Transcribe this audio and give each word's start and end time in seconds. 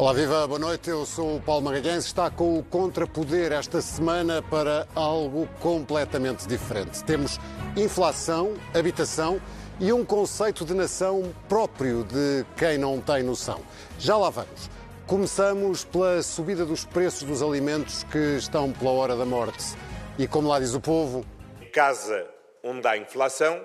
Olá, 0.00 0.14
viva, 0.14 0.46
boa 0.46 0.58
noite. 0.58 0.88
Eu 0.88 1.04
sou 1.04 1.36
o 1.36 1.42
Paulo 1.42 1.60
Magalhães. 1.66 2.06
Está 2.06 2.30
com 2.30 2.58
o 2.58 2.64
Contrapoder 2.64 3.52
esta 3.52 3.82
semana 3.82 4.42
para 4.42 4.88
algo 4.94 5.46
completamente 5.60 6.48
diferente. 6.48 7.04
Temos 7.04 7.38
inflação, 7.76 8.54
habitação 8.74 9.38
e 9.78 9.92
um 9.92 10.02
conceito 10.02 10.64
de 10.64 10.72
nação 10.72 11.34
próprio 11.50 12.02
de 12.02 12.46
quem 12.56 12.78
não 12.78 12.98
tem 12.98 13.22
noção. 13.22 13.60
Já 13.98 14.16
lá 14.16 14.30
vamos. 14.30 14.70
Começamos 15.06 15.84
pela 15.84 16.22
subida 16.22 16.64
dos 16.64 16.82
preços 16.86 17.24
dos 17.24 17.42
alimentos 17.42 18.02
que 18.04 18.38
estão 18.38 18.72
pela 18.72 18.92
hora 18.92 19.14
da 19.14 19.26
morte. 19.26 19.76
E 20.18 20.26
como 20.26 20.48
lá 20.48 20.58
diz 20.58 20.72
o 20.72 20.80
povo. 20.80 21.26
Casa 21.74 22.26
onde 22.64 22.88
há 22.88 22.96
inflação, 22.96 23.62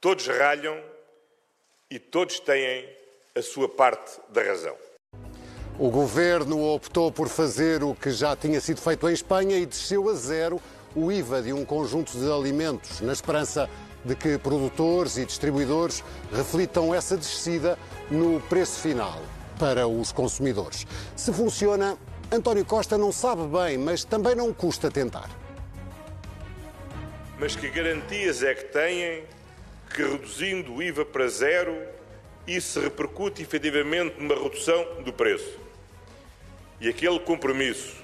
todos 0.00 0.26
ralham 0.28 0.82
e 1.90 1.98
todos 1.98 2.40
têm 2.40 2.88
a 3.36 3.42
sua 3.42 3.68
parte 3.68 4.18
da 4.30 4.42
razão. 4.42 4.89
O 5.80 5.88
governo 5.88 6.74
optou 6.74 7.10
por 7.10 7.26
fazer 7.26 7.82
o 7.82 7.94
que 7.94 8.10
já 8.10 8.36
tinha 8.36 8.60
sido 8.60 8.82
feito 8.82 9.08
em 9.08 9.14
Espanha 9.14 9.56
e 9.56 9.64
desceu 9.64 10.10
a 10.10 10.12
zero 10.12 10.60
o 10.94 11.10
IVA 11.10 11.40
de 11.40 11.54
um 11.54 11.64
conjunto 11.64 12.12
de 12.18 12.30
alimentos, 12.30 13.00
na 13.00 13.14
esperança 13.14 13.66
de 14.04 14.14
que 14.14 14.36
produtores 14.36 15.16
e 15.16 15.24
distribuidores 15.24 16.04
reflitam 16.30 16.94
essa 16.94 17.16
descida 17.16 17.78
no 18.10 18.42
preço 18.42 18.78
final 18.80 19.22
para 19.58 19.88
os 19.88 20.12
consumidores. 20.12 20.86
Se 21.16 21.32
funciona, 21.32 21.96
António 22.30 22.66
Costa 22.66 22.98
não 22.98 23.10
sabe 23.10 23.44
bem, 23.46 23.78
mas 23.78 24.04
também 24.04 24.34
não 24.34 24.52
custa 24.52 24.90
tentar. 24.90 25.30
Mas 27.38 27.56
que 27.56 27.70
garantias 27.70 28.42
é 28.42 28.54
que 28.54 28.64
têm 28.64 29.24
que 29.94 30.02
reduzindo 30.02 30.74
o 30.74 30.82
IVA 30.82 31.06
para 31.06 31.26
zero, 31.28 31.74
isso 32.46 32.78
repercute 32.80 33.40
efetivamente 33.40 34.20
numa 34.20 34.34
redução 34.34 34.84
do 35.02 35.10
preço? 35.10 35.69
E 36.80 36.88
aquele 36.88 37.20
compromisso 37.20 37.94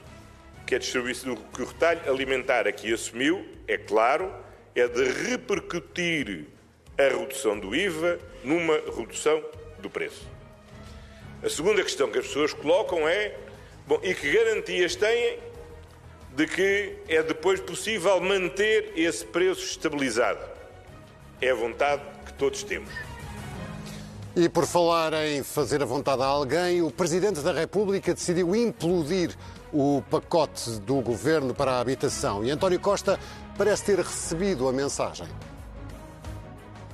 que 0.66 0.74
a 0.74 0.78
distribuição 0.78 1.34
que 1.34 1.62
o 1.62 1.64
retalho 1.64 2.00
alimentar 2.10 2.66
aqui 2.66 2.92
assumiu, 2.92 3.46
é 3.66 3.78
claro, 3.78 4.30
é 4.74 4.86
de 4.86 5.04
repercutir 5.04 6.44
a 6.98 7.02
redução 7.04 7.58
do 7.58 7.74
IVA 7.74 8.18
numa 8.44 8.74
redução 8.74 9.42
do 9.78 9.88
preço. 9.88 10.26
A 11.42 11.48
segunda 11.48 11.82
questão 11.82 12.10
que 12.10 12.18
as 12.18 12.26
pessoas 12.26 12.52
colocam 12.52 13.08
é: 13.08 13.34
bom, 13.86 13.98
e 14.02 14.14
que 14.14 14.30
garantias 14.30 14.94
têm 14.94 15.38
de 16.34 16.46
que 16.46 16.96
é 17.08 17.22
depois 17.22 17.60
possível 17.60 18.20
manter 18.20 18.92
esse 18.94 19.24
preço 19.24 19.64
estabilizado? 19.64 20.44
É 21.40 21.50
a 21.50 21.54
vontade 21.54 22.02
que 22.26 22.32
todos 22.34 22.62
temos. 22.62 23.05
E 24.38 24.50
por 24.50 24.66
falar 24.66 25.14
em 25.14 25.42
fazer 25.42 25.80
a 25.80 25.86
vontade 25.86 26.20
a 26.20 26.26
alguém, 26.26 26.82
o 26.82 26.90
Presidente 26.90 27.40
da 27.40 27.52
República 27.52 28.12
decidiu 28.12 28.54
implodir 28.54 29.34
o 29.72 30.02
pacote 30.10 30.78
do 30.80 31.00
governo 31.00 31.54
para 31.54 31.70
a 31.70 31.80
habitação. 31.80 32.44
E 32.44 32.50
António 32.50 32.78
Costa 32.78 33.18
parece 33.56 33.84
ter 33.86 33.96
recebido 33.96 34.68
a 34.68 34.72
mensagem. 34.74 35.26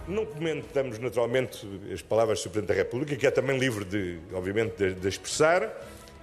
Não 0.06 0.24
comentamos 0.24 1.00
naturalmente 1.00 1.66
as 1.92 2.00
palavras 2.00 2.40
do 2.44 2.50
Presidente 2.50 2.68
da 2.68 2.74
República, 2.74 3.16
que 3.16 3.26
é 3.26 3.30
também 3.32 3.58
livre, 3.58 3.84
de, 3.84 4.20
obviamente, 4.32 4.76
de, 4.76 4.94
de 4.94 5.08
expressar, 5.08 5.68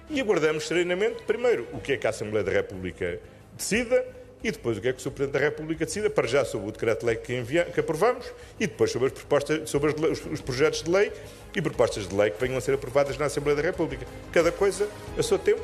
e 0.08 0.22
aguardamos 0.22 0.66
serenamente, 0.66 1.22
primeiro, 1.24 1.68
o 1.74 1.80
que 1.80 1.92
é 1.92 1.96
que 1.98 2.06
a 2.06 2.10
Assembleia 2.10 2.42
da 2.42 2.50
República 2.50 3.20
decida 3.54 4.06
e 4.42 4.50
depois 4.50 4.78
o 4.78 4.80
que 4.80 4.88
é 4.88 4.92
que 4.92 4.98
o 4.98 5.02
Sr. 5.02 5.10
Presidente 5.10 5.40
da 5.40 5.46
República 5.46 5.84
decida, 5.84 6.08
para 6.08 6.26
já 6.26 6.44
sobre 6.44 6.68
o 6.68 6.72
decreto-lei 6.72 7.16
que, 7.16 7.42
que 7.44 7.80
aprovamos 7.80 8.26
e 8.58 8.66
depois 8.66 8.90
sobre, 8.90 9.08
as 9.08 9.12
propostas, 9.12 9.68
sobre 9.68 9.90
as, 9.90 10.18
os, 10.18 10.26
os, 10.26 10.40
projetos 10.40 10.82
de 10.82 10.90
lei 10.90 11.12
e 11.54 11.60
propostas 11.60 12.08
de 12.08 12.14
lei 12.14 12.30
que 12.30 12.40
venham 12.40 12.56
a 12.56 12.60
ser 12.60 12.74
aprovadas 12.74 13.18
na 13.18 13.26
Assembleia 13.26 13.56
da 13.56 13.62
República. 13.62 14.06
Cada 14.32 14.50
coisa 14.50 14.88
a 15.18 15.22
seu 15.22 15.38
tempo. 15.38 15.62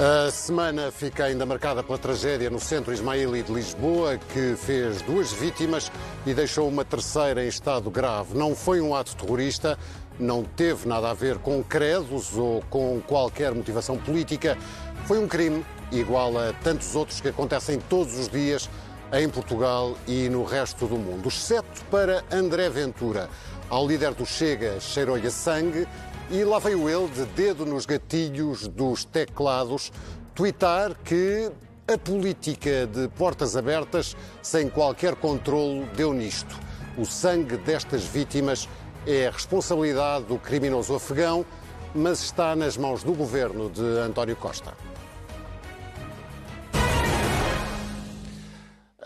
A 0.00 0.30
semana 0.30 0.92
fica 0.92 1.24
ainda 1.24 1.44
marcada 1.44 1.82
pela 1.82 1.98
tragédia 1.98 2.48
no 2.48 2.60
centro 2.60 2.92
ismaili 2.92 3.42
de 3.42 3.52
Lisboa, 3.52 4.16
que 4.32 4.54
fez 4.54 5.02
duas 5.02 5.32
vítimas 5.32 5.90
e 6.24 6.32
deixou 6.32 6.68
uma 6.68 6.84
terceira 6.84 7.44
em 7.44 7.48
estado 7.48 7.90
grave. 7.90 8.38
Não 8.38 8.54
foi 8.54 8.80
um 8.80 8.94
ato 8.94 9.16
terrorista, 9.16 9.76
não 10.16 10.44
teve 10.44 10.86
nada 10.86 11.10
a 11.10 11.14
ver 11.14 11.38
com 11.38 11.64
credos 11.64 12.36
ou 12.36 12.62
com 12.70 13.00
qualquer 13.08 13.52
motivação 13.52 13.98
política. 13.98 14.56
Foi 15.04 15.18
um 15.18 15.26
crime 15.26 15.64
igual 15.90 16.36
a 16.38 16.52
tantos 16.52 16.94
outros 16.94 17.20
que 17.20 17.28
acontecem 17.28 17.78
todos 17.88 18.18
os 18.18 18.28
dias 18.28 18.68
em 19.12 19.28
Portugal 19.28 19.96
e 20.06 20.28
no 20.28 20.44
resto 20.44 20.86
do 20.86 20.96
mundo. 20.96 21.28
Exceto 21.28 21.84
para 21.90 22.24
André 22.30 22.68
Ventura. 22.68 23.28
Ao 23.70 23.86
líder 23.86 24.14
do 24.14 24.26
Chega 24.26 24.80
cheirou-lhe 24.80 25.26
a 25.26 25.30
sangue 25.30 25.86
e 26.30 26.44
lá 26.44 26.58
veio 26.58 26.88
ele, 26.88 27.08
de 27.08 27.24
dedo 27.26 27.64
nos 27.64 27.86
gatilhos 27.86 28.68
dos 28.68 29.04
teclados, 29.04 29.90
twittar 30.34 30.94
que 31.04 31.50
a 31.90 31.96
política 31.96 32.86
de 32.86 33.08
portas 33.08 33.56
abertas, 33.56 34.14
sem 34.42 34.68
qualquer 34.68 35.14
controlo, 35.14 35.86
deu 35.96 36.12
nisto. 36.12 36.54
O 36.98 37.06
sangue 37.06 37.56
destas 37.56 38.04
vítimas 38.04 38.68
é 39.06 39.26
a 39.26 39.30
responsabilidade 39.30 40.26
do 40.26 40.38
criminoso 40.38 40.94
afegão, 40.94 41.46
mas 41.94 42.20
está 42.22 42.54
nas 42.54 42.76
mãos 42.76 43.02
do 43.02 43.14
governo 43.14 43.70
de 43.70 43.82
António 44.00 44.36
Costa. 44.36 44.74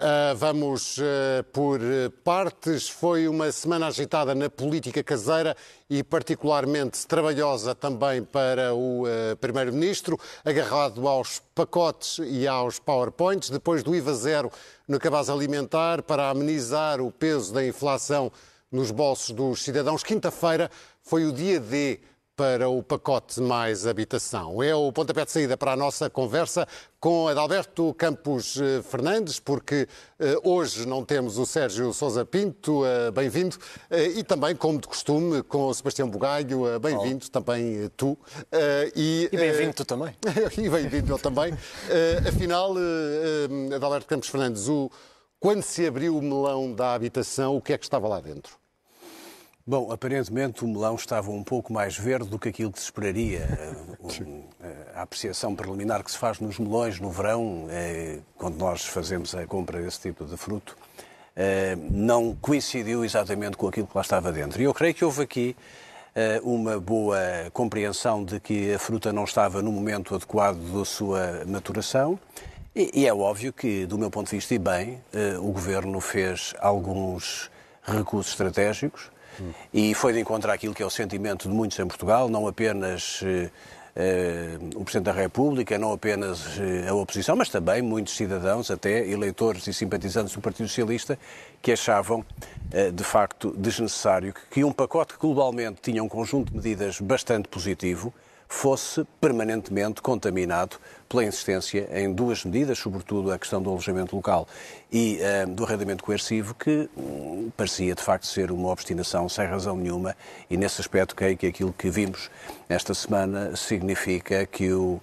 Uh, 0.03 0.35
vamos 0.35 0.99
uh, 0.99 1.45
por 1.53 1.79
partes. 2.25 2.89
Foi 2.89 3.29
uma 3.29 3.53
semana 3.53 3.87
agitada 3.87 4.35
na 4.35 4.51
política 4.51 5.01
caseira 5.01 5.57
e 5.89 6.03
particularmente 6.03 7.07
trabalhosa 7.07 7.73
também 7.73 8.25
para 8.25 8.75
o 8.75 9.05
uh, 9.05 9.37
Primeiro-Ministro, 9.41 10.19
agarrado 10.45 11.07
aos 11.07 11.41
pacotes 11.55 12.19
e 12.19 12.49
aos 12.49 12.81
PowerPoints, 12.81 13.49
depois 13.49 13.85
do 13.85 13.95
IVA 13.95 14.13
zero 14.15 14.51
no 14.89 14.99
cabaz 14.99 15.31
alimentar 15.31 16.03
para 16.03 16.31
amenizar 16.31 17.01
o 17.01 17.13
peso 17.13 17.55
da 17.55 17.65
inflação 17.65 18.33
nos 18.73 18.91
bolsos 18.91 19.31
dos 19.31 19.63
cidadãos. 19.63 20.03
Quinta-feira 20.03 20.69
foi 21.01 21.27
o 21.27 21.33
dia 21.33 21.61
D 21.61 22.01
para 22.37 22.69
o 22.69 22.83
pacote 22.83 23.41
mais 23.41 23.87
habitação. 23.87 24.63
É 24.63 24.75
o 24.75 24.91
pontapé 24.91 25.25
de 25.25 25.31
saída 25.31 25.57
para 25.57 25.73
a 25.73 25.77
nossa 25.77 26.09
conversa 26.09 26.67
com 26.99 27.29
Adalberto 27.29 27.93
Campos 27.95 28.59
eh, 28.59 28.81
Fernandes, 28.83 29.39
porque 29.39 29.87
uh, 30.19 30.51
hoje 30.51 30.87
não 30.87 31.05
temos 31.05 31.37
o 31.37 31.45
Sérgio 31.45 31.93
Sousa 31.93 32.25
Pinto, 32.25 32.85
uh, 32.85 33.13
bem-vindo, 33.13 33.57
e 34.17 34.23
também, 34.23 34.55
como 34.55 34.81
de 34.81 34.87
costume, 34.89 35.43
com 35.43 35.67
o 35.67 35.75
Sebastião 35.75 36.09
Bugalho, 36.09 36.79
bem-vindo 36.81 37.29
também 37.29 37.91
tu. 37.97 38.17
e 38.95 39.29
e 39.31 39.37
bem-vindo 39.37 39.75
tu 39.75 39.85
também. 39.85 40.15
e 40.57 40.69
bem-vindo 40.69 41.13
eu 41.13 41.19
também. 41.19 41.53
afinal, 42.27 42.75
Adalberto 43.75 44.07
Campos 44.07 44.29
Fernandes, 44.29 44.69
o, 44.69 44.91
quando 45.39 45.63
se 45.63 45.87
abriu 45.87 46.17
o 46.17 46.23
melão 46.23 46.73
da 46.73 46.95
habitação, 46.95 47.57
o 47.57 47.61
que 47.61 47.73
é 47.73 47.79
que 47.79 47.85
estava 47.85 48.09
lá 48.09 48.21
dentro? 48.21 48.62
Bom, 49.65 49.93
aparentemente 49.93 50.65
o 50.65 50.69
melão 50.69 50.97
estava 50.97 51.31
um 51.31 51.45
pouco 51.45 51.73
mais 51.73 51.97
verde 51.97 52.29
do 52.29 52.37
que 52.37 52.49
aquilo 52.49 52.73
que 52.73 52.81
se 52.81 52.87
esperaria. 52.87 53.47
a 54.95 55.03
apreciação 55.03 55.55
preliminar 55.55 56.03
que 56.03 56.11
se 56.11 56.19
faz 56.19 56.41
nos 56.41 56.59
melões 56.59 56.99
no 56.99 57.11
verão, 57.11 57.67
é, 57.71 58.19
quando 58.37 58.57
nós 58.57 58.85
fazemos 58.85 59.35
a 59.35 59.47
compra 59.47 59.81
desse 59.81 60.01
tipo 60.01 60.25
de 60.25 60.37
fruto, 60.37 60.77
não 61.91 62.35
coincidiu 62.35 63.05
exatamente 63.05 63.57
com 63.57 63.69
aquilo 63.69 63.87
que 63.87 63.97
lá 63.97 64.03
estava 64.03 64.31
dentro. 64.33 64.61
E 64.61 64.65
eu 64.65 64.75
creio 64.75 64.93
que 64.95 65.05
houve 65.05 65.23
aqui 65.23 65.57
uma 66.43 66.79
boa 66.79 67.19
compreensão 67.55 68.23
de 68.23 68.39
que 68.39 68.75
a 68.75 68.79
fruta 68.79 69.13
não 69.13 69.25
estava 69.25 69.63
no 69.63 69.73
momento 69.73 70.15
adequado 70.15 70.59
da 70.59 70.85
sua 70.85 71.43
maturação. 71.47 72.19
E, 72.75 73.07
é 73.07 73.15
óbvio 73.15 73.53
que, 73.53 73.87
do 73.87 73.97
meu 73.97 74.11
ponto 74.11 74.29
de 74.29 74.37
vista, 74.37 74.55
e 74.55 74.59
bem, 74.59 75.01
o 75.41 75.53
Governo 75.53 76.01
fez 76.01 76.53
alguns 76.61 77.51
recursos 77.83 78.33
estratégicos 78.33 79.12
e 79.73 79.95
foi 79.95 80.13
de 80.13 80.21
encontrar 80.21 80.53
aquilo 80.53 80.75
que 80.75 80.83
é 80.83 80.87
o 80.87 80.91
sentimento 80.91 81.49
de 81.49 81.55
muitos 81.55 81.79
em 81.79 81.87
Portugal, 81.87 82.29
não 82.29 82.47
apenas 82.47 83.21
eh, 83.25 83.51
eh, 83.97 84.59
o 84.75 84.85
Presidente 84.85 85.07
da 85.07 85.13
República, 85.13 85.79
não 85.79 85.93
apenas 85.93 86.59
eh, 86.59 86.89
a 86.89 86.95
oposição, 86.95 87.37
mas 87.37 87.49
também 87.49 87.83
muitos 87.83 88.17
cidadãos, 88.17 88.71
até 88.71 89.09
eleitores 89.09 89.67
e 89.67 89.73
simpatizantes 89.73 90.35
do 90.35 90.41
Partido 90.41 90.69
Socialista, 90.69 91.19
que 91.61 91.73
achavam, 91.73 92.25
de 92.93 93.05
facto, 93.05 93.55
desnecessário 93.57 94.35
que 94.51 94.65
um 94.65 94.73
pacote 94.73 95.15
que 95.15 95.21
globalmente 95.21 95.81
tinha 95.81 96.03
um 96.03 96.09
conjunto 96.09 96.51
de 96.51 96.57
medidas 96.57 97.01
bastante 97.01 97.49
positivo 97.49 98.13
fosse 98.53 99.07
permanentemente 99.19 100.03
contaminado 100.03 100.77
pela 101.13 101.25
insistência 101.25 101.87
em 101.93 102.11
duas 102.11 102.43
medidas, 102.43 102.79
sobretudo 102.79 103.31
a 103.31 103.39
questão 103.39 103.61
do 103.61 103.69
alojamento 103.69 104.17
local 104.17 104.49
e 104.91 105.21
uh, 105.21 105.51
do 105.51 105.63
arrendamento 105.63 106.03
coercivo, 106.03 106.55
que 106.55 106.89
um, 106.97 107.53
parecia 107.55 107.95
de 107.95 108.03
facto 108.03 108.27
ser 108.27 108.51
uma 108.51 108.71
obstinação 108.71 109.29
sem 109.29 109.47
razão 109.47 109.77
nenhuma, 109.77 110.17
e 110.49 110.57
nesse 110.57 110.81
aspecto 110.81 111.15
creio 111.15 111.37
que 111.37 111.47
aquilo 111.47 111.71
que 111.71 111.91
vimos 111.91 112.31
esta 112.67 112.95
semana 112.95 113.55
significa 113.55 114.47
que 114.47 114.73
o 114.73 115.01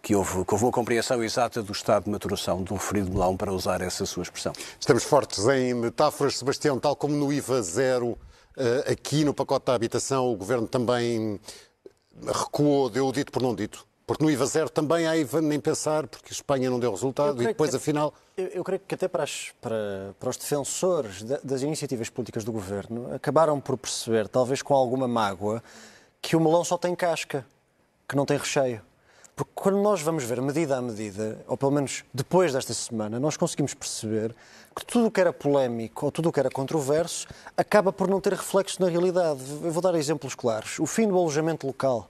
que 0.00 0.14
houve, 0.14 0.44
que 0.44 0.54
houve 0.54 0.64
uma 0.64 0.70
compreensão 0.70 1.24
exata 1.24 1.60
do 1.60 1.72
estado 1.72 2.04
de 2.04 2.10
maturação 2.10 2.62
do 2.62 2.74
referido 2.74 3.10
melão, 3.10 3.36
para 3.36 3.52
usar 3.52 3.80
essa 3.80 4.06
sua 4.06 4.22
expressão. 4.22 4.52
Estamos 4.78 5.02
fortes 5.02 5.44
em 5.48 5.74
metáforas, 5.74 6.38
Sebastião, 6.38 6.78
tal 6.78 6.94
como 6.94 7.16
no 7.16 7.32
IVA 7.32 7.60
zero, 7.62 8.16
eh, 8.56 8.92
aqui 8.92 9.24
no 9.24 9.34
pacote 9.34 9.66
da 9.66 9.74
habitação, 9.74 10.32
o 10.32 10.36
Governo 10.36 10.68
também 10.68 11.40
recuou, 12.24 12.88
deu 12.88 13.08
o 13.08 13.12
dito 13.12 13.32
por 13.32 13.42
não 13.42 13.56
dito? 13.56 13.88
Porque 14.08 14.24
no 14.24 14.30
IVA 14.30 14.46
zero 14.46 14.70
também 14.70 15.06
há 15.06 15.14
IVA 15.18 15.42
nem 15.42 15.60
pensar, 15.60 16.06
porque 16.06 16.28
a 16.30 16.32
Espanha 16.32 16.70
não 16.70 16.80
deu 16.80 16.90
resultado 16.90 17.42
e 17.42 17.46
depois, 17.48 17.68
que, 17.68 17.76
afinal. 17.76 18.14
Eu, 18.38 18.46
eu, 18.46 18.64
creio 18.64 18.80
que 18.80 18.94
até 18.94 19.06
para, 19.06 19.22
as, 19.22 19.52
para, 19.60 20.14
para 20.18 20.30
os 20.30 20.38
defensores 20.38 21.22
de, 21.22 21.38
das 21.44 21.60
iniciativas 21.60 22.08
políticas 22.08 22.42
do 22.42 22.50
governo 22.50 23.14
acabaram 23.14 23.60
por 23.60 23.76
perceber, 23.76 24.26
talvez 24.26 24.62
com 24.62 24.72
alguma 24.72 25.06
mágoa, 25.06 25.62
que 26.22 26.34
o 26.34 26.40
melão 26.40 26.64
só 26.64 26.78
tem 26.78 26.94
casca, 26.94 27.44
que 28.08 28.16
não 28.16 28.24
tem 28.24 28.38
recheio. 28.38 28.80
Porque 29.36 29.52
quando 29.54 29.76
nós 29.82 30.00
vamos 30.00 30.24
ver 30.24 30.40
medida 30.40 30.78
a 30.78 30.80
medida, 30.80 31.44
ou 31.46 31.58
pelo 31.58 31.72
menos 31.72 32.02
depois 32.12 32.54
desta 32.54 32.72
semana, 32.72 33.20
nós 33.20 33.36
conseguimos 33.36 33.74
perceber 33.74 34.34
que 34.74 34.86
tudo 34.86 35.08
o 35.08 35.10
que 35.10 35.20
era 35.20 35.34
polémico 35.34 36.06
ou 36.06 36.10
tudo 36.10 36.30
o 36.30 36.32
que 36.32 36.40
era 36.40 36.48
controverso 36.48 37.28
acaba 37.54 37.92
por 37.92 38.08
não 38.08 38.22
ter 38.22 38.32
reflexo 38.32 38.80
na 38.80 38.88
realidade. 38.88 39.42
Eu 39.62 39.70
vou 39.70 39.82
dar 39.82 39.94
exemplos 39.94 40.34
claros. 40.34 40.78
O 40.78 40.86
fim 40.86 41.06
do 41.06 41.14
alojamento 41.14 41.66
local 41.66 42.08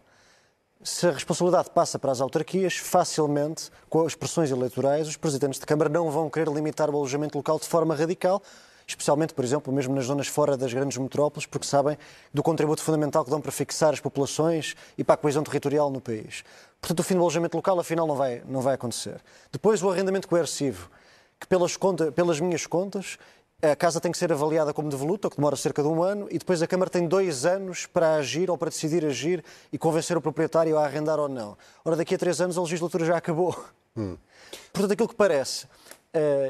se 0.83 1.07
a 1.09 1.11
responsabilidade 1.11 1.71
passa 1.71 1.99
para 1.99 2.13
as 2.13 2.21
autarquias, 2.21 2.77
facilmente, 2.77 3.71
com 3.89 4.07
as 4.07 4.15
pressões 4.15 4.51
eleitorais, 4.51 5.09
os 5.09 5.17
presidentes 5.17 5.59
de 5.59 5.67
Câmara 5.67 5.91
não 5.91 6.11
vão 6.11 6.31
querer 6.31 6.49
limitar 6.51 6.89
o 6.89 6.97
alojamento 6.97 7.37
local 7.37 7.59
de 7.59 7.67
forma 7.67 7.95
radical, 7.95 8.41
especialmente, 8.87 9.35
por 9.35 9.45
exemplo, 9.45 9.73
mesmo 9.73 9.95
nas 9.95 10.07
zonas 10.07 10.29
fora 10.29 10.57
das 10.57 10.73
grandes 10.73 10.97
metrópoles, 10.97 11.47
porque 11.47 11.67
sabem 11.67 11.99
do 12.33 12.43
contributo 12.43 12.83
fundamental 12.83 13.25
que 13.25 13.31
dão 13.31 13.41
para 13.41 13.53
fixar 13.53 13.93
as 13.93 14.01
populações 14.01 14.77
e 14.97 15.05
para 15.05 15.15
a 15.15 15.19
coesão 15.19 15.43
territorial 15.43 15.91
no 15.91 16.01
país. 16.01 16.45
Portanto, 16.81 17.01
o 17.01 17.03
fim 17.03 17.15
do 17.15 17.21
alojamento 17.21 17.57
local, 17.57 17.79
afinal, 17.79 18.07
não 18.07 18.15
vai, 18.15 18.43
não 18.47 18.61
vai 18.61 18.75
acontecer. 18.75 19.21
Depois, 19.51 19.83
o 19.83 19.91
arrendamento 19.91 20.29
coercivo, 20.29 20.89
que 21.41 21.47
pelas, 21.47 21.77
conta, 21.77 22.11
pelas 22.13 22.41
minhas 22.41 22.67
contas, 22.67 23.19
a 23.61 23.75
casa 23.75 24.01
tem 24.01 24.13
que 24.13 24.19
ser 24.19 24.33
avaliada 24.33 24.73
como 24.73 24.89
devoluta, 24.89 25.29
que 25.29 25.35
demora 25.35 25.57
cerca 25.57 25.83
de 25.83 25.89
um 25.89 26.01
ano, 26.01 26.29
e 26.31 26.39
depois 26.39 26.63
a 26.63 26.67
Câmara 26.67 26.89
tem 26.89 27.09
dois 27.09 27.45
anos 27.45 27.87
para 27.87 28.15
agir 28.15 28.49
ou 28.51 28.57
para 28.57 28.71
decidir 28.71 29.05
agir 29.05 29.45
e 29.73 29.77
convencer 29.77 30.17
o 30.17 30.21
proprietário 30.21 30.79
a 30.79 30.85
arrendar 30.85 31.19
ou 31.19 31.29
não. 31.29 31.59
Ora, 31.85 31.97
daqui 31.97 32.15
a 32.15 32.19
três 32.19 32.41
anos 32.41 32.57
a 32.57 32.63
legislatura 32.63 33.05
já 33.05 33.17
acabou. 33.17 33.57
Hum. 33.97 34.17
Portanto, 34.73 34.93
aquilo 34.93 35.09
que 35.09 35.15
parece 35.17 35.67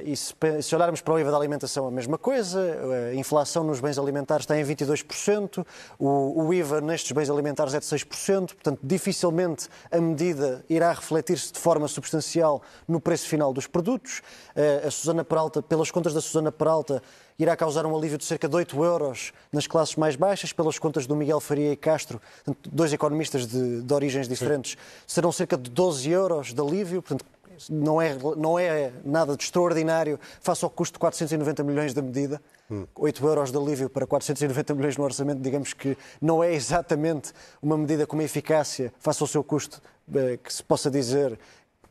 e 0.04 0.16
se, 0.16 0.34
se, 0.62 0.74
olharmos 0.74 1.00
para 1.00 1.14
o 1.14 1.18
IVA 1.18 1.32
da 1.32 1.36
alimentação, 1.36 1.86
a 1.86 1.90
mesma 1.90 2.16
coisa. 2.16 2.60
Uh, 2.60 3.10
a 3.10 3.14
inflação 3.14 3.64
nos 3.64 3.80
bens 3.80 3.98
alimentares 3.98 4.44
está 4.44 4.58
em 4.58 4.64
22%, 4.64 5.66
o, 5.98 6.44
o 6.44 6.54
IVA 6.54 6.80
nestes 6.80 7.10
bens 7.10 7.28
alimentares 7.28 7.74
é 7.74 7.80
de 7.80 7.84
6%, 7.84 8.54
portanto, 8.54 8.78
dificilmente 8.82 9.68
a 9.90 10.00
medida 10.00 10.64
irá 10.68 10.92
refletir-se 10.92 11.52
de 11.52 11.58
forma 11.58 11.88
substancial 11.88 12.62
no 12.86 13.00
preço 13.00 13.28
final 13.28 13.52
dos 13.52 13.66
produtos. 13.66 14.22
Uh, 14.54 14.86
a 14.86 14.90
Susana 14.92 15.24
Peralta, 15.24 15.60
pelas 15.60 15.90
contas 15.90 16.14
da 16.14 16.20
Susana 16.20 16.52
Peralta, 16.52 17.02
irá 17.38 17.56
causar 17.56 17.86
um 17.86 17.96
alívio 17.96 18.18
de 18.18 18.24
cerca 18.24 18.48
de 18.48 18.54
8 18.56 18.84
euros 18.84 19.32
nas 19.52 19.66
classes 19.66 19.94
mais 19.96 20.16
baixas, 20.16 20.52
pelas 20.52 20.78
contas 20.78 21.06
do 21.06 21.14
Miguel 21.14 21.40
Faria 21.40 21.72
e 21.72 21.76
Castro, 21.76 22.20
dois 22.68 22.92
economistas 22.92 23.46
de, 23.46 23.82
de 23.82 23.94
origens 23.94 24.28
diferentes, 24.28 24.76
serão 25.06 25.30
cerca 25.30 25.56
de 25.56 25.70
12 25.70 26.10
euros 26.10 26.52
de 26.52 26.60
alívio, 26.60 27.00
portanto, 27.00 27.24
não 27.70 28.00
é, 28.00 28.16
não 28.36 28.58
é 28.58 28.92
nada 29.04 29.36
de 29.36 29.42
extraordinário 29.42 30.18
face 30.40 30.64
ao 30.64 30.70
custo 30.70 30.94
de 30.94 30.98
490 30.98 31.62
milhões 31.62 31.94
da 31.94 32.02
medida. 32.02 32.40
Hum. 32.70 32.86
8 32.94 33.26
euros 33.26 33.50
de 33.50 33.58
alívio 33.58 33.88
para 33.88 34.06
490 34.06 34.74
milhões 34.74 34.96
no 34.96 35.04
orçamento, 35.04 35.40
digamos 35.40 35.72
que 35.72 35.96
não 36.20 36.44
é 36.44 36.52
exatamente 36.52 37.32
uma 37.62 37.76
medida 37.78 38.06
com 38.06 38.16
uma 38.16 38.24
eficácia 38.24 38.92
face 38.98 39.22
ao 39.22 39.26
seu 39.26 39.42
custo 39.42 39.80
eh, 40.14 40.38
que 40.42 40.52
se 40.52 40.62
possa 40.62 40.90
dizer 40.90 41.38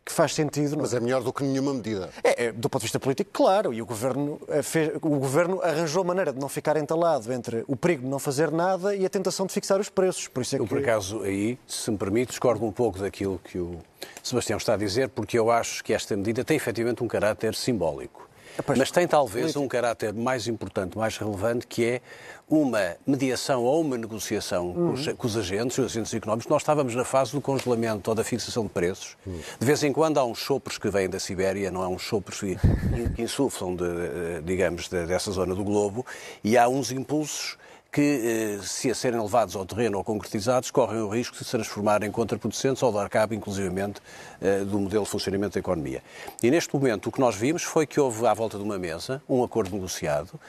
que 0.08 0.14
faz 0.14 0.34
sentido. 0.34 0.78
Mas 0.80 0.94
é 0.94 1.00
melhor 1.00 1.22
do 1.22 1.34
que 1.34 1.44
nenhuma 1.44 1.74
medida. 1.74 2.10
É, 2.24 2.46
é 2.46 2.52
do 2.52 2.70
ponto 2.70 2.82
de 2.82 2.86
vista 2.86 3.00
político, 3.00 3.30
claro. 3.32 3.74
E 3.74 3.82
o 3.82 3.86
governo, 3.86 4.40
eh, 4.48 4.64
fez, 4.64 4.96
o 4.96 5.20
governo 5.20 5.62
arranjou 5.62 6.04
maneira 6.04 6.32
de 6.32 6.40
não 6.40 6.48
ficar 6.48 6.78
entalado 6.78 7.32
entre 7.32 7.64
o 7.68 7.76
perigo 7.76 8.04
de 8.04 8.08
não 8.08 8.18
fazer 8.18 8.50
nada 8.50 8.96
e 8.96 9.06
a 9.06 9.10
tentação 9.10 9.46
de 9.46 9.54
fixar 9.54 9.80
os 9.80 9.90
preços. 9.90 10.28
Por 10.28 10.42
isso 10.42 10.56
é 10.56 10.60
eu, 10.60 10.64
que... 10.64 10.70
por 10.70 10.80
acaso, 10.80 11.22
aí, 11.24 11.60
se 11.68 11.92
me 11.92 11.98
permite, 11.98 12.30
discordo 12.30 12.66
um 12.66 12.72
pouco 12.72 13.00
daquilo 13.00 13.40
que 13.44 13.58
o 13.58 13.80
Sebastião 14.24 14.58
está 14.58 14.74
a 14.74 14.78
dizer, 14.78 15.10
porque 15.10 15.38
eu 15.38 15.52
acho 15.52 15.84
que 15.84 15.94
esta 15.94 16.16
medida 16.16 16.44
tem 16.44 16.56
efetivamente 16.56 17.04
um 17.04 17.08
caráter 17.08 17.54
simbólico. 17.54 18.27
Mas 18.78 18.92
tem 18.92 19.08
talvez 19.08 19.56
um 19.56 19.68
caráter 19.68 20.14
mais 20.14 20.48
importante, 20.48 20.98
mais 20.98 21.18
relevante, 21.18 21.68
que 21.68 21.84
é 21.86 22.02
uma 22.50 22.96
mediação 23.06 23.64
ou 23.64 23.82
uma 23.82 23.98
negociação 23.98 24.68
uhum. 24.68 24.74
com, 24.74 24.94
os, 24.94 25.08
com, 25.08 25.28
os, 25.28 25.38
agentes, 25.38 25.78
os 25.78 25.86
agentes 25.86 26.14
económicos. 26.14 26.50
Nós 26.50 26.62
estávamos 26.62 26.96
na 26.96 27.04
fase 27.04 27.34
do 27.34 27.42
congelamento 27.42 28.10
ou 28.10 28.16
da 28.16 28.24
fixação 28.24 28.64
de 28.64 28.70
preços. 28.70 29.18
Uhum. 29.26 29.40
De 29.60 29.66
vez 29.66 29.84
em 29.84 29.92
quando 29.92 30.18
há 30.18 30.26
uns 30.26 30.40
sopros 30.40 30.78
que 30.78 30.90
vêm 30.90 31.10
da 31.10 31.20
Sibéria, 31.20 31.70
não 31.70 31.82
há 31.82 31.88
uns 31.88 32.04
sopros 32.04 32.40
que, 32.40 32.58
que 33.16 33.22
insuflam, 33.22 33.76
de, 33.76 33.84
eh, 33.84 34.42
digamos, 34.44 34.88
de, 34.88 35.06
dessa 35.06 35.32
zona 35.32 35.54
do 35.54 35.64
globo, 35.64 36.06
e 36.44 36.58
há 36.58 36.70
uns 36.70 36.92
impulsos 36.92 37.58
que, 37.92 38.58
eh, 38.60 38.64
se 38.64 38.92
a 38.92 38.96
serem 38.96 39.20
levados 39.20 39.56
ao 39.56 39.66
terreno 39.66 39.98
ou 39.98 40.04
concretizados, 40.04 40.70
correm 40.72 41.02
o 41.02 41.10
risco 41.10 41.36
de 41.36 41.44
se 41.44 41.52
transformarem 41.52 42.10
em 42.10 42.12
contraproducentes 42.12 42.84
ou 42.84 42.92
dar 42.92 43.10
cabo, 43.10 43.34
inclusivamente, 43.34 44.02
do 44.68 44.80
modelo 44.80 45.04
de 45.04 45.10
funcionamento 45.10 45.54
da 45.54 45.60
economia. 45.60 46.04
E 46.42 46.52
neste 46.52 46.74
momento 46.74 47.10
o 47.10 47.12
que 47.12 47.20
nós 47.20 47.36
vimos 47.36 47.64
foi 47.64 47.86
que 47.86 48.00
houve, 48.00 48.26
à 48.26 48.34
volta 48.34 48.58
de 48.58 48.64
uma 48.64 48.78
mesa, 48.78 49.22
um 49.28 49.44
acordo 49.44 49.74
negociado 49.76 50.40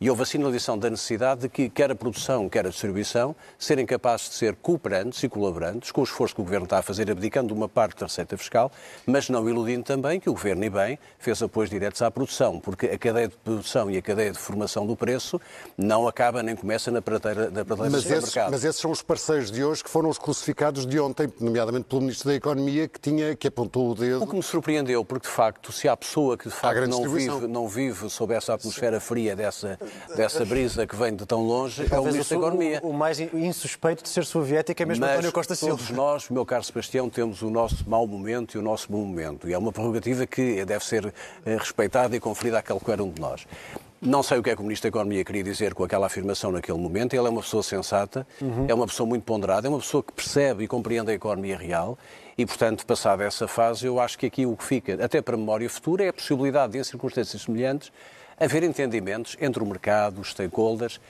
e 0.00 0.10
houve 0.10 0.22
a 0.22 0.26
sinalização 0.26 0.78
da 0.78 0.90
necessidade 0.90 1.42
de 1.42 1.48
que 1.48 1.70
quer 1.70 1.90
a 1.90 1.94
produção, 1.94 2.48
quer 2.48 2.66
a 2.66 2.68
distribuição, 2.68 3.34
serem 3.58 3.86
capazes 3.86 4.28
de 4.28 4.34
ser 4.34 4.54
cooperantes 4.56 5.22
e 5.22 5.28
colaborantes 5.28 5.90
com 5.90 6.02
o 6.02 6.04
esforço 6.04 6.34
que 6.34 6.40
o 6.40 6.44
Governo 6.44 6.64
está 6.64 6.78
a 6.78 6.82
fazer, 6.82 7.10
abdicando 7.10 7.54
uma 7.54 7.68
parte 7.68 8.00
da 8.00 8.06
receita 8.06 8.36
fiscal, 8.36 8.70
mas 9.06 9.28
não 9.30 9.48
iludindo 9.48 9.84
também 9.84 10.20
que 10.20 10.28
o 10.28 10.32
Governo, 10.32 10.64
e 10.64 10.70
bem, 10.70 10.98
fez 11.18 11.42
apoios 11.42 11.70
diretos 11.70 12.02
à 12.02 12.10
produção, 12.10 12.60
porque 12.60 12.86
a 12.86 12.98
cadeia 12.98 13.28
de 13.28 13.36
produção 13.36 13.90
e 13.90 13.96
a 13.96 14.02
cadeia 14.02 14.32
de 14.32 14.38
formação 14.38 14.86
do 14.86 14.94
preço 14.94 15.40
não 15.78 16.06
acaba 16.06 16.42
nem 16.42 16.54
começa 16.54 16.90
na 16.90 17.00
prateleira, 17.00 17.50
na 17.50 17.64
prateleira 17.64 17.96
mas 17.96 18.04
do 18.04 18.12
esses, 18.12 18.34
mercado. 18.34 18.50
Mas 18.50 18.64
esses 18.64 18.80
são 18.80 18.90
os 18.90 19.00
parceiros 19.00 19.50
de 19.50 19.64
hoje 19.64 19.82
que 19.82 19.90
foram 19.90 20.10
os 20.10 20.18
crucificados 20.18 20.86
de 20.86 21.00
ontem, 21.00 21.32
nomeadamente 21.40 21.84
pelo 21.84 22.02
Ministro 22.02 22.28
da 22.28 22.34
Economia, 22.34 22.86
que, 22.86 23.00
tinha, 23.00 23.34
que 23.36 23.48
apontou 23.48 23.90
o 23.90 23.94
dedo. 23.94 24.24
O 24.24 24.26
que 24.26 24.34
me 24.34 24.42
surpreendeu, 24.42 25.04
porque 25.04 25.26
de 25.26 25.32
facto, 25.32 25.72
se 25.72 25.88
há 25.88 25.96
pessoa 25.96 26.36
que 26.36 26.48
de 26.48 26.54
facto 26.54 26.86
não 26.86 27.08
vive, 27.08 27.46
não 27.46 27.68
vive 27.68 28.08
sob 28.10 28.34
essa 28.34 28.54
atmosfera 28.54 29.00
fria 29.00 29.36
dessa, 29.36 29.78
dessa 30.16 30.44
brisa 30.44 30.86
que 30.86 30.96
vem 30.96 31.14
de 31.14 31.26
tão 31.26 31.42
longe 31.42 31.86
é 31.90 31.98
o 31.98 32.04
Ministro 32.04 32.40
da 32.40 32.46
Economia. 32.46 32.80
O, 32.82 32.90
o 32.90 32.94
mais 32.94 33.20
insuspeito 33.20 34.02
de 34.02 34.08
ser 34.08 34.24
soviético 34.24 34.82
é 34.82 34.86
mesmo 34.86 35.04
Mas 35.04 35.12
António 35.12 35.32
Costa 35.32 35.54
Silva. 35.54 35.76
todos 35.76 35.90
nós, 35.90 36.28
meu 36.30 36.44
caro 36.44 36.64
Sebastião, 36.64 37.08
temos 37.08 37.42
o 37.42 37.50
nosso 37.50 37.88
mau 37.88 38.06
momento 38.06 38.56
e 38.56 38.58
o 38.58 38.62
nosso 38.62 38.90
bom 38.90 39.04
momento. 39.04 39.48
E 39.48 39.52
é 39.52 39.58
uma 39.58 39.72
prerrogativa 39.72 40.26
que 40.26 40.64
deve 40.64 40.84
ser 40.84 41.12
eh, 41.44 41.56
respeitada 41.56 42.16
e 42.16 42.20
conferida 42.20 42.58
àquele 42.58 42.80
que 42.80 42.90
era 42.90 43.02
um 43.02 43.10
de 43.10 43.20
nós. 43.20 43.46
Não 44.00 44.22
sei 44.22 44.38
o 44.38 44.42
que 44.42 44.50
é 44.50 44.54
que 44.54 44.60
o 44.60 44.64
Ministro 44.64 44.90
da 44.90 44.96
Economia 44.96 45.24
queria 45.24 45.42
dizer 45.42 45.74
com 45.74 45.82
aquela 45.82 46.06
afirmação 46.06 46.52
naquele 46.52 46.78
momento. 46.78 47.14
Ele 47.14 47.26
é 47.26 47.30
uma 47.30 47.40
pessoa 47.40 47.62
sensata, 47.62 48.26
uhum. 48.40 48.66
é 48.68 48.74
uma 48.74 48.86
pessoa 48.86 49.06
muito 49.06 49.24
ponderada, 49.24 49.66
é 49.66 49.70
uma 49.70 49.78
pessoa 49.78 50.02
que 50.02 50.12
percebe 50.12 50.64
e 50.64 50.68
compreende 50.68 51.10
a 51.10 51.14
economia 51.14 51.56
real 51.56 51.98
e, 52.38 52.44
portanto, 52.44 52.84
passada 52.84 53.24
essa 53.24 53.48
fase, 53.48 53.86
eu 53.86 53.98
acho 53.98 54.18
que 54.18 54.26
aqui 54.26 54.44
o 54.44 54.56
que 54.56 54.64
fica, 54.64 55.02
até 55.02 55.22
para 55.22 55.34
a 55.34 55.38
memória 55.38 55.68
futura, 55.70 56.04
é 56.04 56.08
a 56.08 56.12
possibilidade 56.12 56.72
de, 56.72 56.78
em 56.78 56.84
circunstâncias 56.84 57.42
semelhantes, 57.42 57.90
haver 58.38 58.62
entendimentos 58.62 59.36
entre 59.40 59.62
o 59.62 59.66
mercado, 59.66 60.20
os 60.20 60.30
stakeholders. 60.30 61.00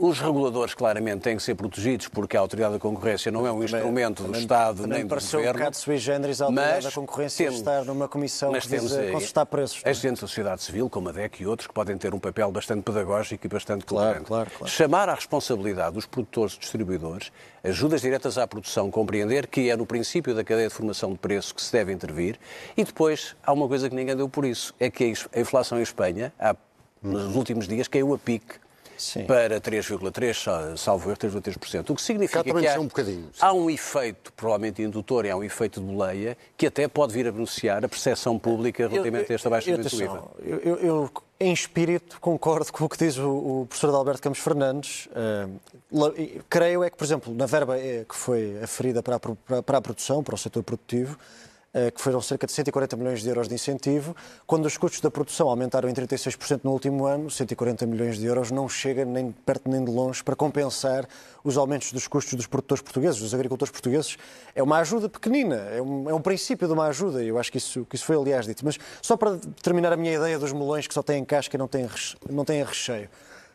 Eh, 0.00 0.06
os 0.10 0.18
reguladores, 0.18 0.74
claramente, 0.74 1.22
têm 1.22 1.36
que 1.36 1.42
ser 1.42 1.54
protegidos 1.54 2.08
porque 2.08 2.36
a 2.36 2.40
Autoridade 2.40 2.74
da 2.74 2.80
Concorrência 2.80 3.30
não 3.30 3.46
é 3.46 3.52
um 3.52 3.62
instrumento 3.62 4.24
do 4.24 4.36
Estado 4.36 4.86
nem 4.86 5.06
do 5.06 5.14
Governo. 5.14 5.50
um 5.50 5.52
bocado 5.52 5.76
sui 5.76 5.98
generis 5.98 6.40
a 6.40 6.46
Autoridade 6.46 6.84
da 6.84 6.90
Concorrência 6.90 7.44
temos, 7.44 7.60
estar 7.60 7.84
numa 7.84 8.08
comissão 8.08 8.52
mas 8.52 8.64
que 8.64 8.70
temos 8.70 8.90
diz, 8.90 9.10
consultar 9.10 9.46
preços. 9.46 9.82
É? 9.84 9.90
Agentes 9.90 10.20
da 10.20 10.26
sociedade 10.26 10.62
civil, 10.62 10.88
como 10.88 11.10
a 11.10 11.12
DEC 11.12 11.42
e 11.42 11.46
outros, 11.46 11.66
que 11.66 11.74
podem 11.74 11.96
ter 11.96 12.14
um 12.14 12.18
papel 12.18 12.50
bastante 12.50 12.82
pedagógico 12.82 13.46
e 13.46 13.48
bastante 13.48 13.84
claro, 13.84 14.24
claro, 14.24 14.50
claro. 14.50 14.72
Chamar 14.72 15.08
à 15.08 15.14
responsabilidade 15.14 15.94
dos 15.94 16.06
produtores 16.06 16.54
e 16.54 16.58
distribuidores, 16.60 17.30
ajudas 17.62 18.00
diretas 18.00 18.38
à 18.38 18.46
produção, 18.46 18.90
compreender 18.90 19.46
que 19.46 19.68
é 19.68 19.76
no 19.76 19.84
princípio 19.84 20.34
da 20.34 20.42
cadeia 20.42 20.68
de 20.68 20.74
formação 20.74 21.12
de 21.12 21.18
preço 21.18 21.54
que 21.54 21.62
se 21.62 21.72
deve 21.72 21.92
intervir 21.92 22.38
e 22.76 22.84
depois 22.84 23.36
há 23.44 23.52
uma 23.52 23.68
coisa 23.68 23.88
que 23.88 23.94
ninguém 23.94 24.16
deu 24.16 24.28
por 24.28 24.44
isso, 24.44 24.74
é 24.80 24.90
que 24.90 25.12
a 25.34 25.40
inflação 25.40 25.78
em 25.78 25.82
Espanha, 25.82 26.32
há, 26.38 26.56
nos 27.02 27.36
últimos 27.36 27.68
dias, 27.68 27.86
caiu 27.86 28.14
a 28.14 28.18
pique 28.18 28.54
Sim. 29.00 29.24
para 29.24 29.58
3,3%, 29.58 30.76
salvo 30.76 31.08
erro, 31.08 31.18
3,3%. 31.18 31.88
O 31.88 31.94
que 31.94 32.02
significa 32.02 32.44
que 32.44 32.50
há, 32.50 32.78
um, 32.78 32.88
há 33.40 33.52
um 33.54 33.70
efeito, 33.70 34.30
provavelmente 34.34 34.82
indutor, 34.82 35.24
e 35.24 35.30
há 35.30 35.36
um 35.36 35.42
efeito 35.42 35.80
de 35.80 35.86
boleia, 35.86 36.36
que 36.54 36.66
até 36.66 36.86
pode 36.86 37.14
vir 37.14 37.26
a 37.26 37.32
beneficiar 37.32 37.82
a 37.82 37.88
percepção 37.88 38.38
pública 38.38 38.86
relativamente 38.86 39.30
eu, 39.30 39.34
a 39.34 39.36
esta 39.36 39.48
baixa 39.48 39.74
do 39.74 40.02
IVA. 40.02 40.22
Eu, 40.44 40.76
eu, 40.76 41.10
em 41.40 41.50
espírito, 41.50 42.20
concordo 42.20 42.70
com 42.70 42.84
o 42.84 42.88
que 42.90 42.98
diz 42.98 43.16
o, 43.16 43.62
o 43.62 43.66
professor 43.66 43.94
Alberto 43.94 44.20
Campos 44.20 44.40
Fernandes. 44.40 45.06
Uh, 45.06 46.42
creio 46.50 46.84
é 46.84 46.90
que, 46.90 46.96
por 46.98 47.04
exemplo, 47.04 47.34
na 47.34 47.46
verba 47.46 47.78
eh, 47.78 48.04
que 48.06 48.14
foi 48.14 48.62
aferida 48.62 49.02
para 49.02 49.16
a, 49.16 49.62
para, 49.62 49.78
a 49.78 49.80
produção, 49.80 50.22
para 50.22 50.34
o 50.34 50.38
setor 50.38 50.62
produtivo, 50.62 51.18
que 51.94 52.00
foram 52.00 52.20
cerca 52.20 52.46
de 52.46 52.52
140 52.52 52.96
milhões 52.96 53.22
de 53.22 53.28
euros 53.28 53.46
de 53.46 53.54
incentivo. 53.54 54.14
Quando 54.44 54.66
os 54.66 54.76
custos 54.76 55.00
da 55.00 55.10
produção 55.10 55.48
aumentaram 55.48 55.88
em 55.88 55.94
36% 55.94 56.62
no 56.64 56.72
último 56.72 57.06
ano, 57.06 57.30
140 57.30 57.86
milhões 57.86 58.18
de 58.18 58.26
euros 58.26 58.50
não 58.50 58.68
chega 58.68 59.04
nem 59.04 59.30
perto 59.30 59.70
nem 59.70 59.84
de 59.84 59.90
longe 59.90 60.22
para 60.24 60.34
compensar 60.34 61.06
os 61.44 61.56
aumentos 61.56 61.92
dos 61.92 62.08
custos 62.08 62.34
dos 62.34 62.46
produtores 62.48 62.82
portugueses, 62.82 63.20
dos 63.20 63.32
agricultores 63.32 63.70
portugueses. 63.70 64.16
É 64.54 64.62
uma 64.62 64.78
ajuda 64.78 65.08
pequenina, 65.08 65.56
é 65.56 65.80
um, 65.80 66.10
é 66.10 66.14
um 66.14 66.20
princípio 66.20 66.66
de 66.66 66.74
uma 66.74 66.86
ajuda, 66.86 67.22
e 67.22 67.28
eu 67.28 67.38
acho 67.38 67.52
que 67.52 67.58
isso, 67.58 67.84
que 67.84 67.94
isso 67.94 68.04
foi 68.04 68.16
aliás 68.16 68.46
dito. 68.46 68.64
Mas 68.64 68.76
só 69.00 69.16
para 69.16 69.38
terminar 69.62 69.92
a 69.92 69.96
minha 69.96 70.14
ideia 70.14 70.38
dos 70.38 70.52
melões 70.52 70.88
que 70.88 70.94
só 70.94 71.02
têm 71.02 71.24
casca 71.24 71.56
e 71.56 71.58
não 71.58 71.68
têm, 71.68 71.88
não 72.28 72.44
têm 72.44 72.64
recheio. 72.64 73.08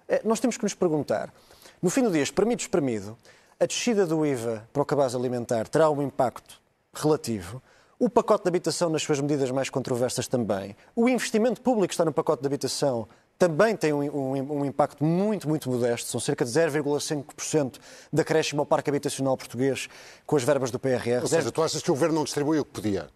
Eh, 0.08 0.22
nós 0.24 0.40
temos 0.40 0.56
que 0.56 0.64
nos 0.64 0.74
perguntar, 0.74 1.34
no 1.82 1.90
fim 1.90 2.02
do 2.02 2.12
dia, 2.12 2.24
espremido, 2.24 2.62
espremido, 2.62 3.18
a 3.60 3.66
descida 3.66 4.06
do 4.06 4.26
IVA 4.26 4.68
para 4.72 4.82
o 4.82 4.86
cabaz 4.86 5.16
alimentar 5.16 5.68
terá 5.68 5.90
um 5.90 6.02
impacto 6.02 6.62
relativo. 6.94 7.62
O 7.98 8.10
pacote 8.10 8.44
de 8.44 8.50
habitação, 8.50 8.90
nas 8.90 9.04
suas 9.04 9.22
medidas 9.22 9.50
mais 9.52 9.70
controversas, 9.70 10.28
também. 10.28 10.76
O 10.94 11.08
investimento 11.08 11.62
público 11.62 11.88
que 11.88 11.94
está 11.94 12.04
no 12.04 12.12
pacote 12.12 12.42
de 12.42 12.48
habitação 12.48 13.08
também 13.40 13.76
tem 13.76 13.94
um, 13.94 14.02
um, 14.04 14.60
um, 14.60 14.66
impacto 14.66 15.04
muito, 15.04 15.48
muito 15.48 15.70
modesto. 15.70 16.10
São 16.10 16.20
cerca 16.20 16.44
de 16.44 16.52
0,5% 16.52 17.80
de 18.12 18.22
acréscimo 18.22 18.62
ao 18.62 18.66
parque 18.66 18.90
habitacional 18.90 19.38
português 19.38 19.88
com 20.26 20.36
as 20.36 20.44
verbas 20.44 20.72
do 20.72 20.80
PRR. 20.80 21.22
Ou 21.22 21.28
seja, 21.28 21.52
tu 21.52 21.64
achas 21.64 21.82
que 21.82 21.90
o 21.90 21.94
Governo 21.94 22.16
não 22.16 22.24
distribui 22.26 22.60
o 22.60 22.66
que 22.66 22.72
podia? 22.72 23.08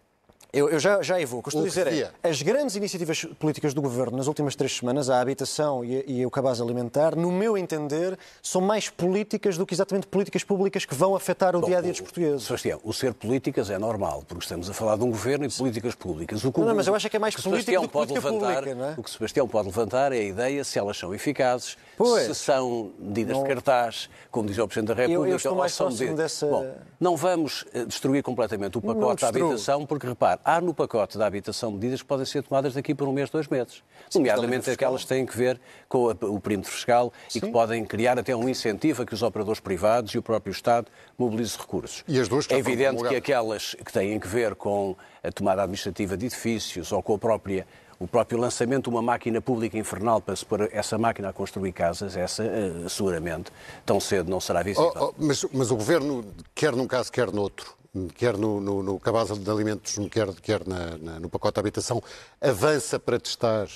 Eu, 0.52 0.68
eu, 0.68 0.80
já, 0.80 1.00
já 1.00 1.20
evoco. 1.20 1.48
Estou 1.48 1.62
a 1.62 1.66
dizer 1.66 1.86
é, 1.86 2.10
as 2.28 2.42
grandes 2.42 2.74
iniciativas 2.74 3.24
políticas 3.38 3.72
do 3.72 3.80
Governo 3.80 4.16
nas 4.16 4.26
últimas 4.26 4.56
três 4.56 4.76
semanas, 4.76 5.08
a 5.08 5.20
habitação 5.20 5.84
e, 5.84 6.04
e, 6.06 6.26
o 6.26 6.30
cabaz 6.30 6.60
alimentar, 6.60 7.14
no 7.14 7.30
meu 7.30 7.56
entender, 7.56 8.18
são 8.42 8.60
mais 8.60 8.88
políticas 8.88 9.56
do 9.56 9.64
que 9.64 9.74
exatamente 9.74 10.08
políticas 10.08 10.42
públicas 10.42 10.84
que 10.84 10.94
vão 10.94 11.14
afetar 11.14 11.54
o 11.54 11.64
dia-a-dia 11.64 11.92
dos 11.92 12.00
portugueses. 12.00 12.42
Sebastião, 12.42 12.80
o 12.82 12.92
ser 12.92 13.14
políticas 13.14 13.70
é 13.70 13.78
normal, 13.78 14.24
porque 14.26 14.42
estamos 14.42 14.68
a 14.68 14.74
falar 14.74 14.96
de 14.96 15.04
um 15.04 15.10
Governo 15.10 15.44
e 15.44 15.48
de 15.48 15.56
políticas 15.56 15.94
públicas. 15.94 16.44
O 16.44 16.52
que, 16.52 16.60
não, 16.60 16.74
mas 16.74 16.86
eu 16.86 16.94
acho 16.94 17.08
que 17.08 17.16
é 17.16 17.20
mais 17.20 17.34
política 17.36 17.80
do 17.80 17.82
que 17.82 17.88
política 17.88 18.14
levantar, 18.20 18.62
pública, 18.62 18.84
é? 18.86 18.94
O 19.00 19.02
que 19.02 19.10
Sebastião 19.10 19.46
pode 19.46 19.66
levantar 19.68 20.12
é 20.12 20.18
a 20.18 20.22
ideia 20.22 20.64
se 20.64 20.78
elas 20.78 20.96
são 20.96 21.14
eficazes, 21.14 21.76
pois. 21.96 22.24
se 22.24 22.34
são 22.34 22.90
medidas 22.98 23.36
não... 23.36 23.42
de 23.42 23.48
cartaz, 23.48 24.08
como 24.30 24.48
diz 24.48 24.58
o 24.58 24.66
Presidente 24.66 24.88
da 24.88 24.94
República, 24.94 25.26
eu, 25.26 25.30
eu 25.30 25.36
estou 25.36 25.54
mais 25.54 25.80
ou 25.80 25.90
são 25.90 26.14
dessa... 26.14 26.46
Bom, 26.46 26.74
não 26.98 27.16
vamos 27.16 27.64
eh, 27.72 27.84
destruir 27.84 28.22
completamente 28.22 28.78
o 28.78 28.80
pacote 28.80 29.22
da 29.22 29.28
habitação, 29.28 29.86
porque, 29.86 30.06
repare, 30.06 30.39
há 30.44 30.60
no 30.60 30.74
pacote 30.74 31.18
da 31.18 31.26
habitação 31.26 31.70
medidas 31.70 32.02
que 32.02 32.08
podem 32.08 32.26
ser 32.26 32.42
tomadas 32.42 32.74
daqui 32.74 32.94
por 32.94 33.08
um 33.08 33.12
mês, 33.12 33.30
dois 33.30 33.48
meses. 33.48 33.82
Nomeadamente 34.14 34.70
aquelas 34.70 35.02
que 35.02 35.08
têm 35.08 35.26
que 35.26 35.36
ver 35.36 35.60
com 35.88 36.06
o 36.08 36.40
perímetro 36.40 36.70
fiscal 36.70 37.12
Sim. 37.28 37.38
e 37.38 37.42
que 37.42 37.48
podem 37.50 37.84
criar 37.84 38.18
até 38.18 38.34
um 38.34 38.48
incentivo 38.48 39.02
a 39.02 39.06
que 39.06 39.14
os 39.14 39.22
operadores 39.22 39.60
privados 39.60 40.12
e 40.12 40.18
o 40.18 40.22
próprio 40.22 40.50
Estado 40.50 40.88
mobilizem 41.18 41.58
recursos. 41.60 42.04
E 42.08 42.18
as 42.18 42.28
duas 42.28 42.46
é 42.50 42.56
evidente 42.56 43.02
que 43.02 43.16
aquelas 43.16 43.74
que 43.74 43.92
têm 43.92 44.18
que 44.18 44.28
ver 44.28 44.54
com 44.54 44.96
a 45.22 45.30
tomada 45.30 45.62
administrativa 45.62 46.16
de 46.16 46.26
edifícios 46.26 46.92
ou 46.92 47.02
com 47.02 47.14
a 47.14 47.18
própria 47.18 47.66
o 48.00 48.08
próprio 48.08 48.40
lançamento 48.40 48.84
de 48.84 48.88
uma 48.88 49.02
máquina 49.02 49.42
pública 49.42 49.76
infernal 49.76 50.22
para 50.22 50.34
se 50.34 50.44
pôr 50.44 50.70
essa 50.72 50.96
máquina 50.96 51.28
a 51.28 51.32
construir 51.34 51.70
casas, 51.70 52.16
essa 52.16 52.42
uh, 52.42 52.88
seguramente 52.88 53.52
tão 53.84 54.00
cedo 54.00 54.30
não 54.30 54.40
será 54.40 54.62
visível. 54.62 54.90
Oh, 54.96 55.04
oh, 55.04 55.14
mas, 55.18 55.44
mas, 55.52 55.70
o 55.70 55.76
Governo, 55.76 56.24
quer 56.54 56.72
num 56.72 56.86
caso, 56.86 57.12
quer 57.12 57.30
noutro, 57.30 57.76
quer 58.14 58.36
no, 58.36 58.60
no, 58.60 58.82
no 58.82 59.00
cabaz 59.00 59.28
de 59.28 59.50
alimentos, 59.50 59.98
quer, 60.10 60.32
quer 60.34 60.66
na, 60.66 60.96
na, 60.98 61.20
no 61.20 61.28
pacote 61.28 61.54
de 61.54 61.60
habitação, 61.60 62.02
avança 62.40 62.98
para 62.98 63.18
testar 63.18 63.68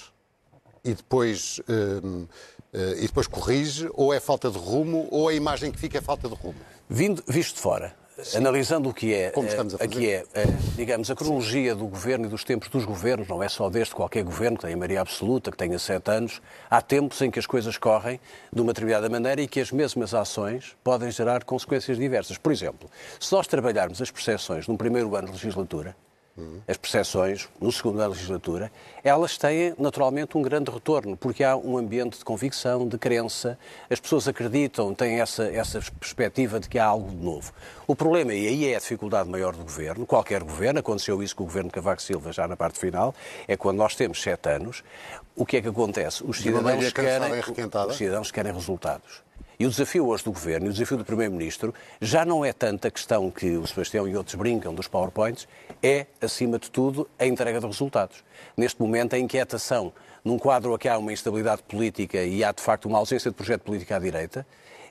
e 0.84 0.94
depois, 0.94 1.60
uh, 1.60 2.06
uh, 2.06 2.28
e 2.72 3.06
depois 3.06 3.26
corrige, 3.26 3.88
ou 3.94 4.12
é 4.12 4.20
falta 4.20 4.50
de 4.50 4.58
rumo, 4.58 5.08
ou 5.10 5.28
a 5.28 5.34
imagem 5.34 5.72
que 5.72 5.78
fica 5.78 5.98
é 5.98 6.00
falta 6.00 6.28
de 6.28 6.34
rumo? 6.34 6.58
Vindo, 6.88 7.22
visto 7.26 7.56
de 7.56 7.62
fora, 7.62 7.96
Sim. 8.22 8.38
analisando 8.38 8.88
o 8.88 8.94
que 8.94 9.12
é, 9.12 9.32
eh, 9.34 9.84
aqui 9.84 10.08
é, 10.08 10.24
eh, 10.34 10.44
digamos, 10.76 11.10
a 11.10 11.16
cronologia 11.16 11.74
do 11.74 11.86
governo 11.86 12.26
e 12.26 12.28
dos 12.28 12.44
tempos 12.44 12.68
dos 12.68 12.84
governos, 12.84 13.26
não 13.26 13.42
é 13.42 13.48
só 13.48 13.68
deste 13.68 13.92
qualquer 13.92 14.22
governo 14.22 14.56
que 14.56 14.64
tenha 14.64 14.76
maioria 14.76 15.00
absoluta, 15.00 15.50
que 15.50 15.56
tenha 15.56 15.78
sete 15.80 16.10
anos, 16.12 16.40
há 16.70 16.80
tempos 16.80 17.20
em 17.22 17.30
que 17.30 17.40
as 17.40 17.46
coisas 17.46 17.76
correm 17.76 18.20
de 18.52 18.60
uma 18.60 18.72
determinada 18.72 19.08
maneira 19.08 19.42
e 19.42 19.48
que 19.48 19.60
as 19.60 19.72
mesmas 19.72 20.14
ações 20.14 20.76
podem 20.84 21.10
gerar 21.10 21.42
consequências 21.42 21.98
diversas. 21.98 22.38
Por 22.38 22.52
exemplo, 22.52 22.88
se 23.18 23.32
nós 23.32 23.48
trabalharmos 23.48 24.00
as 24.00 24.12
percepções 24.12 24.68
num 24.68 24.76
primeiro 24.76 25.16
ano 25.16 25.26
de 25.26 25.32
legislatura, 25.32 25.96
as 26.66 26.76
percepções, 26.76 27.48
no 27.60 27.70
segundo 27.70 28.00
ano 28.00 28.08
da 28.08 28.08
legislatura, 28.08 28.72
elas 29.04 29.38
têm 29.38 29.74
naturalmente 29.78 30.36
um 30.36 30.42
grande 30.42 30.70
retorno, 30.70 31.16
porque 31.16 31.44
há 31.44 31.56
um 31.56 31.78
ambiente 31.78 32.18
de 32.18 32.24
convicção, 32.24 32.88
de 32.88 32.98
crença, 32.98 33.56
as 33.88 34.00
pessoas 34.00 34.26
acreditam, 34.26 34.92
têm 34.94 35.20
essa, 35.20 35.44
essa 35.44 35.80
perspectiva 35.98 36.58
de 36.58 36.68
que 36.68 36.78
há 36.78 36.86
algo 36.86 37.10
de 37.10 37.24
novo. 37.24 37.52
O 37.86 37.94
problema, 37.94 38.34
e 38.34 38.48
aí 38.48 38.72
é 38.72 38.76
a 38.76 38.80
dificuldade 38.80 39.28
maior 39.28 39.54
do 39.54 39.62
governo, 39.62 40.04
qualquer 40.06 40.42
governo, 40.42 40.80
aconteceu 40.80 41.22
isso 41.22 41.36
com 41.36 41.44
o 41.44 41.46
governo 41.46 41.68
de 41.68 41.74
Cavaco 41.74 42.02
Silva 42.02 42.32
já 42.32 42.48
na 42.48 42.56
parte 42.56 42.78
final, 42.78 43.14
é 43.46 43.56
quando 43.56 43.78
nós 43.78 43.94
temos 43.94 44.20
sete 44.20 44.48
anos, 44.48 44.82
o 45.36 45.46
que 45.46 45.58
é 45.58 45.62
que 45.62 45.68
acontece? 45.68 46.24
Os 46.24 46.38
cidadãos, 46.38 46.92
querem, 46.92 47.40
os 47.88 47.96
cidadãos 47.96 48.30
querem 48.30 48.52
resultados. 48.52 49.22
E 49.58 49.66
o 49.66 49.70
desafio 49.70 50.08
hoje 50.08 50.24
do 50.24 50.32
Governo 50.32 50.66
e 50.66 50.70
o 50.70 50.72
desafio 50.72 50.96
do 50.96 51.04
Primeiro-Ministro 51.04 51.72
já 52.00 52.24
não 52.24 52.44
é 52.44 52.52
tanto 52.52 52.88
a 52.88 52.90
questão 52.90 53.30
que 53.30 53.56
o 53.56 53.64
Sebastião 53.66 54.08
e 54.08 54.16
outros 54.16 54.34
brincam 54.34 54.74
dos 54.74 54.88
PowerPoints, 54.88 55.46
é, 55.80 56.06
acima 56.20 56.58
de 56.58 56.68
tudo, 56.70 57.08
a 57.18 57.24
entrega 57.24 57.60
de 57.60 57.66
resultados. 57.66 58.24
Neste 58.56 58.80
momento, 58.80 59.14
a 59.14 59.18
inquietação 59.18 59.92
num 60.24 60.38
quadro 60.38 60.74
em 60.74 60.78
que 60.78 60.88
há 60.88 60.98
uma 60.98 61.12
instabilidade 61.12 61.62
política 61.62 62.22
e 62.24 62.42
há, 62.42 62.50
de 62.50 62.62
facto, 62.62 62.86
uma 62.86 62.98
ausência 62.98 63.30
de 63.30 63.36
projeto 63.36 63.60
político 63.60 63.94
à 63.94 63.98
direita, 63.98 64.44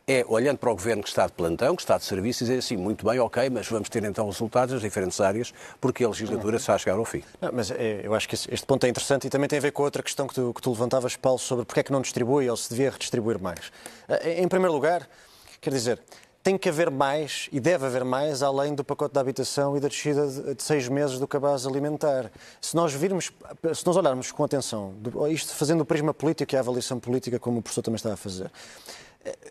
é, 0.07 0.25
olhando 0.27 0.57
para 0.57 0.69
o 0.69 0.75
governo 0.75 1.01
que 1.01 1.09
está 1.09 1.25
de 1.25 1.31
plantão, 1.31 1.75
que 1.75 1.81
está 1.81 1.97
de 1.97 2.03
serviço, 2.03 2.43
dizer 2.43 2.57
assim, 2.57 2.75
muito 2.75 3.05
bem, 3.05 3.19
ok, 3.19 3.49
mas 3.49 3.67
vamos 3.67 3.89
ter 3.89 4.03
então 4.03 4.25
resultados 4.25 4.73
nas 4.73 4.81
diferentes 4.81 5.19
áreas, 5.21 5.53
porque 5.79 6.03
a 6.03 6.09
legislatura 6.09 6.57
está 6.57 6.75
a 6.75 6.77
chegar 6.77 6.97
ao 6.97 7.05
fim. 7.05 7.23
Não, 7.39 7.51
mas 7.53 7.71
é, 7.71 8.01
eu 8.03 8.13
acho 8.13 8.27
que 8.27 8.35
este 8.35 8.65
ponto 8.65 8.85
é 8.85 8.89
interessante 8.89 9.27
e 9.27 9.29
também 9.29 9.47
tem 9.47 9.59
a 9.59 9.61
ver 9.61 9.71
com 9.71 9.83
outra 9.83 10.03
questão 10.03 10.27
que 10.27 10.35
tu, 10.35 10.53
que 10.53 10.61
tu 10.61 10.69
levantavas, 10.69 11.15
Paulo, 11.15 11.39
sobre 11.39 11.65
porque 11.65 11.79
é 11.79 11.83
que 11.83 11.91
não 11.91 12.01
distribui 12.01 12.49
ou 12.49 12.57
se 12.57 12.69
devia 12.69 12.91
redistribuir 12.91 13.39
mais. 13.39 13.71
Eh, 14.09 14.41
em 14.41 14.47
primeiro 14.47 14.73
lugar, 14.73 15.07
quer 15.61 15.69
dizer, 15.69 16.01
tem 16.43 16.57
que 16.57 16.67
haver 16.67 16.91
mais 16.91 17.47
e 17.53 17.59
deve 17.61 17.85
haver 17.85 18.03
mais 18.03 18.43
além 18.43 18.75
do 18.75 18.83
pacote 18.83 19.13
da 19.13 19.21
habitação 19.21 19.77
e 19.77 19.79
da 19.79 19.87
descida 19.87 20.27
de, 20.27 20.61
seis 20.61 20.89
meses 20.89 21.17
do 21.17 21.25
cabaz 21.25 21.65
alimentar. 21.65 22.29
Se 22.59 22.75
nós 22.75 22.93
virmos, 22.93 23.31
se 23.73 23.85
nós 23.85 23.95
olharmos 23.95 24.33
com 24.33 24.43
atenção, 24.43 24.93
isto 25.31 25.53
fazendo 25.53 25.81
o 25.81 25.85
prisma 25.85 26.13
político 26.13 26.53
e 26.53 26.57
a 26.57 26.59
avaliação 26.59 26.99
política, 26.99 27.39
como 27.39 27.59
o 27.59 27.61
professor 27.61 27.81
também 27.81 27.95
está 27.95 28.11
a 28.11 28.17
fazer, 28.17 28.51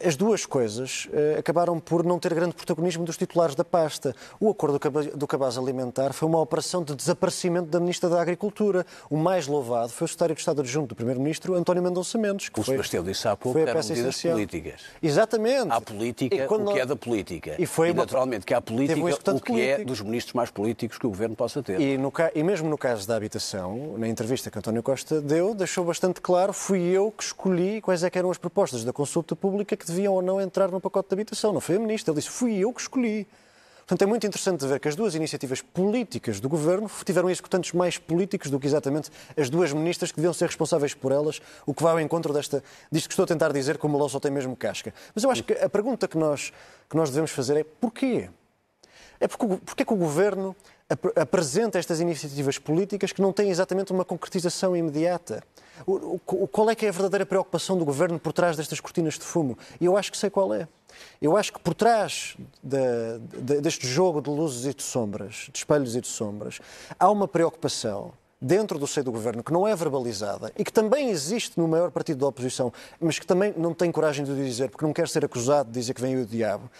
as 0.05 0.17
duas 0.17 0.45
coisas 0.45 1.07
uh, 1.07 1.39
acabaram 1.39 1.79
por 1.81 2.05
não 2.05 2.19
ter 2.19 2.35
grande 2.35 2.55
protagonismo 2.55 3.05
dos 3.05 3.17
titulares 3.17 3.55
da 3.55 3.65
pasta. 3.65 4.15
O 4.39 4.51
acordo 4.51 4.79
do 5.15 5.27
cabaz 5.27 5.57
alimentar 5.57 6.13
foi 6.13 6.29
uma 6.29 6.41
operação 6.41 6.83
de 6.83 6.95
desaparecimento 6.95 7.69
da 7.69 7.81
Ministra 7.81 8.11
da 8.11 8.21
Agricultura. 8.21 8.85
O 9.09 9.17
mais 9.17 9.47
louvado 9.47 9.91
foi 9.91 10.05
o 10.05 10.09
secretário 10.09 10.35
de 10.35 10.41
Estado 10.41 10.61
adjunto 10.61 10.89
do 10.89 10.95
Primeiro-Ministro, 10.95 11.55
António 11.55 11.83
Mendonça 11.83 12.19
Mendes. 12.19 12.49
Que 12.49 12.61
o 12.61 12.63
foi, 12.63 12.75
Sebastião 12.75 13.03
disse 13.03 13.27
há 13.27 13.37
pouco 13.37 13.59
que 13.59 13.63
eram 13.63 13.81
medidas 13.81 13.99
essencial. 13.99 14.35
políticas. 14.35 14.83
Exatamente. 15.03 15.71
Há 15.71 15.81
política, 15.81 16.47
quando... 16.47 16.69
o 16.69 16.73
que 16.75 16.81
é 16.81 16.87
da 16.87 16.97
política. 16.97 17.57
E, 17.59 17.67
foi 17.67 17.91
e 17.91 17.95
naturalmente 17.95 18.45
que 18.45 18.53
há 18.53 18.61
política, 18.61 19.01
um 19.01 19.05
o 19.05 19.41
que 19.41 19.53
é 19.53 19.77
político. 19.77 19.81
é 19.83 19.85
dos 19.85 20.01
ministros 20.01 20.35
mais 20.35 20.51
políticos 20.51 20.99
que 20.99 21.07
o 21.07 21.11
Governo 21.11 21.35
possa 21.35 21.63
ter. 21.63 21.81
E, 21.81 21.97
no, 21.97 22.13
e 22.35 22.43
mesmo 22.43 22.69
no 22.69 22.77
caso 22.77 23.07
da 23.07 23.17
habitação, 23.17 23.97
na 23.97 24.09
entrevista 24.09 24.51
que 24.51 24.59
António 24.59 24.83
Costa 24.83 25.21
deu, 25.21 25.55
deixou 25.55 25.85
bastante 25.85 26.21
claro, 26.21 26.53
fui 26.53 26.81
eu 26.81 27.11
que 27.11 27.25
escolhi 27.25 27.81
quais 27.81 28.03
é 28.03 28.11
que 28.11 28.19
eram 28.19 28.31
as 28.31 28.39
propostas 28.39 28.85
da 28.85 28.93
consulta 28.93 29.35
pública 29.35 29.62
pública 29.63 29.77
que 29.77 29.87
deviam 29.87 30.15
ou 30.15 30.23
não 30.23 30.41
entrar 30.41 30.71
no 30.71 30.81
pacote 30.81 31.09
de 31.09 31.15
habitação. 31.15 31.53
Não 31.53 31.61
foi 31.61 31.77
a 31.77 31.79
ministra. 31.79 32.13
Ele 32.13 32.21
disse, 32.21 32.31
fui 32.31 32.59
eu 32.59 32.73
que 32.73 32.81
escolhi. 32.81 33.27
Portanto, 33.79 34.03
é 34.03 34.07
muito 34.07 34.27
interessante 34.27 34.67
ver 34.67 34.79
que 34.79 34.89
as 34.89 34.95
duas 34.95 35.15
iniciativas 35.15 35.61
políticas 35.61 36.41
do 36.41 36.49
governo 36.49 36.91
tiveram 37.05 37.29
executantes 37.29 37.73
mais 37.73 37.99
políticos 37.99 38.51
do 38.51 38.59
que 38.59 38.67
exatamente 38.67 39.11
as 39.37 39.51
duas 39.51 39.73
ministras 39.73 40.11
que 40.11 40.17
deviam 40.17 40.33
ser 40.33 40.47
responsáveis 40.47 40.95
por 40.95 41.13
elas, 41.13 41.41
o 41.67 41.75
que 41.75 41.83
vai 41.83 41.93
ao 41.93 42.01
encontro 42.01 42.33
desta, 42.33 42.63
disto 42.91 43.09
que 43.09 43.13
estou 43.13 43.25
a 43.25 43.27
tentar 43.27 43.53
dizer 43.53 43.79
que 43.79 43.87
o 43.87 43.89
melão 43.89 44.09
só 44.09 44.21
tem 44.21 44.31
mesmo 44.31 44.57
casca. 44.57 44.95
Mas 45.15 45.25
eu 45.25 45.31
acho 45.31 45.43
que 45.43 45.53
a 45.53 45.69
pergunta 45.69 46.07
que 46.07 46.17
nós, 46.17 46.53
que 46.89 46.97
nós 46.97 47.11
devemos 47.11 47.33
fazer 47.33 47.57
é 47.57 47.65
porquê? 47.65 48.31
É 49.19 49.29
porque, 49.29 49.47
porque 49.65 49.83
é 49.83 49.87
que 49.87 49.93
o 49.93 49.97
governo 49.97 50.57
apresenta 51.17 51.79
estas 51.79 52.01
iniciativas 52.01 52.59
políticas 52.59 53.13
que 53.13 53.23
não 53.23 53.33
têm 53.33 53.51
exatamente 53.51 53.93
uma 53.93 54.05
concretização 54.05 54.77
imediata. 54.77 55.43
O, 55.87 56.21
o, 56.27 56.49
qual 56.49 56.71
é 56.71 56.75
que 56.75 56.87
é 56.87 56.89
a 56.89 56.93
verdadeira 56.93 57.27
preocupação 57.27 57.77
do 57.77 57.85
governo 57.85 58.19
por 58.19 58.33
trás 58.33 58.57
destas 58.57 58.81
cortinas 58.81 59.15
de 59.15 59.25
fumo? 59.25 59.59
Eu 59.81 59.97
acho 59.97 60.13
que 60.13 60.19
sei 60.19 60.31
qual 60.31 60.55
é. 60.55 60.69
Eu 61.21 61.37
acho 61.37 61.53
que 61.53 61.61
por 61.61 61.75
trás 61.75 62.37
de, 62.63 62.79
de, 63.41 63.61
deste 63.61 63.87
jogo 63.87 64.21
de 64.21 64.31
luzes 64.31 64.67
e 64.67 64.75
de 64.75 64.83
sombras, 64.83 65.49
de 65.51 65.59
espelhos 65.59 65.97
e 65.97 66.01
de 66.01 66.07
sombras, 66.09 66.61
há 66.99 67.11
uma 67.11 67.27
preocupação 67.27 68.13
dentro 68.41 68.79
do 68.79 68.87
seio 68.87 69.05
do 69.05 69.13
governo 69.13 69.43
que 69.43 69.53
não 69.53 69.67
é 69.67 69.75
verbalizada 69.75 70.53
e 70.57 70.65
que 70.65 70.73
também 70.73 71.11
existe 71.11 71.59
no 71.59 71.69
maior 71.69 71.91
partido 71.91 72.19
da 72.19 72.27
oposição, 72.27 72.73
mas 73.01 73.19
que 73.19 73.27
também 73.27 73.55
não 73.57 73.73
tem 73.73 73.91
coragem 73.91 74.25
de 74.25 74.35
dizer 74.35 74.69
porque 74.69 74.85
não 74.85 74.93
quer 74.93 75.09
ser 75.09 75.25
acusado 75.25 75.71
de 75.71 75.79
dizer 75.79 75.95
que 75.95 76.03
vem 76.03 76.21
o 76.21 76.27
diabo, 76.27 76.71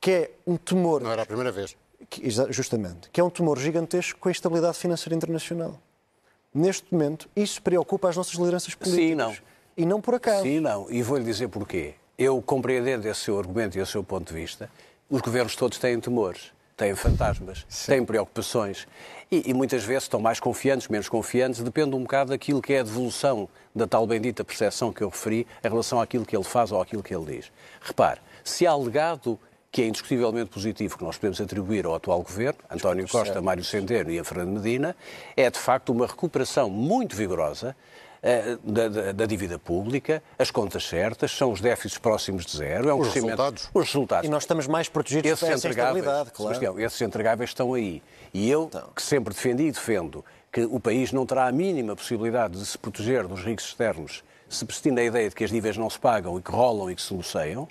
que 0.00 0.10
é 0.10 0.30
um 0.46 0.56
temor. 0.56 1.00
Não 1.02 1.12
era 1.12 1.22
a 1.22 1.26
primeira 1.26 1.52
vez 1.52 1.76
que, 2.08 2.28
justamente, 2.50 3.08
que 3.10 3.20
é 3.20 3.24
um 3.24 3.30
tumor 3.30 3.58
gigantesco 3.58 4.18
com 4.18 4.28
a 4.28 4.32
estabilidade 4.32 4.78
financeira 4.78 5.14
internacional. 5.14 5.78
Neste 6.52 6.92
momento, 6.92 7.28
isso 7.34 7.60
preocupa 7.60 8.08
as 8.08 8.16
nossas 8.16 8.34
lideranças 8.34 8.74
políticas. 8.74 9.08
Sim, 9.08 9.14
não. 9.14 9.34
E 9.76 9.84
não 9.84 10.00
por 10.00 10.14
acaso. 10.14 10.42
Sim, 10.42 10.60
não. 10.60 10.88
E 10.88 11.02
vou-lhe 11.02 11.24
dizer 11.24 11.48
porquê. 11.48 11.94
Eu, 12.16 12.40
compreendendo 12.40 13.08
esse 13.08 13.20
seu 13.20 13.36
argumento 13.36 13.76
e 13.76 13.80
esse 13.80 13.90
seu 13.90 14.04
ponto 14.04 14.32
de 14.32 14.40
vista, 14.40 14.70
os 15.10 15.20
governos 15.20 15.56
todos 15.56 15.78
têm 15.78 15.98
temores, 15.98 16.52
têm 16.76 16.94
fantasmas, 16.94 17.66
Sim. 17.68 17.92
têm 17.92 18.04
preocupações. 18.04 18.86
E, 19.32 19.50
e, 19.50 19.54
muitas 19.54 19.82
vezes 19.82 20.04
estão 20.04 20.20
mais 20.20 20.38
confiantes, 20.38 20.86
menos 20.86 21.08
confiantes, 21.08 21.60
depende 21.60 21.96
um 21.96 22.02
bocado 22.02 22.30
daquilo 22.30 22.62
que 22.62 22.72
é 22.72 22.80
a 22.80 22.82
devolução 22.84 23.48
da 23.74 23.86
tal 23.86 24.06
bendita 24.06 24.44
percepção 24.44 24.92
que 24.92 25.02
eu 25.02 25.08
referi 25.08 25.44
em 25.64 25.68
relação 25.68 26.00
àquilo 26.00 26.24
que 26.24 26.36
ele 26.36 26.44
faz 26.44 26.70
ou 26.70 26.80
àquilo 26.80 27.02
que 27.02 27.12
ele 27.12 27.36
diz. 27.36 27.50
Repare, 27.80 28.20
se 28.44 28.64
há 28.64 28.76
legado 28.76 29.38
que 29.74 29.82
é 29.82 29.88
indiscutivelmente 29.88 30.50
positivo 30.50 30.96
que 30.96 31.02
nós 31.02 31.16
podemos 31.16 31.40
atribuir 31.40 31.84
ao 31.84 31.96
atual 31.96 32.22
governo, 32.22 32.60
António 32.70 33.08
Costa, 33.08 33.42
Mário 33.42 33.64
Centeno 33.64 34.08
e 34.08 34.20
a 34.20 34.22
Fernando 34.22 34.60
Medina, 34.60 34.94
é 35.36 35.50
de 35.50 35.58
facto 35.58 35.90
uma 35.90 36.06
recuperação 36.06 36.70
muito 36.70 37.16
vigorosa 37.16 37.74
eh, 38.22 38.56
da, 38.62 38.86
da, 38.86 39.10
da, 39.10 39.26
dívida 39.26 39.58
pública, 39.58 40.22
as 40.38 40.52
contas 40.52 40.86
certas, 40.86 41.32
são 41.32 41.50
os 41.50 41.60
déficits 41.60 41.98
próximos 41.98 42.46
de 42.46 42.56
zero, 42.56 42.88
é 42.88 42.94
um 42.94 43.00
os 43.00 43.08
crescimento. 43.08 43.30
Resultados. 43.30 43.70
Os 43.74 43.86
resultados. 43.86 44.28
E 44.28 44.30
nós 44.30 44.44
estamos 44.44 44.68
mais 44.68 44.88
protegidos 44.88 45.28
esses 45.28 45.42
essa 45.42 45.66
entregáveis, 45.66 46.04
claro. 46.32 46.80
esses 46.80 47.02
entregáveis 47.02 47.50
estão 47.50 47.74
aí. 47.74 48.00
E 48.32 48.48
eu, 48.48 48.66
então. 48.66 48.90
que 48.94 49.02
sempre 49.02 49.34
defendi 49.34 49.64
e 49.64 49.72
defendo 49.72 50.24
que 50.52 50.60
o 50.60 50.78
país 50.78 51.10
não 51.10 51.26
terá 51.26 51.48
a 51.48 51.52
mínima 51.52 51.96
possibilidade 51.96 52.60
de 52.60 52.64
se 52.64 52.78
proteger 52.78 53.26
dos 53.26 53.42
ricos 53.42 53.64
externos 53.64 54.22
se 54.48 54.64
persistir 54.64 54.92
na 54.92 55.02
ideia 55.02 55.28
de 55.28 55.34
que 55.34 55.44
as 55.44 55.50
dívidas 55.50 55.76
não 55.76 55.90
se 55.90 55.98
pagam 55.98 56.38
e 56.38 56.42
que 56.42 56.50
rolam 56.50 56.90
e 56.90 56.94
que 56.94 57.02
se 57.02 57.12
negociam, 57.12 57.68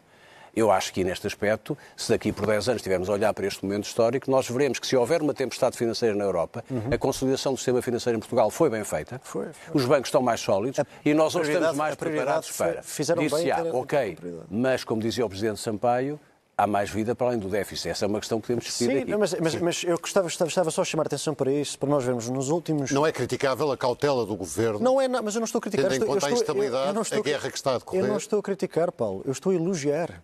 eu 0.55 0.71
acho 0.71 0.93
que 0.93 1.03
neste 1.03 1.25
aspecto, 1.27 1.77
se 1.95 2.09
daqui 2.09 2.31
por 2.31 2.45
10 2.45 2.69
anos 2.69 2.79
estivermos 2.79 3.09
a 3.09 3.13
olhar 3.13 3.33
para 3.33 3.45
este 3.47 3.63
momento 3.63 3.85
histórico, 3.85 4.29
nós 4.29 4.47
veremos 4.49 4.79
que 4.79 4.87
se 4.87 4.95
houver 4.95 5.21
uma 5.21 5.33
tempestade 5.33 5.77
financeira 5.77 6.15
na 6.15 6.23
Europa, 6.23 6.63
uhum. 6.69 6.89
a 6.91 6.97
consolidação 6.97 7.53
do 7.53 7.57
sistema 7.57 7.81
financeiro 7.81 8.17
em 8.17 8.19
Portugal 8.19 8.49
foi 8.49 8.69
bem 8.69 8.83
feita, 8.83 9.19
foi, 9.23 9.47
foi. 9.51 9.75
os 9.75 9.85
bancos 9.85 10.07
estão 10.07 10.21
mais 10.21 10.39
sólidos 10.39 10.79
a, 10.79 10.85
e 11.03 11.13
nós 11.13 11.35
hoje 11.35 11.51
estamos 11.51 11.75
mais 11.75 11.95
preparados 11.95 12.51
para. 12.51 12.83
Fizeram 12.83 13.23
Disse, 13.23 13.35
bem, 13.35 13.51
ah, 13.51 13.63
ok, 13.73 14.17
mas 14.49 14.83
como 14.83 15.01
dizia 15.01 15.25
o 15.25 15.29
Presidente 15.29 15.59
Sampaio, 15.59 16.19
há 16.57 16.67
mais 16.67 16.89
vida 16.89 17.15
para 17.15 17.27
além 17.27 17.39
do 17.39 17.49
déficit. 17.49 17.89
Essa 17.89 18.05
é 18.05 18.07
uma 18.07 18.19
questão 18.19 18.39
que 18.39 18.47
temos 18.47 18.63
discutir 18.65 18.91
Sim, 18.91 18.99
aqui. 18.99 19.15
Mas, 19.15 19.33
mas, 19.39 19.55
mas 19.55 19.83
eu 19.83 19.97
gostava, 19.97 20.27
estava 20.27 20.71
só 20.71 20.81
a 20.81 20.85
chamar 20.85 21.03
a 21.03 21.07
atenção 21.07 21.33
para 21.33 21.51
isso, 21.51 21.77
para 21.77 21.89
nós 21.89 22.03
vermos 22.03 22.29
nos 22.29 22.49
últimos... 22.49 22.91
Não 22.91 23.05
é 23.05 23.11
criticável 23.11 23.71
a 23.71 23.77
cautela 23.77 24.25
do 24.25 24.35
Governo? 24.35 24.79
Não 24.79 25.01
é, 25.01 25.07
não, 25.07 25.23
mas 25.23 25.35
eu 25.35 25.39
não 25.39 25.45
estou 25.45 25.59
a 25.59 25.61
criticar. 25.61 25.89
Tendo 25.89 26.03
em 26.03 26.07
conta 26.07 26.19
estou, 26.19 26.29
a 26.29 26.33
instabilidade, 26.33 26.89
eu, 26.89 26.95
eu 26.95 27.01
estou, 27.01 27.19
a 27.19 27.23
guerra 27.23 27.49
que 27.49 27.57
está 27.57 27.75
a 27.75 27.77
decorrer? 27.77 28.03
Eu 28.03 28.07
não 28.07 28.17
estou 28.17 28.39
a 28.39 28.43
criticar, 28.43 28.91
Paulo. 28.91 29.23
Eu 29.25 29.31
estou 29.31 29.51
a 29.51 29.55
elogiar. 29.55 30.21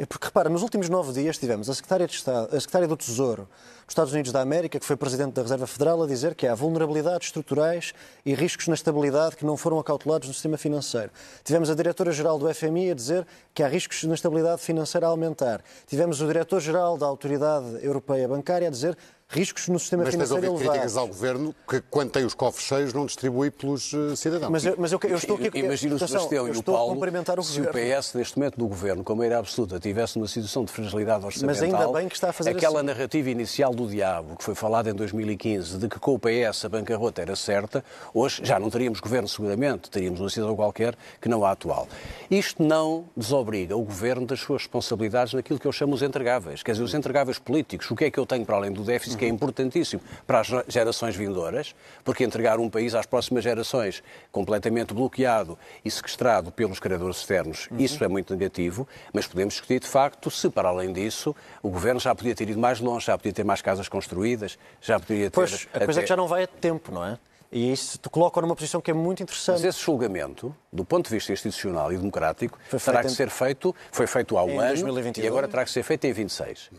É 0.00 0.06
porque, 0.06 0.26
repara, 0.26 0.48
nos 0.48 0.62
últimos 0.62 0.88
nove 0.88 1.12
dias 1.12 1.38
tivemos 1.38 1.68
a 1.68 1.74
Secretária, 1.74 2.06
de 2.06 2.14
Estado, 2.14 2.54
a 2.54 2.60
Secretária 2.60 2.86
do 2.86 2.96
Tesouro 2.96 3.48
dos 3.84 3.88
Estados 3.88 4.12
Unidos 4.12 4.30
da 4.30 4.40
América, 4.40 4.78
que 4.78 4.86
foi 4.86 4.96
Presidente 4.96 5.32
da 5.32 5.42
Reserva 5.42 5.66
Federal, 5.66 6.00
a 6.00 6.06
dizer 6.06 6.36
que 6.36 6.46
há 6.46 6.54
vulnerabilidades 6.54 7.26
estruturais 7.26 7.92
e 8.24 8.32
riscos 8.32 8.68
na 8.68 8.74
estabilidade 8.74 9.34
que 9.34 9.44
não 9.44 9.56
foram 9.56 9.76
acautelados 9.76 10.28
no 10.28 10.34
sistema 10.34 10.56
financeiro. 10.56 11.10
Tivemos 11.42 11.68
a 11.68 11.74
Diretora-Geral 11.74 12.38
do 12.38 12.54
FMI 12.54 12.92
a 12.92 12.94
dizer 12.94 13.26
que 13.52 13.60
há 13.60 13.66
riscos 13.66 14.04
na 14.04 14.14
estabilidade 14.14 14.62
financeira 14.62 15.08
a 15.08 15.10
aumentar. 15.10 15.64
Tivemos 15.84 16.20
o 16.20 16.26
Diretor-Geral 16.28 16.96
da 16.96 17.06
Autoridade 17.06 17.84
Europeia 17.84 18.28
Bancária 18.28 18.68
a 18.68 18.70
dizer 18.70 18.96
riscos 19.30 19.68
no 19.68 19.78
sistema 19.78 20.04
mas 20.04 20.14
financeiro 20.14 20.46
elevados. 20.46 20.62
Mas 20.64 20.70
críticas 20.70 20.96
ao 20.96 21.06
Governo 21.06 21.54
que, 21.68 21.82
quando 21.90 22.10
tem 22.10 22.24
os 22.24 22.32
cofres 22.32 22.66
cheios, 22.66 22.94
não 22.94 23.04
distribui 23.04 23.50
pelos 23.50 23.92
uh, 23.92 24.16
cidadãos. 24.16 24.50
Mas 24.50 24.64
eu, 24.64 24.74
mas 24.78 24.90
eu, 24.90 24.98
eu 25.04 25.16
estou 25.16 25.36
aqui... 25.36 25.58
Imagino 25.58 25.96
o 25.96 25.98
Sebastião 25.98 26.48
e 26.48 26.52
o 26.52 26.62
Paulo, 26.62 26.98
o 26.98 27.42
se 27.42 27.60
o 27.60 27.66
PS, 27.66 28.14
neste 28.14 28.38
momento 28.38 28.56
do 28.56 28.66
Governo, 28.66 29.04
como 29.04 29.22
era 29.22 29.38
absoluta, 29.38 29.78
tivesse 29.78 30.16
uma 30.16 30.26
situação 30.26 30.64
de 30.64 30.72
fragilidade 30.72 31.26
orçamental... 31.26 31.62
Mas 31.62 31.62
ainda 31.62 31.92
bem 31.92 32.08
que 32.08 32.14
está 32.14 32.30
a 32.30 32.32
fazer 32.32 32.50
Aquela 32.50 32.78
assim. 32.78 32.86
narrativa 32.86 33.28
inicial 33.28 33.74
do 33.74 33.86
diabo, 33.86 34.34
que 34.36 34.42
foi 34.42 34.54
falada 34.54 34.88
em 34.88 34.94
2015, 34.94 35.76
de 35.76 35.88
que 35.88 35.98
com 35.98 36.14
o 36.14 36.18
PS 36.18 36.64
a 36.64 36.68
bancarrota 36.70 37.20
era 37.20 37.36
certa, 37.36 37.84
hoje 38.14 38.40
já 38.42 38.58
não 38.58 38.70
teríamos 38.70 38.98
Governo 39.00 39.28
seguramente, 39.28 39.90
teríamos 39.90 40.20
uma 40.20 40.30
situação 40.30 40.56
qualquer 40.56 40.96
que 41.20 41.28
não 41.28 41.44
a 41.44 41.50
atual. 41.50 41.86
Isto 42.30 42.62
não 42.62 43.04
desobriga 43.14 43.76
o 43.76 43.82
Governo 43.82 44.26
das 44.26 44.40
suas 44.40 44.62
responsabilidades 44.62 45.34
naquilo 45.34 45.58
que 45.58 45.66
eu 45.66 45.72
chamo 45.72 45.94
os 45.94 46.02
entregáveis. 46.02 46.62
Quer 46.62 46.72
dizer, 46.72 46.84
os 46.84 46.94
entregáveis 46.94 47.38
políticos. 47.38 47.90
O 47.90 47.96
que 47.96 48.06
é 48.06 48.10
que 48.10 48.18
eu 48.18 48.24
tenho 48.24 48.46
para 48.46 48.56
além 48.56 48.72
do 48.72 48.82
déficit, 48.82 49.17
que 49.18 49.24
é 49.24 49.28
importantíssimo 49.28 50.00
para 50.26 50.40
as 50.40 50.48
gerações 50.68 51.16
vindouras, 51.16 51.74
porque 52.04 52.24
entregar 52.24 52.58
um 52.58 52.70
país 52.70 52.94
às 52.94 53.06
próximas 53.06 53.44
gerações 53.44 54.02
completamente 54.32 54.94
bloqueado 54.94 55.58
e 55.84 55.90
sequestrado 55.90 56.50
pelos 56.50 56.78
credores 56.78 57.18
externos, 57.18 57.68
uhum. 57.70 57.78
isso 57.78 58.02
é 58.02 58.08
muito 58.08 58.32
negativo, 58.32 58.88
mas 59.12 59.26
podemos 59.26 59.54
discutir 59.54 59.80
de 59.80 59.86
facto 59.86 60.30
se, 60.30 60.48
para 60.48 60.68
além 60.68 60.92
disso, 60.92 61.34
o 61.62 61.68
governo 61.68 62.00
já 62.00 62.14
podia 62.14 62.34
ter 62.34 62.48
ido 62.48 62.60
mais 62.60 62.80
longe, 62.80 63.06
já 63.06 63.16
podia 63.18 63.32
ter 63.32 63.44
mais 63.44 63.60
casas 63.60 63.88
construídas, 63.88 64.58
já 64.80 64.98
poderia 64.98 65.30
ter. 65.30 65.34
Pois, 65.34 65.68
a 65.74 65.84
coisa 65.84 66.00
é 66.00 66.02
que 66.02 66.08
já 66.08 66.16
não 66.16 66.26
vai 66.26 66.44
a 66.44 66.46
tempo, 66.46 66.92
não 66.92 67.04
é? 67.04 67.18
E 67.50 67.72
isso 67.72 67.98
te 67.98 68.10
coloca 68.10 68.40
numa 68.42 68.54
posição 68.54 68.80
que 68.80 68.90
é 68.90 68.94
muito 68.94 69.22
interessante. 69.22 69.56
Mas 69.56 69.64
esse 69.64 69.80
julgamento, 69.80 70.54
do 70.70 70.84
ponto 70.84 71.08
de 71.08 71.14
vista 71.14 71.32
institucional 71.32 71.90
e 71.92 71.96
democrático, 71.96 72.58
terá 72.84 73.00
que 73.00 73.06
em... 73.06 73.10
ser 73.10 73.30
feito, 73.30 73.74
foi 73.90 74.06
feito 74.06 74.36
há 74.36 74.44
um 74.44 74.50
em 74.50 74.58
ano 74.58 74.68
2022. 74.82 75.24
e 75.24 75.28
agora 75.28 75.48
terá 75.48 75.64
que 75.64 75.70
ser 75.70 75.82
feito 75.82 76.04
em 76.06 76.12
26. 76.12 76.70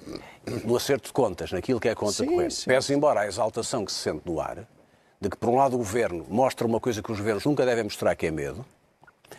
No 0.63 0.75
acerto 0.75 1.07
de 1.07 1.13
contas, 1.13 1.51
naquilo 1.51 1.79
que 1.79 1.89
é 1.89 1.95
conta 1.95 2.13
sim, 2.13 2.27
corrente. 2.27 2.65
Pese 2.65 2.93
embora 2.93 3.21
a 3.21 3.27
exaltação 3.27 3.83
que 3.83 3.91
se 3.91 3.97
sente 3.97 4.21
no 4.25 4.39
ar, 4.39 4.67
de 5.19 5.29
que 5.29 5.37
por 5.37 5.49
um 5.49 5.55
lado 5.55 5.73
o 5.73 5.77
governo 5.77 6.25
mostra 6.29 6.67
uma 6.67 6.79
coisa 6.79 7.01
que 7.01 7.11
os 7.11 7.17
governos 7.17 7.45
nunca 7.45 7.65
devem 7.65 7.83
mostrar, 7.83 8.15
que 8.15 8.27
é 8.27 8.31
medo. 8.31 8.63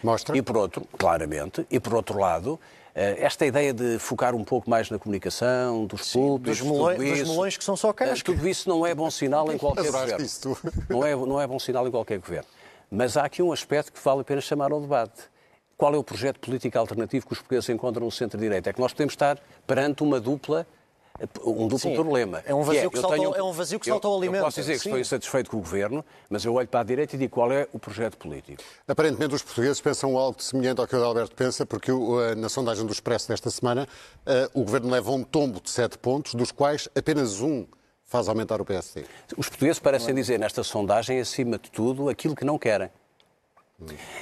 Mostra. 0.03 0.37
E 0.37 0.43
por 0.43 0.57
outro, 0.57 0.85
claramente, 0.99 1.65
e 1.71 1.79
por 1.79 1.95
outro 1.95 2.19
lado, 2.19 2.59
esta 3.01 3.47
ideia 3.47 3.73
de 3.73 3.99
focar 3.99 4.35
um 4.35 4.45
pouco 4.45 4.69
mais 4.69 4.91
na 4.91 4.99
comunicação, 4.99 5.87
dos 5.87 6.13
públicos, 6.13 6.59
dos, 6.59 6.67
melões, 6.67 6.99
dos 6.99 7.29
melões 7.29 7.57
que 7.57 7.65
são 7.65 7.77
só 7.77 7.93
casca. 7.93 8.25
Tudo 8.25 8.47
isso 8.47 8.69
não 8.69 8.87
é 8.87 8.95
bom 8.95 9.11
sinal 9.11 9.51
em 9.51 9.57
qualquer 9.59 9.91
governo. 9.91 10.27
Não 10.89 11.07
é, 11.07 11.15
não 11.15 11.41
é 11.41 11.47
bom 11.47 11.59
sinal 11.59 11.87
em 11.87 11.91
qualquer 11.91 12.19
governo. 12.19 12.49
Mas 12.91 13.17
há 13.17 13.25
aqui 13.25 13.43
um 13.43 13.53
aspecto 13.53 13.93
que 13.93 14.01
vale 14.03 14.21
a 14.21 14.25
pena 14.25 14.41
chamar 14.41 14.73
ao 14.73 14.81
debate. 14.81 15.23
Qual 15.77 15.95
é 15.95 15.97
o 15.97 16.05
projeto 16.05 16.41
político 16.41 16.77
alternativo 16.79 17.27
que 17.27 17.33
os 17.33 17.39
portugueses 17.39 17.69
encontram 17.71 18.05
no 18.05 18.11
centro-direita? 18.11 18.71
É 18.71 18.73
que 18.73 18.81
nós 18.81 18.93
podemos 18.93 19.15
estar 19.15 19.39
perante 19.67 20.03
uma 20.03 20.21
dupla 20.21 20.67
um 21.45 21.69
duplo 21.69 21.79
Sim, 21.79 21.95
problema. 21.95 22.43
É 22.47 22.55
um 22.55 22.63
vazio 22.63 22.91
que, 22.91 22.99
é, 22.99 23.03
que, 23.03 23.09
tenho, 23.09 23.35
é 23.35 23.43
um 23.43 23.53
vazio 23.53 23.81
que 23.81 23.87
salta 23.87 24.09
ao 24.09 24.17
alimento. 24.17 24.39
Eu 24.39 24.45
posso 24.45 24.61
dizer 24.61 24.73
que 24.73 24.87
estou 24.87 24.99
insatisfeito 24.99 25.51
com 25.51 25.57
o 25.59 25.61
Governo, 25.61 26.05
mas 26.29 26.45
eu 26.45 26.55
olho 26.55 26.69
para 26.69 26.81
a 26.81 26.83
direita 26.83 27.17
e 27.17 27.19
digo 27.19 27.33
qual 27.33 27.53
é 27.53 27.69
o 27.73 27.79
projeto 27.79 28.17
político. 28.17 28.63
Aparentemente 28.87 29.35
os 29.35 29.43
portugueses 29.43 29.81
pensam 29.81 30.17
algo 30.17 30.43
semelhante 30.43 30.81
ao 30.81 30.87
que 30.87 30.97
o 30.97 31.05
Alberto 31.05 31.35
pensa, 31.35 31.67
porque 31.67 31.91
na 32.37 32.49
sondagem 32.49 32.87
do 32.87 32.93
Expresso 32.93 33.29
desta 33.29 33.51
semana 33.51 33.87
o 34.55 34.65
Governo 34.65 34.91
leva 34.91 35.11
um 35.11 35.23
tombo 35.23 35.61
de 35.61 35.71
sete 35.71 35.99
pontos, 35.99 36.35
dos 36.35 36.51
quais 36.51 36.89
apenas 36.95 37.41
um 37.41 37.67
faz 38.05 38.29
aumentar 38.29 38.61
o 38.61 38.65
PSD. 38.65 39.05
Os 39.37 39.49
portugueses 39.49 39.79
parecem 39.79 40.13
dizer 40.13 40.39
nesta 40.39 40.65
sondagem, 40.65 41.21
acima 41.21 41.59
de 41.59 41.71
tudo, 41.71 42.09
aquilo 42.09 42.35
que 42.35 42.45
não 42.45 42.59
querem. 42.59 42.91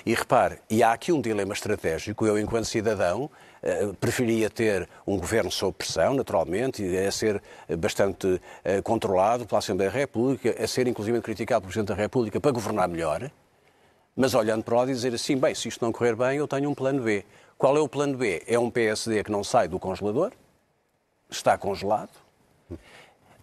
E 0.07 0.15
repare, 0.15 0.59
e 0.71 0.83
há 0.83 0.93
aqui 0.93 1.13
um 1.13 1.21
dilema 1.21 1.53
estratégico. 1.53 2.27
Eu, 2.27 2.39
enquanto 2.39 2.65
cidadão, 2.67 3.31
eh, 3.63 3.89
preferia 4.01 4.49
ter 4.49 4.89
um 5.07 5.19
governo 5.19 5.51
sob 5.51 5.73
pressão, 5.73 6.15
naturalmente, 6.15 6.83
a 6.97 7.11
ser 7.11 7.43
bastante 7.77 8.41
eh, 8.65 8.81
controlado 8.81 9.47
pela 9.47 9.59
Assembleia 9.59 9.91
da 9.91 9.99
República, 9.99 10.55
a 10.63 10.67
ser 10.67 10.87
inclusive 10.87 11.21
criticado 11.21 11.63
pelo 11.63 11.73
Presidente 11.73 11.89
da 11.89 12.01
República 12.01 12.41
para 12.41 12.53
governar 12.53 12.89
melhor, 12.89 13.31
mas 14.15 14.35
olhando 14.35 14.63
para 14.63 14.77
lá 14.77 14.83
e 14.85 14.87
dizer 14.87 15.15
assim, 15.15 15.37
bem, 15.37 15.55
se 15.55 15.69
isto 15.69 15.85
não 15.85 15.93
correr 15.93 16.15
bem, 16.15 16.39
eu 16.39 16.49
tenho 16.49 16.71
um 16.71 16.75
plano 16.75 17.03
B. 17.03 17.25
Qual 17.57 17.77
é 17.77 17.81
o 17.81 17.89
plano 17.89 18.17
B? 18.17 18.43
É 18.47 18.59
um 18.59 18.71
PSD 18.71 19.25
que 19.25 19.31
não 19.31 19.43
sai 19.43 19.67
do 19.67 19.79
congelador, 19.79 20.33
está 21.29 21.59
congelado, 21.59 22.11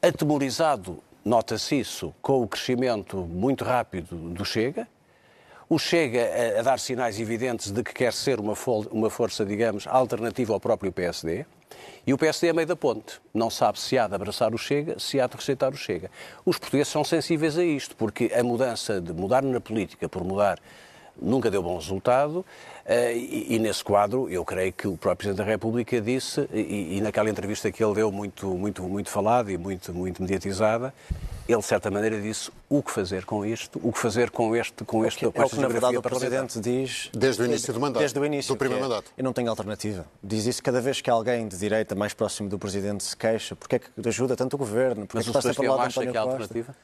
atemorizado, 0.02 1.04
nota-se 1.24 1.80
isso, 1.80 2.14
com 2.22 2.42
o 2.42 2.48
crescimento 2.48 3.18
muito 3.18 3.64
rápido 3.66 4.16
do 4.16 4.46
Chega, 4.46 4.88
o 5.68 5.80
Chega 5.80 6.22
a, 6.22 6.60
a, 6.60 6.64
dar 6.64 6.80
sinais 6.80 7.20
evidentes 7.20 7.72
de 7.72 7.84
que 7.84 7.94
quer 7.94 8.14
ser 8.14 8.40
uma, 8.40 8.54
uma 8.92 9.10
força, 9.10 9.46
digamos, 9.46 9.88
alternativa 9.88 10.54
ao 10.54 10.60
próprio 10.60 10.92
PSD. 10.92 11.46
E 12.06 12.14
o 12.14 12.18
PSD 12.18 12.48
é 12.48 12.54
meio 12.54 12.68
da 12.68 12.76
ponte. 12.76 13.20
Não 13.34 13.50
sabe 13.50 13.80
se 13.80 13.98
há 13.98 14.08
de 14.08 14.14
abraçar 14.14 14.54
o 14.54 14.58
Chega, 14.58 15.00
se 15.00 15.20
há 15.20 15.28
de 15.28 15.36
rejeitar 15.36 15.74
o 15.74 15.78
Chega. 15.78 16.12
Os 16.46 16.58
portugueses 16.60 16.92
são 16.92 17.04
sensíveis 17.04 17.58
a 17.58 17.64
isto, 17.64 17.96
porque 17.96 18.32
a 18.34 18.44
mudança 18.44 19.02
de 19.02 19.12
mudar 19.12 19.42
na 19.42 19.60
política 19.60 20.08
por 20.08 20.24
mudar 20.24 20.60
nunca 21.22 21.50
deu 21.50 21.62
bom 21.62 21.76
resultado. 21.78 22.46
Eh, 22.86 23.16
e, 23.16 23.56
e, 23.56 23.60
nesse 23.60 23.84
quadro, 23.84 24.30
eu 24.30 24.46
creio 24.46 24.72
que 24.72 24.88
o 24.88 24.96
próprio 24.96 25.18
Presidente 25.18 25.44
da 25.44 25.52
República 25.52 26.00
disse, 26.00 26.48
e, 26.54 26.98
e, 26.98 27.02
naquela 27.02 27.30
entrevista 27.30 27.72
que 27.72 27.84
ele 27.84 27.96
deu, 27.96 28.12
muito, 28.12 28.48
muito, 28.50 28.84
muito 28.84 29.10
falada 29.10 29.52
e 29.52 29.58
muito, 29.58 29.92
muito 29.92 30.22
mediatizada, 30.22 30.94
ele, 31.50 31.60
de 31.60 31.66
certa 31.66 31.90
maneira, 31.90 32.22
disse 32.22 32.52
o 32.70 32.84
que 32.84 32.92
fazer 32.92 33.26
com 33.26 33.44
isto, 33.44 33.80
o 33.84 33.92
que 33.92 33.98
fazer 33.98 34.30
com 34.30 34.56
este, 34.56 34.84
com 34.84 35.04
este, 35.04 35.26
é 35.26 35.32
com 35.32 35.42
esta 35.42 35.44
é 35.44 35.46
o 35.46 35.50
que, 35.50 35.62
na 35.62 35.68
verdade, 35.68 35.98
o 35.98 36.02
Presidente 36.02 36.60
diz... 36.60 37.10
Desde 37.12 37.42
o 37.42 37.46
início 37.46 37.74
do 37.74 37.80
mandato. 37.80 38.02
Desde 38.02 38.20
o 38.20 38.26
início. 38.26 38.54
Do 38.54 38.58
primeiro 38.58 38.86
é, 38.86 38.88
mandato. 38.88 39.12
Eu 39.18 39.24
não 39.24 39.34
tenho 39.34 39.50
alternativa. 39.50 40.06
Diz 40.24 40.46
isso 40.46 40.62
cada 40.62 40.80
vez 40.80 41.02
que 41.02 41.10
alguém 41.10 41.48
de 41.48 41.58
direita 41.58 41.96
mais 41.96 42.14
próximo 42.14 42.50
do 42.50 42.60
Presidente 42.60 43.04
se 43.04 43.18
queixa. 43.18 43.56
Porque 43.56 43.78
é 43.78 43.80
que 43.80 43.90
ajuda 44.08 44.36
tanto 44.36 44.56
o 44.56 44.58
Governo? 44.58 45.08
Porque 45.08 45.18
mas 45.18 45.28
é 45.28 45.32
que 45.32 45.38
está 45.38 45.54
sempre 45.54 45.68
ao 45.68 45.78
lado 45.78 45.90
de 45.90 45.94
António 45.94 46.12
que 46.12 46.18
há 46.18 46.22
alternativa? 46.22 46.76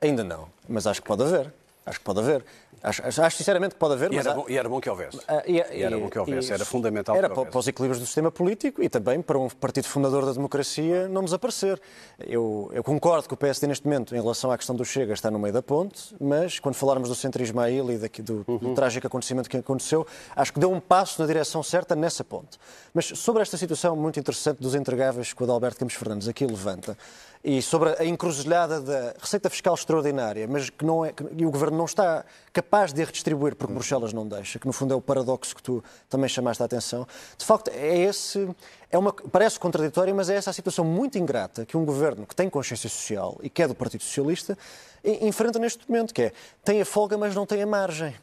Ainda 0.00 0.24
não, 0.24 0.48
mas 0.68 0.86
acho 0.86 1.02
que 1.02 1.06
pode 1.06 1.22
haver. 1.22 1.52
Acho 1.84 1.98
que 1.98 2.04
pode 2.04 2.20
haver. 2.20 2.44
Acho, 2.82 3.02
acho, 3.04 3.36
sinceramente 3.36 3.74
que 3.74 3.78
pode 3.78 3.94
haver. 3.94 4.10
E, 4.10 4.16
mas 4.16 4.26
era, 4.26 4.34
bom, 4.34 4.46
e 4.48 4.56
era 4.56 4.68
bom 4.68 4.80
que 4.80 4.88
houvesse. 4.88 5.18
Uh, 5.18 5.22
e, 5.46 5.56
e, 5.56 5.82
era 5.82 5.98
bom 5.98 6.08
que 6.08 6.18
houvesse, 6.18 6.52
era 6.52 6.64
fundamental 6.64 7.14
Era 7.14 7.28
para, 7.28 7.44
para, 7.44 7.58
os 7.58 7.68
equilíbrios 7.68 8.00
do 8.00 8.06
sistema 8.06 8.30
político 8.30 8.82
e 8.82 8.88
também 8.88 9.20
para 9.20 9.38
um 9.38 9.48
partido 9.50 9.86
fundador 9.86 10.24
da 10.24 10.32
democracia 10.32 11.06
não 11.08 11.22
desaparecer. 11.22 11.80
Eu, 12.18 12.70
eu, 12.72 12.82
concordo 12.82 13.28
que 13.28 13.34
o 13.34 13.36
PSD 13.36 13.66
neste 13.66 13.86
momento, 13.86 14.14
em 14.16 14.20
relação 14.20 14.50
à 14.50 14.56
questão 14.56 14.74
do 14.74 14.84
Chega, 14.84 15.12
está 15.12 15.30
no 15.30 15.38
meio 15.38 15.52
da 15.52 15.62
ponte, 15.62 16.14
mas 16.18 16.58
quando 16.58 16.74
falarmos 16.74 17.10
do 17.10 17.14
centrismo 17.14 17.60
ilha 17.66 17.92
e 17.92 17.98
daqui, 17.98 18.22
do, 18.22 18.44
uhum. 18.48 18.56
do 18.56 18.74
trágico 18.74 19.06
acontecimento 19.06 19.50
que 19.50 19.58
aconteceu, 19.58 20.06
acho 20.34 20.52
que 20.52 20.58
deu 20.58 20.72
um 20.72 20.80
passo 20.80 21.20
na 21.20 21.26
direção 21.26 21.62
certa 21.62 21.94
nessa 21.94 22.24
ponte. 22.24 22.58
Mas 22.94 23.06
sobre 23.06 23.42
esta 23.42 23.58
situação 23.58 23.94
muito 23.94 24.18
interessante 24.18 24.58
dos 24.58 24.74
entregáveis 24.74 25.34
que 25.34 25.42
o 25.42 25.44
Adalberto 25.44 25.78
Campos 25.78 25.96
Fernandes 25.96 26.28
aqui 26.28 26.46
levanta, 26.46 26.96
e 27.42 27.62
sobre 27.62 27.96
a 27.98 28.04
encruzilhada 28.04 28.80
da 28.80 29.14
receita 29.18 29.48
fiscal 29.48 29.74
extraordinária, 29.74 30.46
mas 30.46 30.68
que, 30.68 30.84
não 30.84 31.04
é, 31.04 31.12
que 31.12 31.22
o 31.22 31.50
Governo 31.50 31.78
não 31.78 31.86
está 31.86 32.24
capaz 32.52 32.92
de 32.92 33.02
a 33.02 33.06
redistribuir 33.06 33.56
porque 33.56 33.72
Bruxelas 33.72 34.12
não 34.12 34.28
deixa, 34.28 34.58
que 34.58 34.66
no 34.66 34.72
fundo 34.72 34.92
é 34.92 34.96
o 34.96 35.00
paradoxo 35.00 35.56
que 35.56 35.62
tu 35.62 35.82
também 36.08 36.28
chamaste 36.28 36.62
a 36.62 36.66
atenção. 36.66 37.06
De 37.38 37.44
facto, 37.44 37.68
é 37.68 37.98
esse, 37.98 38.46
é 38.90 38.98
uma, 38.98 39.12
parece 39.12 39.58
contraditório, 39.58 40.14
mas 40.14 40.28
é 40.28 40.36
essa 40.36 40.50
a 40.50 40.52
situação 40.52 40.84
muito 40.84 41.16
ingrata 41.16 41.64
que 41.64 41.76
um 41.76 41.84
Governo 41.84 42.26
que 42.26 42.36
tem 42.36 42.50
consciência 42.50 42.90
social 42.90 43.38
e 43.42 43.48
que 43.48 43.62
é 43.62 43.68
do 43.68 43.74
Partido 43.74 44.02
Socialista 44.02 44.56
enfrenta 45.02 45.58
neste 45.58 45.88
momento, 45.88 46.12
que 46.12 46.22
é 46.22 46.32
tem 46.62 46.80
a 46.80 46.84
folga, 46.84 47.16
mas 47.16 47.34
não 47.34 47.46
tem 47.46 47.62
a 47.62 47.66
margem. 47.66 48.14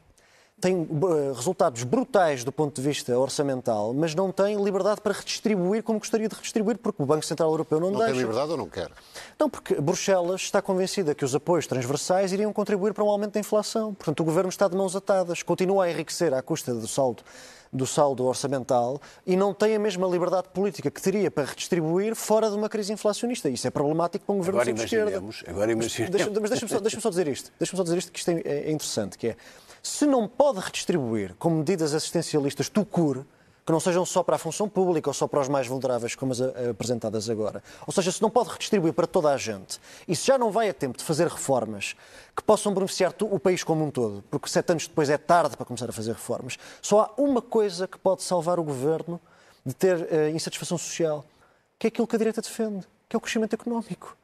Tem 0.60 0.76
uh, 0.76 1.34
resultados 1.34 1.84
brutais 1.84 2.44
do 2.44 2.52
ponto 2.52 2.82
de 2.82 2.88
vista 2.88 3.18
orçamental, 3.18 3.94
mas 3.94 4.16
não 4.16 4.32
tem 4.32 4.62
liberdade 4.62 5.02
para 5.02 5.14
redistribuir 5.14 5.84
como 5.84 6.00
gostaria 6.00 6.28
de 6.28 6.36
redistribuir, 6.36 6.78
porque 6.80 7.02
o 7.02 7.06
Banco 7.06 7.26
Central 7.26 7.50
Europeu 7.52 7.80
não, 7.80 7.92
não 7.92 8.00
deixa. 8.00 8.14
Não 8.14 8.18
tem 8.18 8.22
liberdade 8.22 8.52
ou 8.52 8.58
não 8.58 8.68
quer? 8.68 8.90
Não, 9.40 9.50
porque 9.50 9.76
Bruxelas 9.76 10.42
está 10.42 10.62
convencida 10.62 11.14
que 11.14 11.24
os 11.24 11.36
apoios 11.36 11.68
transversais 11.68 12.34
iriam 12.34 12.52
contribuir 12.52 12.94
para 12.94 13.04
um 13.04 13.10
aumento 13.10 13.34
da 13.34 13.40
inflação. 13.40 13.94
Portanto, 13.94 14.20
o 14.22 14.24
Governo 14.24 14.50
está 14.50 14.68
de 14.68 14.76
mãos 14.76 14.96
atadas, 14.96 15.44
continua 15.44 15.86
a 15.86 15.92
enriquecer 15.92 16.34
à 16.34 16.42
custa 16.42 16.74
do 16.74 16.88
saldo 16.88 17.24
do 17.72 17.86
saldo 17.86 18.26
orçamental 18.26 19.00
e 19.26 19.36
não 19.36 19.54
tem 19.54 19.76
a 19.76 19.80
mesma 19.80 20.08
liberdade 20.08 20.48
política 20.54 20.90
que 20.90 21.02
teria 21.02 21.30
para 21.30 21.44
redistribuir 21.44 22.16
fora 22.16 22.50
de 22.50 22.56
uma 22.56 22.70
crise 22.70 22.94
inflacionista. 22.94 23.50
Isso 23.50 23.68
é 23.68 23.70
problemático 23.70 24.26
para 24.26 24.34
um 24.34 24.38
governo 24.38 24.62
agora 24.62 24.74
de 24.74 24.84
esquerda. 24.84 25.18
Agora 25.48 25.72
imaginemos. 25.72 26.40
Mas 26.42 26.50
deixa-me 26.50 26.72
só, 26.72 26.80
deixa 26.80 27.00
só, 27.02 27.10
dizer 27.10 27.28
isto. 27.28 27.52
Deixa-me 27.60 27.78
só 27.78 27.84
dizer 27.84 27.98
isto, 27.98 28.12
que 28.12 28.20
isto 28.20 28.30
é, 28.32 28.42
é 28.46 28.72
interessante, 28.72 29.18
que 29.18 29.28
é 29.28 29.36
se 29.88 30.06
não 30.06 30.28
pode 30.28 30.60
redistribuir 30.60 31.34
com 31.36 31.50
medidas 31.50 31.94
assistencialistas 31.94 32.68
tu 32.68 32.86
cure, 32.86 33.26
que 33.66 33.72
não 33.72 33.80
sejam 33.80 34.06
só 34.06 34.24
para 34.24 34.36
a 34.36 34.40
função 34.40 34.70
pública 34.70 35.10
ou 35.10 35.14
só 35.14 35.28
para 35.28 35.42
os 35.42 35.50
mais 35.50 35.68
vulneráveis, 35.68 36.16
como 36.16 36.32
as 36.32 36.40
apresentadas 36.40 37.30
agora. 37.30 37.62
Ou 37.86 37.92
seja, 37.92 38.12
se 38.12 38.22
não 38.22 38.30
pode 38.30 38.50
redistribuir 38.50 38.94
para 38.94 39.06
toda 39.06 39.30
a 39.30 39.38
gente 39.38 39.80
e 40.08 40.16
se 40.16 40.28
já 40.28 40.38
não 40.38 40.52
vai 40.52 40.70
a 40.70 40.74
tempo 40.74 40.98
de 40.98 41.04
fazer 41.04 41.28
reformas 41.28 41.96
que 42.36 42.44
possam 42.44 42.74
beneficiar 42.74 43.14
o 43.22 43.40
país 43.40 43.64
como 43.64 43.86
um 43.86 43.92
todo, 43.92 44.24
porque 44.30 44.48
sete 44.48 44.72
anos 44.72 44.88
depois 44.88 45.10
é 45.10 45.18
tarde 45.18 45.58
para 45.58 45.66
começar 45.66 45.90
a 45.90 45.94
fazer 45.94 46.14
reformas, 46.14 46.58
só 46.82 47.02
há 47.02 47.22
uma 47.22 47.42
coisa 47.42 47.88
que 47.88 47.98
pode 47.98 48.24
salvar 48.24 48.60
o 48.60 48.64
governo 48.64 49.20
de 49.66 49.74
ter 49.74 49.98
uh, 49.98 50.30
insatisfação 50.34 50.78
social, 50.78 51.26
que 51.78 51.88
é 51.88 51.90
aquilo 51.90 52.08
que 52.08 52.16
a 52.16 52.20
direita 52.20 52.42
defende, 52.42 52.88
que 53.10 53.16
é 53.16 53.18
o 53.18 53.22
crescimento 53.22 53.54
económico. 53.54 54.16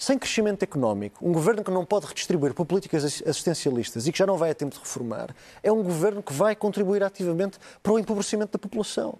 Sem 0.00 0.16
crescimento 0.16 0.62
económico, 0.62 1.28
um 1.28 1.32
governo 1.32 1.64
que 1.64 1.72
não 1.72 1.84
pode 1.84 2.06
redistribuir 2.06 2.54
por 2.54 2.64
políticas 2.64 3.02
assistencialistas 3.04 4.06
e 4.06 4.12
que 4.12 4.18
já 4.18 4.24
não 4.24 4.36
vai 4.36 4.52
a 4.52 4.54
tempo 4.54 4.72
de 4.72 4.78
reformar, 4.78 5.34
é 5.60 5.72
um 5.72 5.82
governo 5.82 6.22
que 6.22 6.32
vai 6.32 6.54
contribuir 6.54 7.02
ativamente 7.02 7.58
para 7.82 7.92
o 7.92 7.98
empobrecimento 7.98 8.52
da 8.52 8.60
população. 8.60 9.18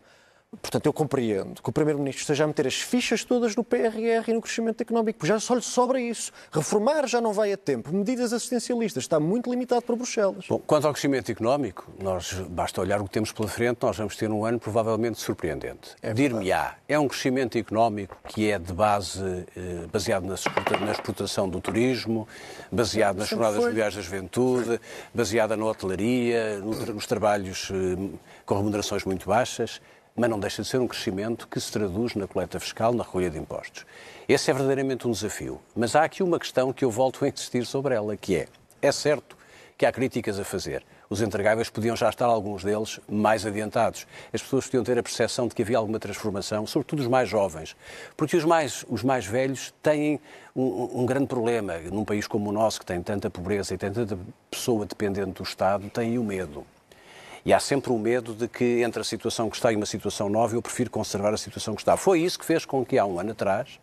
Portanto, 0.62 0.86
eu 0.86 0.94
compreendo 0.94 1.62
que 1.62 1.68
o 1.68 1.72
Primeiro-Ministro 1.72 2.22
esteja 2.22 2.44
a 2.44 2.46
meter 2.46 2.66
as 2.66 2.76
fichas 2.76 3.22
todas 3.22 3.54
no 3.54 3.62
PRR 3.62 4.28
e 4.28 4.32
no 4.32 4.40
crescimento 4.40 4.80
económico, 4.80 5.18
porque 5.18 5.30
já 5.30 5.38
só 5.38 5.54
lhe 5.54 5.60
sobra 5.60 6.00
isso. 6.00 6.32
Reformar 6.50 7.06
já 7.06 7.20
não 7.20 7.34
vai 7.34 7.52
a 7.52 7.56
tempo. 7.56 7.94
Medidas 7.94 8.32
assistencialistas 8.32 9.04
está 9.04 9.20
muito 9.20 9.50
limitado 9.50 9.82
para 9.82 9.94
Bruxelas. 9.94 10.46
Bom, 10.48 10.58
quanto 10.58 10.86
ao 10.86 10.94
crescimento 10.94 11.30
económico, 11.30 11.92
nós 12.02 12.32
basta 12.48 12.80
olhar 12.80 12.98
o 12.98 13.04
que 13.04 13.10
temos 13.10 13.30
pela 13.30 13.46
frente, 13.46 13.76
nós 13.82 13.98
vamos 13.98 14.16
ter 14.16 14.30
um 14.30 14.42
ano 14.42 14.58
provavelmente 14.58 15.20
surpreendente. 15.20 15.94
É 16.00 16.14
Dir-me-á, 16.14 16.76
é 16.88 16.98
um 16.98 17.06
crescimento 17.06 17.58
económico 17.58 18.16
que 18.26 18.50
é 18.50 18.58
de 18.58 18.72
base, 18.72 19.22
eh, 19.54 19.86
baseado 19.92 20.24
na 20.24 20.92
exportação 20.92 21.46
do 21.46 21.60
turismo, 21.60 22.26
baseado 22.72 23.18
nas 23.18 23.28
jornadas 23.28 23.62
mundiais 23.62 23.94
da 23.94 24.00
juventude, 24.00 24.80
baseada 25.12 25.58
na 25.58 25.66
hotelaria, 25.66 26.58
nos 26.60 27.06
trabalhos 27.06 27.70
eh, 27.70 28.18
com 28.46 28.56
remunerações 28.56 29.04
muito 29.04 29.26
baixas 29.26 29.78
mas 30.18 30.28
não 30.28 30.40
deixa 30.40 30.62
de 30.62 30.68
ser 30.68 30.80
um 30.80 30.88
crescimento 30.88 31.46
que 31.46 31.60
se 31.60 31.70
traduz 31.70 32.16
na 32.16 32.26
coleta 32.26 32.58
fiscal, 32.58 32.92
na 32.92 33.04
recolha 33.04 33.30
de 33.30 33.38
impostos. 33.38 33.86
Esse 34.28 34.50
é 34.50 34.54
verdadeiramente 34.54 35.06
um 35.06 35.12
desafio. 35.12 35.60
Mas 35.76 35.94
há 35.94 36.02
aqui 36.02 36.24
uma 36.24 36.40
questão 36.40 36.72
que 36.72 36.84
eu 36.84 36.90
volto 36.90 37.24
a 37.24 37.28
insistir 37.28 37.64
sobre 37.64 37.94
ela, 37.94 38.16
que 38.16 38.34
é, 38.34 38.48
é 38.82 38.90
certo 38.90 39.38
que 39.78 39.86
há 39.86 39.92
críticas 39.92 40.40
a 40.40 40.44
fazer. 40.44 40.84
Os 41.08 41.22
entregáveis 41.22 41.70
podiam 41.70 41.96
já 41.96 42.08
estar, 42.08 42.26
alguns 42.26 42.64
deles, 42.64 42.98
mais 43.08 43.46
adiantados. 43.46 44.08
As 44.32 44.42
pessoas 44.42 44.66
podiam 44.66 44.82
ter 44.82 44.98
a 44.98 45.02
percepção 45.04 45.46
de 45.46 45.54
que 45.54 45.62
havia 45.62 45.78
alguma 45.78 46.00
transformação, 46.00 46.66
sobretudo 46.66 46.98
os 46.98 47.06
mais 47.06 47.28
jovens. 47.28 47.76
Porque 48.16 48.36
os 48.36 48.44
mais, 48.44 48.84
os 48.88 49.04
mais 49.04 49.24
velhos 49.24 49.72
têm 49.80 50.20
um, 50.54 51.02
um 51.02 51.06
grande 51.06 51.28
problema. 51.28 51.78
Num 51.78 52.04
país 52.04 52.26
como 52.26 52.50
o 52.50 52.52
nosso, 52.52 52.80
que 52.80 52.86
tem 52.86 53.00
tanta 53.00 53.30
pobreza 53.30 53.72
e 53.72 53.78
tanta 53.78 54.18
pessoa 54.50 54.84
dependente 54.84 55.30
do 55.30 55.44
Estado, 55.44 55.88
têm 55.88 56.18
o 56.18 56.24
medo. 56.24 56.66
E 57.44 57.52
há 57.52 57.60
sempre 57.60 57.92
o 57.92 57.98
medo 57.98 58.34
de 58.34 58.48
que 58.48 58.82
entre 58.82 59.00
a 59.00 59.04
situação 59.04 59.48
que 59.48 59.56
está 59.56 59.72
e 59.72 59.76
uma 59.76 59.86
situação 59.86 60.28
nova 60.28 60.54
eu 60.54 60.62
prefiro 60.62 60.90
conservar 60.90 61.32
a 61.32 61.38
situação 61.38 61.74
que 61.74 61.80
está. 61.80 61.96
Foi 61.96 62.20
isso 62.20 62.38
que 62.38 62.44
fez 62.44 62.64
com 62.64 62.84
que 62.84 62.98
há 62.98 63.04
um 63.04 63.18
ano 63.18 63.32
atrás 63.32 63.78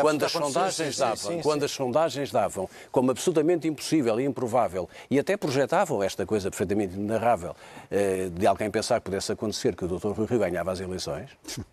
quando 0.00 0.24
as 0.24 0.32
sondagens 0.32 0.94
sim, 0.94 1.00
davam, 1.00 1.16
sim, 1.16 1.28
sim, 1.28 1.42
quando 1.42 1.64
as 1.64 1.70
sondagens 1.72 2.30
davam 2.30 2.70
como 2.92 3.10
absolutamente 3.10 3.66
impossível 3.66 4.20
e 4.20 4.24
improvável 4.24 4.88
e 5.10 5.18
até 5.18 5.36
projetavam 5.36 6.02
esta 6.02 6.24
coisa 6.24 6.50
perfeitamente 6.50 6.94
inarrável 6.94 7.56
eh, 7.90 8.28
de 8.32 8.46
alguém 8.46 8.70
pensar 8.70 9.00
que 9.00 9.06
pudesse 9.06 9.32
acontecer 9.32 9.74
que 9.74 9.84
o 9.84 9.88
Dr. 9.88 10.08
Rui 10.08 10.26
Rio 10.26 10.38
ganhava 10.38 10.70
as 10.70 10.78
eleições, 10.78 11.30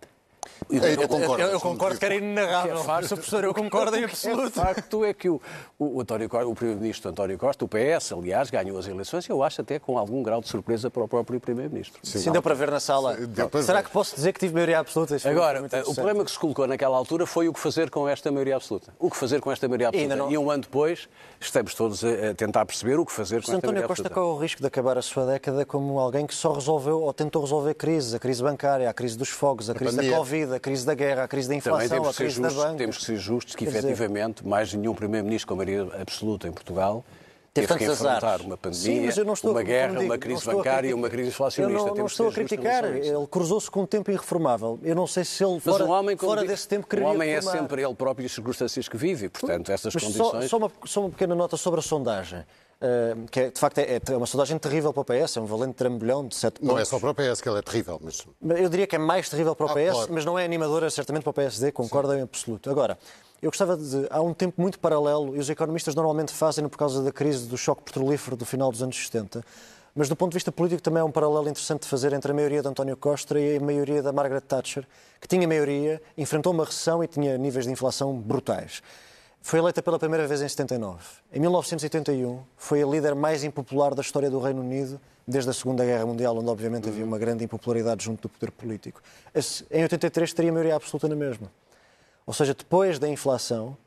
eu, 0.70 1.08
concordo. 1.08 1.44
Eu, 1.44 1.50
eu 1.50 1.60
concordo 1.60 2.00
que 2.00 2.06
era 2.06 2.16
inenarrável. 2.16 2.78
É 2.80 3.08
professor, 3.08 3.44
eu 3.44 3.54
concordo 3.54 3.96
em 3.98 4.04
absoluto. 4.06 4.60
O 4.60 4.64
facto 4.64 5.06
é 5.06 5.14
que 5.14 5.30
o, 5.30 5.42
o, 5.78 6.00
o, 6.00 6.02
o 6.02 6.56
Primeiro-Ministro 6.56 7.12
António 7.12 7.38
Costa, 7.38 7.66
o 7.66 7.68
PS, 7.68 8.12
aliás, 8.12 8.50
ganhou 8.50 8.78
as 8.78 8.88
eleições, 8.88 9.28
eu 9.28 9.44
acho 9.44 9.62
até 9.62 9.80
com 9.80 9.98
algum 9.98 10.22
grau 10.24 10.42
de 10.42 10.48
surpresa 10.48 10.90
para 10.90 11.04
o 11.04 11.08
próprio 11.08 11.40
Primeiro-Ministro. 11.40 12.00
Sim, 12.04 12.20
Sim 12.20 12.32
deu 12.32 12.42
para 12.42 12.56
ver 12.56 12.72
na 12.72 12.80
sala. 12.80 13.18
Será 13.64 13.80
ver. 13.80 13.86
que 13.86 13.92
posso 13.92 14.16
dizer 14.16 14.34
que 14.34 14.40
tive 14.40 14.54
maioria 14.54 14.80
absoluta? 14.80 15.18
Agora, 15.28 15.64
o 15.86 15.94
problema 15.94 16.24
que 16.24 16.32
se 16.32 16.40
colocou 16.40 16.68
naquela 16.68 16.98
altura 16.98 17.26
foi 17.26 17.48
o 17.48 17.54
que 17.54 17.60
fazer 17.60 17.90
com 17.90 18.08
esta 18.08 18.32
maioria 18.32 18.56
absoluta. 18.56 18.94
O 19.00 19.10
que 19.10 19.18
fazer 19.18 19.42
com 19.42 19.52
esta 19.52 19.68
maioria 19.68 19.90
absoluta. 19.90 20.14
E, 20.14 20.18
não... 20.18 20.32
e 20.32 20.38
um 20.38 20.50
ano 20.50 20.64
depois, 20.64 21.08
estamos 21.40 21.74
todos 21.74 22.04
a 22.04 22.34
tentar 22.36 22.66
perceber 22.66 23.00
o 23.00 23.06
que 23.06 23.12
fazer 23.12 23.36
com 23.36 23.52
esta 23.52 23.58
António 23.58 23.74
maioria 23.74 23.88
Costa 23.88 24.10
corre 24.10 24.28
o 24.28 24.38
risco 24.38 24.62
de 24.62 24.68
acabar 24.68 24.98
a 24.98 25.02
sua 25.02 25.26
década 25.26 25.66
como 25.66 26.00
alguém 26.00 26.26
que 26.26 26.36
só 26.36 26.54
resolveu 26.54 27.02
ou 27.02 27.14
tentou 27.14 27.42
resolver 27.42 27.74
crises, 27.74 28.14
a 28.14 28.20
crise 28.20 28.42
bancária, 28.42 28.90
a 28.90 28.94
crise 28.94 29.18
dos 29.18 29.30
fogos, 29.30 29.70
a 29.70 29.74
crise 29.74 29.96
da 29.98 30.18
Covid, 30.18 30.53
a 30.56 30.60
crise 30.60 30.86
da 30.86 30.94
guerra, 30.94 31.24
a 31.24 31.28
crise 31.28 31.50
da 31.50 31.56
inflação, 31.56 31.88
Também 31.88 32.10
a 32.10 32.14
crise 32.14 32.36
justos, 32.36 32.56
da 32.56 32.64
banca. 32.64 32.78
Temos 32.78 32.98
que 32.98 33.06
ser 33.06 33.18
justos 33.18 33.56
que, 33.56 33.66
efetivamente, 33.66 34.38
dizer... 34.38 34.50
mais 34.50 34.74
nenhum 34.74 34.94
Primeiro-Ministro 34.94 35.48
com 35.48 35.56
maioria 35.56 36.02
absoluta 36.02 36.48
em 36.48 36.52
Portugal 36.52 37.04
teve, 37.54 37.68
teve 37.68 37.80
que 37.80 37.86
enfrentar 37.86 38.18
azares. 38.18 38.46
uma 38.46 38.58
pandemia, 38.58 39.12
Sim, 39.12 39.22
uma 39.44 39.64
guerra, 39.64 40.00
uma 40.00 40.18
crise 40.18 40.46
bancária 40.46 40.90
e 40.90 40.94
uma 40.94 41.10
crise 41.10 41.30
inflacionista. 41.30 41.82
Eu 41.82 41.88
não, 41.88 41.96
não 41.96 42.06
estou 42.06 42.28
a 42.28 42.32
criticar. 42.32 42.86
Ele 42.86 43.28
cruzou-se 43.30 43.70
com 43.70 43.84
um 43.84 43.86
tempo 43.86 44.10
irreformável. 44.10 44.80
Eu 44.82 44.96
não 44.96 45.06
sei 45.06 45.24
se 45.24 45.44
ele, 45.44 45.54
Mas 45.54 45.64
fora, 45.64 45.86
um 45.86 45.92
homem, 45.92 46.18
fora 46.18 46.44
desse 46.44 46.68
tempo, 46.68 46.88
queria 46.88 47.06
O 47.06 47.10
homem 47.12 47.30
é 47.30 47.36
é 47.36 47.42
sempre 47.42 47.84
ele 47.84 47.94
próprio 47.94 48.24
e 48.24 48.26
as 48.26 48.32
circunstâncias 48.32 48.88
que 48.88 48.98
vive. 48.98 49.30
Portanto, 49.30 49.72
essas 49.72 49.94
Mas 49.94 50.04
condições... 50.04 50.46
Só, 50.46 50.48
só, 50.48 50.58
uma, 50.58 50.72
só 50.86 51.00
uma 51.02 51.10
pequena 51.10 51.36
nota 51.36 51.56
sobre 51.56 51.80
a 51.80 51.84
sondagem. 51.84 52.44
Uh, 52.84 53.26
que 53.32 53.40
é, 53.40 53.50
de 53.50 53.58
facto 53.58 53.78
é, 53.78 54.02
é, 54.12 54.18
uma 54.18 54.26
sondagem 54.26 54.58
terrível 54.58 54.92
para 54.92 55.02
o 55.02 55.06
PS, 55.06 55.38
é 55.38 55.40
um 55.40 55.46
valente 55.46 55.76
trambolhão 55.76 56.28
de 56.28 56.36
7 56.36 56.60
pontos. 56.60 56.68
Não 56.68 56.78
é 56.78 56.84
só 56.84 57.00
para 57.00 57.12
o 57.12 57.16
PS 57.16 57.40
que 57.40 57.48
ela 57.48 57.60
é 57.60 57.62
terrível, 57.62 57.98
mas... 58.04 58.26
Eu 58.42 58.68
diria 58.68 58.86
que 58.86 58.96
é 58.96 59.00
mais 59.00 59.30
terrível 59.30 59.56
para 59.56 59.68
o 59.68 59.70
ah, 59.70 59.74
PS, 59.74 59.92
claro. 59.94 60.14
mas 60.14 60.26
não 60.26 60.38
é 60.38 60.44
animadora 60.44 60.90
certamente 60.90 61.24
para 61.24 61.30
o 61.30 61.34
PSD, 61.34 61.72
concordo 61.72 62.12
Sim. 62.12 62.18
em 62.18 62.22
absoluto. 62.24 62.70
Agora, 62.70 62.98
eu 63.44 63.52
gostava 63.52 63.76
de 63.76 64.08
há 64.10 64.22
um 64.22 64.34
tempo 64.34 64.62
muito 64.62 64.80
paralelo, 64.80 65.36
e 65.36 65.40
os 65.40 65.50
economistas 65.50 65.94
normalmente 65.94 66.32
fazem 66.32 66.66
por 66.70 66.78
causa 66.78 67.04
da 67.04 67.12
crise 67.12 67.46
do 67.46 67.58
choque 67.58 67.84
petrolífero 67.84 68.38
do 68.38 68.46
final 68.46 68.72
dos 68.72 68.82
anos 68.82 68.96
70, 68.96 69.44
mas 69.94 70.08
do 70.08 70.16
ponto 70.16 70.32
de 70.32 70.38
vista 70.38 70.50
político 70.50 70.82
também 70.82 71.02
é 71.02 71.04
um 71.04 71.12
paralelo 71.12 71.50
interessante 71.50 71.82
de 71.82 71.90
fazer 71.90 72.14
entre 72.14 72.32
a 72.32 72.34
maioria 72.34 72.62
de 72.62 72.68
António 72.70 72.96
Costa 72.96 73.38
e 73.38 73.58
a 73.58 73.60
maioria 73.60 74.02
da 74.02 74.14
Margaret 74.14 74.40
Thatcher, 74.40 74.88
que 75.20 75.28
tinha 75.28 75.46
maioria, 75.46 76.02
enfrentou 76.18 76.54
uma 76.54 76.64
recessão 76.64 77.04
e 77.04 77.08
tinha 77.08 77.38
níveis 77.38 77.66
de 77.66 77.72
inflação 77.74 78.18
brutais. 78.18 78.82
Foi 79.42 79.60
eleita 79.60 79.84
pela 79.84 80.00
primeira 80.00 80.26
vez 80.26 80.42
em 80.42 80.48
79. 80.48 81.04
Em 81.34 81.40
1981, 81.42 82.40
foi 82.56 82.82
a 82.82 82.88
líder 82.88 83.14
mais 83.14 83.44
impopular 83.44 83.94
da 83.94 84.02
história 84.02 84.30
do 84.30 84.40
Reino 84.40 84.62
Unido, 84.62 85.02
desde 85.28 85.50
a 85.50 85.54
Segunda 85.54 85.84
Guerra 85.84 86.06
Mundial, 86.06 86.38
onde 86.38 86.50
obviamente 86.50 86.88
havia 86.88 87.04
uma 87.04 87.20
grande 87.20 87.44
impopularidade 87.44 88.06
junto 88.06 88.22
do 88.22 88.30
poder 88.30 88.52
político. 88.52 89.02
Em 89.70 89.84
83 89.84 90.32
teria 90.32 90.52
maioria 90.52 90.78
absoluta 90.78 91.10
na 91.10 91.16
mesma. 91.16 91.52
Ou 92.26 92.34
seja, 92.34 92.54
depois 92.54 93.00
da 93.00 93.08
inflação, 93.08 93.78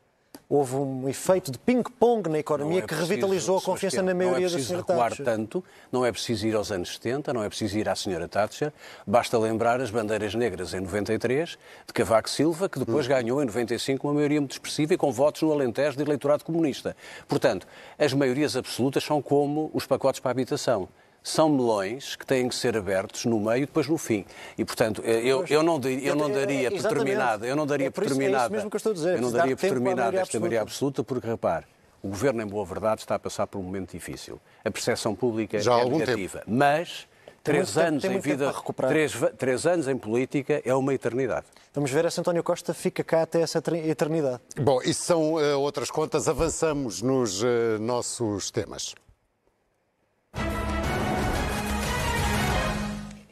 houve 0.49 0.77
um 0.77 1.09
efeito 1.09 1.51
de 1.51 1.59
ping-pong 1.59 2.29
na 2.29 2.39
economia 2.39 2.79
é 2.79 2.81
que 2.83 2.89
preciso, 2.89 3.09
revitalizou 3.09 3.59
a 3.59 3.63
confiança 3.63 4.03
na 4.03 4.15
maioria 4.15 4.49
da 4.49 4.59
senhora 4.59 4.85
Thatcher. 4.85 4.95
Não 4.95 5.03
é 5.03 5.11
preciso 5.11 5.17
recuar 5.17 5.37
tanto, 5.37 5.65
não 5.91 6.07
é 6.07 6.13
preciso 6.13 6.47
ir 6.47 6.55
aos 6.55 6.71
anos 6.71 6.95
70, 6.95 7.33
não 7.33 7.43
é 7.43 7.49
preciso 7.49 7.79
ir 7.79 7.89
à 7.89 7.97
senhora 7.97 8.29
Thatcher, 8.29 8.73
basta 9.07 9.39
lembrar 9.39 9.81
as 9.81 9.91
bandeiras 9.91 10.35
negras 10.35 10.73
em 10.73 10.81
93, 10.81 11.59
de 11.87 11.93
Cavaco 11.93 12.31
Silva, 12.31 12.69
que 12.69 12.79
depois 12.79 13.07
hum. 13.07 13.09
ganhou 13.09 13.43
em 13.43 13.47
95 13.47 14.07
uma 14.07 14.15
maioria 14.15 14.41
muito 14.41 14.53
expressiva 14.53 14.95
e 14.95 14.97
com 14.97 15.11
votos 15.11 15.43
no 15.43 15.53
Alentejo 15.53 15.97
de 15.97 16.03
eleitorado 16.03 16.45
comunista. 16.45 16.97
Portanto, 17.27 17.67
as 17.99 18.13
maiorias 18.13 18.57
absolutas 18.57 19.03
são 19.03 19.21
como 19.21 19.71
os 19.75 19.85
pacotes 19.87 20.21
para 20.21 20.31
a 20.31 20.33
habitação 20.33 20.89
são 21.27 21.49
melões 21.49 22.15
que 22.15 22.25
têm 22.25 22.49
que 22.49 22.55
ser 22.55 22.77
abertos 22.77 23.25
no 23.25 23.41
meio 23.41 23.65
e 23.65 23.67
depois 23.67 23.89
no 23.89 23.99
fim. 23.99 24.25
E, 24.57 24.65
portanto, 24.65 25.03
eu, 25.03 25.45
eu, 25.49 25.61
não, 25.61 25.81
eu 25.83 26.15
não 26.15 26.31
daria 26.31 26.71
por 26.71 26.83
terminada, 26.83 27.47
eu 27.47 27.57
não 27.57 27.67
daria 27.67 27.91
por 27.91 28.07
terminada, 28.07 28.57
eu 28.57 29.21
não 29.21 29.33
daria 29.33 29.57
por 29.57 29.69
terminada 29.69 30.21
esta 30.21 30.39
maioria 30.39 30.63
absoluta, 30.63 31.03
porque, 31.03 31.27
repare, 31.27 31.67
o 32.01 32.09
governo, 32.09 32.43
em 32.43 32.47
boa 32.47 32.65
verdade, 32.65 33.01
está 33.01 33.17
a 33.17 33.19
passar 33.19 33.49
por 33.49 33.59
um 33.59 33.63
momento 33.63 33.91
difícil. 33.91 34.41
A 34.65 34.71
percepção 34.71 35.17
pública 35.17 35.59
Já 35.59 35.81
é 35.81 35.85
negativa. 35.85 36.39
Tempo. 36.39 36.51
Mas 36.53 37.09
três 37.43 37.77
anos 37.77 38.05
em 38.05 38.21
vida, 38.21 38.55
três, 38.87 39.13
três 39.37 39.67
anos 39.67 39.89
em 39.89 39.97
política 39.97 40.63
é 40.65 40.75
uma 40.77 40.95
eternidade. 40.95 41.47
Vamos 41.75 41.91
ver 41.91 42.09
se 42.13 42.21
António 42.21 42.45
Costa 42.45 42.73
fica 42.73 43.03
cá 43.03 43.23
até 43.23 43.41
essa 43.41 43.59
eternidade. 43.59 44.41
Bom, 44.61 44.81
isso 44.81 45.03
são 45.03 45.35
uh, 45.35 45.59
outras 45.59 45.91
contas. 45.91 46.29
Avançamos 46.29 47.03
nos 47.03 47.43
uh, 47.43 47.47
nossos 47.81 48.53
temas. 48.53 48.95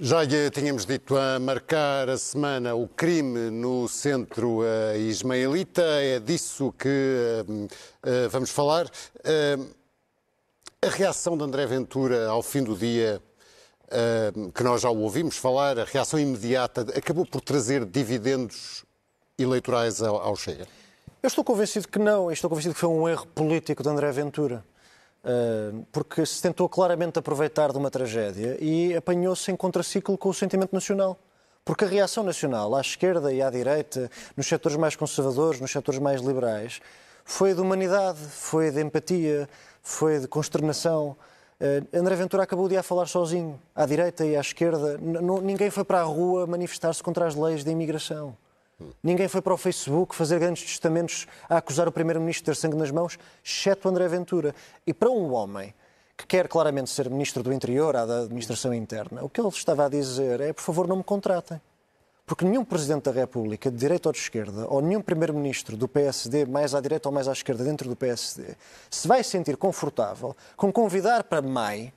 Já 0.06 0.22
lhe 0.22 0.50
tínhamos 0.50 0.84
dito 0.84 1.16
a 1.16 1.38
marcar 1.38 2.10
a 2.10 2.18
semana 2.18 2.74
o 2.74 2.86
crime 2.86 3.48
no 3.48 3.88
centro 3.88 4.58
uh, 4.58 4.94
ismaelita, 4.98 5.80
é 5.80 6.20
disso 6.20 6.74
que 6.78 7.42
uh, 7.48 7.64
uh, 7.64 8.28
vamos 8.28 8.50
falar. 8.50 8.86
A 10.82 10.88
reação 10.90 11.38
de 11.38 11.44
André 11.44 11.64
Ventura 11.64 12.28
ao 12.28 12.42
fim 12.42 12.62
do 12.62 12.76
dia, 12.76 13.18
que 14.54 14.62
nós 14.62 14.82
já 14.82 14.90
o 14.90 14.98
ouvimos 14.98 15.38
falar, 15.38 15.78
a 15.78 15.84
reação 15.84 16.20
imediata, 16.20 16.82
acabou 16.94 17.24
por 17.24 17.40
trazer 17.40 17.86
dividendos 17.86 18.84
eleitorais 19.38 20.02
ao, 20.02 20.16
ao 20.16 20.36
Chega? 20.36 20.68
Eu 21.22 21.28
estou 21.28 21.42
convencido 21.42 21.88
que 21.88 21.98
não, 21.98 22.30
estou 22.30 22.50
convencido 22.50 22.74
que 22.74 22.80
foi 22.80 22.90
um 22.90 23.08
erro 23.08 23.26
político 23.28 23.82
de 23.82 23.88
André 23.88 24.12
Ventura. 24.12 24.62
Uh, 25.24 25.87
porque 25.90 26.26
se 26.26 26.42
tentou 26.42 26.68
claramente 26.68 27.18
aproveitar 27.18 27.72
de 27.72 27.78
uma 27.78 27.90
tragédia 27.90 28.58
e 28.60 28.94
apanhou-se 28.94 29.50
em 29.50 29.56
contraciclo 29.56 30.18
com 30.18 30.28
o 30.28 30.34
sentimento 30.34 30.74
nacional. 30.74 31.18
Porque 31.64 31.87
a 31.87 31.88
reação 31.88 32.22
nacional, 32.22 32.74
à 32.74 32.80
esquerda 32.82 33.32
e 33.32 33.40
à 33.40 33.48
direita, 33.48 34.10
nos 34.37 34.46
setores 34.46 34.76
mais 34.76 34.94
conservadores, 34.96 35.62
nos 35.62 35.72
setores 35.72 35.98
mais 35.98 36.20
liberais, 36.20 36.78
foi 37.24 37.54
de 37.54 37.60
humanidade, 37.62 38.18
foi 38.18 38.70
de 38.70 38.82
empatia, 38.82 39.48
foi 39.82 40.20
de 40.20 40.28
consternação. 40.28 41.16
Uh, 41.58 41.98
André 41.98 42.16
Ventura 42.16 42.42
acabou 42.42 42.68
de 42.68 42.74
ir 42.74 42.78
a 42.78 42.82
falar 42.82 43.06
sozinho, 43.06 43.58
à 43.74 43.87
direita 43.87 44.26
e 44.26 44.37
à 44.37 44.40
esquerda. 44.42 44.98
Ninguém 44.98 45.70
foi 45.70 45.84
para 45.84 46.00
a 46.00 46.04
rua 46.04 46.46
manifestar-se 46.46 47.02
contra 47.02 47.26
as 47.26 47.34
leis 47.34 47.64
da 47.64 47.70
imigração. 47.70 48.37
Ninguém 49.02 49.28
foi 49.28 49.40
para 49.40 49.54
o 49.54 49.56
Facebook 49.56 50.14
fazer 50.14 50.38
grandes 50.38 50.64
testamentos 50.64 51.26
a 51.48 51.58
acusar 51.58 51.87
o 51.88 51.92
Primeiro-Ministro 51.92 52.44
de 52.44 52.58
ter 52.58 52.60
sangue 52.60 52.76
nas 52.76 52.90
mãos, 52.90 53.18
exceto 53.44 53.88
André 53.88 54.08
Ventura. 54.08 54.54
E 54.87 54.92
para 54.92 55.10
um 55.10 55.32
homem 55.32 55.72
que 56.16 56.26
quer 56.26 56.48
claramente 56.48 56.90
ser 56.90 57.08
Ministro 57.10 57.42
do 57.42 57.52
Interior, 57.52 57.96
à 57.96 58.06
da 58.06 58.20
Administração 58.20 58.72
Interna, 58.72 59.24
o 59.24 59.28
que 59.28 59.40
ele 59.40 59.48
estava 59.48 59.87
a 59.87 59.88
dizer 59.88 60.40
é, 60.40 60.52
por 60.52 60.62
favor, 60.62 60.87
não 60.87 60.96
me 60.96 61.04
contratem. 61.04 61.60
Porque 62.26 62.44
nenhum 62.44 62.64
Presidente 62.64 63.04
da 63.04 63.12
República, 63.12 63.70
de 63.70 63.76
direita 63.76 64.08
ou 64.08 64.12
de 64.12 64.18
esquerda, 64.18 64.66
ou 64.68 64.80
nenhum 64.80 65.02
Primeiro-Ministro 65.02 65.76
do 65.76 65.87
PSD, 65.87 66.46
mais 66.46 66.74
à 66.74 66.80
direita 66.80 67.08
ou 67.08 67.14
mais 67.14 67.28
à 67.28 67.32
esquerda, 67.32 67.62
dentro 67.62 67.88
do 67.88 67.94
PSD, 67.94 68.56
se 68.90 69.06
vai 69.06 69.22
sentir 69.22 69.56
confortável 69.56 70.34
com 70.56 70.72
convidar 70.72 71.24
para 71.24 71.42
MAI 71.42 71.92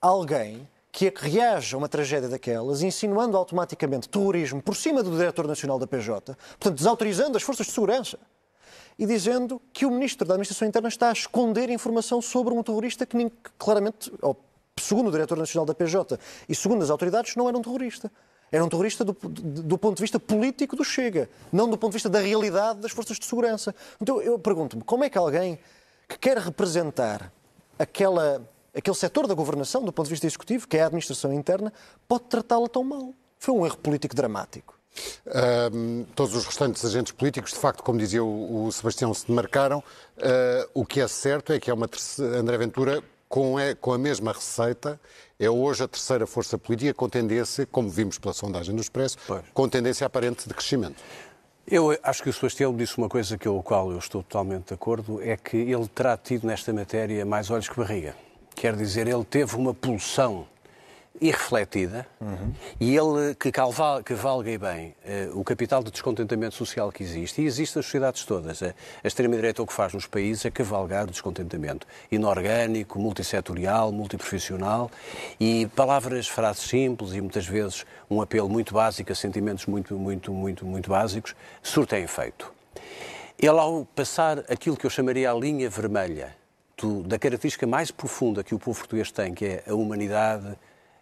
alguém 0.00 0.68
que, 0.96 1.12
reage 1.14 1.74
a 1.74 1.78
uma 1.78 1.90
tragédia 1.90 2.26
daquelas, 2.26 2.80
insinuando 2.80 3.36
automaticamente 3.36 4.08
terrorismo 4.08 4.62
por 4.62 4.74
cima 4.74 5.02
do 5.02 5.10
Diretor 5.10 5.46
Nacional 5.46 5.78
da 5.78 5.86
PJ, 5.86 6.34
portanto, 6.34 6.74
desautorizando 6.74 7.36
as 7.36 7.42
forças 7.42 7.66
de 7.66 7.72
segurança 7.74 8.18
e 8.98 9.04
dizendo 9.04 9.60
que 9.74 9.84
o 9.84 9.90
Ministro 9.90 10.26
da 10.26 10.32
Administração 10.32 10.66
Interna 10.66 10.88
está 10.88 11.10
a 11.10 11.12
esconder 11.12 11.68
informação 11.68 12.22
sobre 12.22 12.54
um 12.54 12.62
terrorista 12.62 13.04
que 13.04 13.14
nem, 13.14 13.30
claramente, 13.58 14.10
segundo 14.80 15.08
o 15.08 15.10
Diretor 15.10 15.36
Nacional 15.36 15.66
da 15.66 15.74
PJ 15.74 16.18
e 16.48 16.54
segundo 16.54 16.82
as 16.82 16.88
autoridades, 16.88 17.36
não 17.36 17.46
era 17.46 17.58
um 17.58 17.62
terrorista. 17.62 18.10
Era 18.50 18.64
um 18.64 18.68
terrorista 18.70 19.04
do, 19.04 19.12
do, 19.12 19.76
ponto 19.76 19.96
de 19.96 20.02
vista 20.02 20.18
político 20.18 20.76
do 20.76 20.84
Chega, 20.84 21.28
não 21.52 21.68
do 21.68 21.76
ponto 21.76 21.90
de 21.90 21.96
vista 21.96 22.08
da 22.08 22.20
realidade 22.20 22.80
das 22.80 22.92
forças 22.92 23.18
de 23.18 23.26
segurança. 23.26 23.74
Então 24.00 24.22
eu 24.22 24.38
pergunto-me, 24.38 24.82
como 24.82 25.04
é 25.04 25.10
que 25.10 25.18
alguém 25.18 25.58
que 26.08 26.16
quer 26.18 26.38
representar 26.38 27.30
aquela, 27.78 28.48
aquele 28.76 28.96
setor 28.96 29.26
da 29.26 29.34
governação, 29.34 29.82
do 29.84 29.92
ponto 29.92 30.06
de 30.06 30.10
vista 30.10 30.26
executivo, 30.26 30.68
que 30.68 30.76
é 30.76 30.82
a 30.82 30.86
administração 30.86 31.32
interna, 31.32 31.72
pode 32.06 32.24
tratá-la 32.24 32.68
tão 32.68 32.84
mal? 32.84 33.14
Foi 33.38 33.54
um 33.54 33.64
erro 33.64 33.78
político 33.78 34.14
dramático. 34.14 34.76
Um, 35.72 36.04
todos 36.14 36.34
os 36.34 36.44
restantes 36.46 36.84
agentes 36.84 37.12
políticos, 37.12 37.52
de 37.52 37.58
facto, 37.58 37.82
como 37.82 37.98
dizia 37.98 38.24
o, 38.24 38.66
o 38.66 38.72
Sebastião, 38.72 39.12
se 39.12 39.26
demarcaram. 39.26 39.78
Uh, 39.78 40.70
o 40.74 40.86
que 40.86 41.00
é 41.00 41.08
certo 41.08 41.52
é 41.52 41.60
que 41.60 41.70
é 41.70 41.74
uma 41.74 41.86
terceira, 41.86 42.38
André 42.38 42.56
Ventura, 42.56 43.02
com, 43.28 43.58
é, 43.58 43.74
com 43.74 43.92
a 43.92 43.98
mesma 43.98 44.32
receita, 44.32 44.98
é 45.38 45.50
hoje 45.50 45.84
a 45.84 45.88
terceira 45.88 46.26
força 46.26 46.56
política 46.56 46.94
com 46.94 47.08
tendência, 47.08 47.66
como 47.66 47.90
vimos 47.90 48.18
pela 48.18 48.32
sondagem 48.32 48.74
do 48.74 48.80
Expresso, 48.80 49.18
pois. 49.26 49.42
com 49.52 49.68
tendência 49.68 50.06
aparente 50.06 50.48
de 50.48 50.54
crescimento. 50.54 51.02
Eu 51.66 51.98
acho 52.02 52.22
que 52.22 52.30
o 52.30 52.32
Sebastião 52.32 52.74
disse 52.74 52.96
uma 52.96 53.08
coisa 53.08 53.36
com 53.36 53.58
a 53.58 53.62
qual 53.62 53.90
eu 53.90 53.98
estou 53.98 54.22
totalmente 54.22 54.68
de 54.68 54.74
acordo, 54.74 55.20
é 55.20 55.36
que 55.36 55.56
ele 55.56 55.88
terá 55.88 56.16
tido 56.16 56.46
nesta 56.46 56.72
matéria 56.72 57.26
mais 57.26 57.50
olhos 57.50 57.68
que 57.68 57.76
barriga. 57.76 58.14
Quer 58.56 58.74
dizer, 58.74 59.06
ele 59.06 59.22
teve 59.22 59.54
uma 59.54 59.74
pulsão 59.74 60.46
irrefletida 61.20 62.06
uhum. 62.18 62.52
e 62.80 62.96
ele 62.96 63.34
que, 63.34 63.52
calva, 63.52 64.02
que 64.02 64.14
valga 64.14 64.58
bem 64.58 64.94
uh, 65.04 65.38
o 65.38 65.44
capital 65.44 65.82
de 65.82 65.90
descontentamento 65.90 66.54
social 66.54 66.90
que 66.90 67.02
existe, 67.02 67.42
e 67.42 67.44
existe 67.44 67.76
nas 67.76 67.84
sociedades 67.84 68.24
todas. 68.24 68.62
A, 68.62 68.74
a 69.04 69.06
extrema-direita 69.06 69.62
o 69.62 69.66
que 69.66 69.74
faz 69.74 69.92
nos 69.92 70.06
países 70.06 70.46
é 70.46 70.50
cavalgar 70.50 71.04
o 71.04 71.10
descontentamento 71.10 71.86
inorgânico, 72.10 72.98
multissetorial, 72.98 73.92
multiprofissional 73.92 74.90
e 75.38 75.66
palavras, 75.76 76.26
frases 76.26 76.62
simples 76.62 77.12
e 77.12 77.20
muitas 77.20 77.46
vezes 77.46 77.84
um 78.10 78.22
apelo 78.22 78.48
muito 78.48 78.72
básico 78.72 79.12
a 79.12 79.14
sentimentos 79.14 79.66
muito, 79.66 79.94
muito, 79.98 80.32
muito, 80.32 80.64
muito 80.64 80.88
básicos, 80.88 81.36
surtem 81.62 82.04
efeito. 82.04 82.50
Ele, 83.38 83.58
ao 83.58 83.84
passar 83.84 84.38
aquilo 84.48 84.78
que 84.78 84.86
eu 84.86 84.90
chamaria 84.90 85.30
a 85.30 85.34
linha 85.34 85.68
vermelha 85.68 86.34
do, 86.76 87.02
da 87.02 87.18
característica 87.18 87.66
mais 87.66 87.90
profunda 87.90 88.44
que 88.44 88.54
o 88.54 88.58
povo 88.58 88.78
português 88.78 89.10
tem, 89.10 89.32
que 89.32 89.44
é 89.44 89.64
a 89.66 89.74
humanidade, 89.74 90.56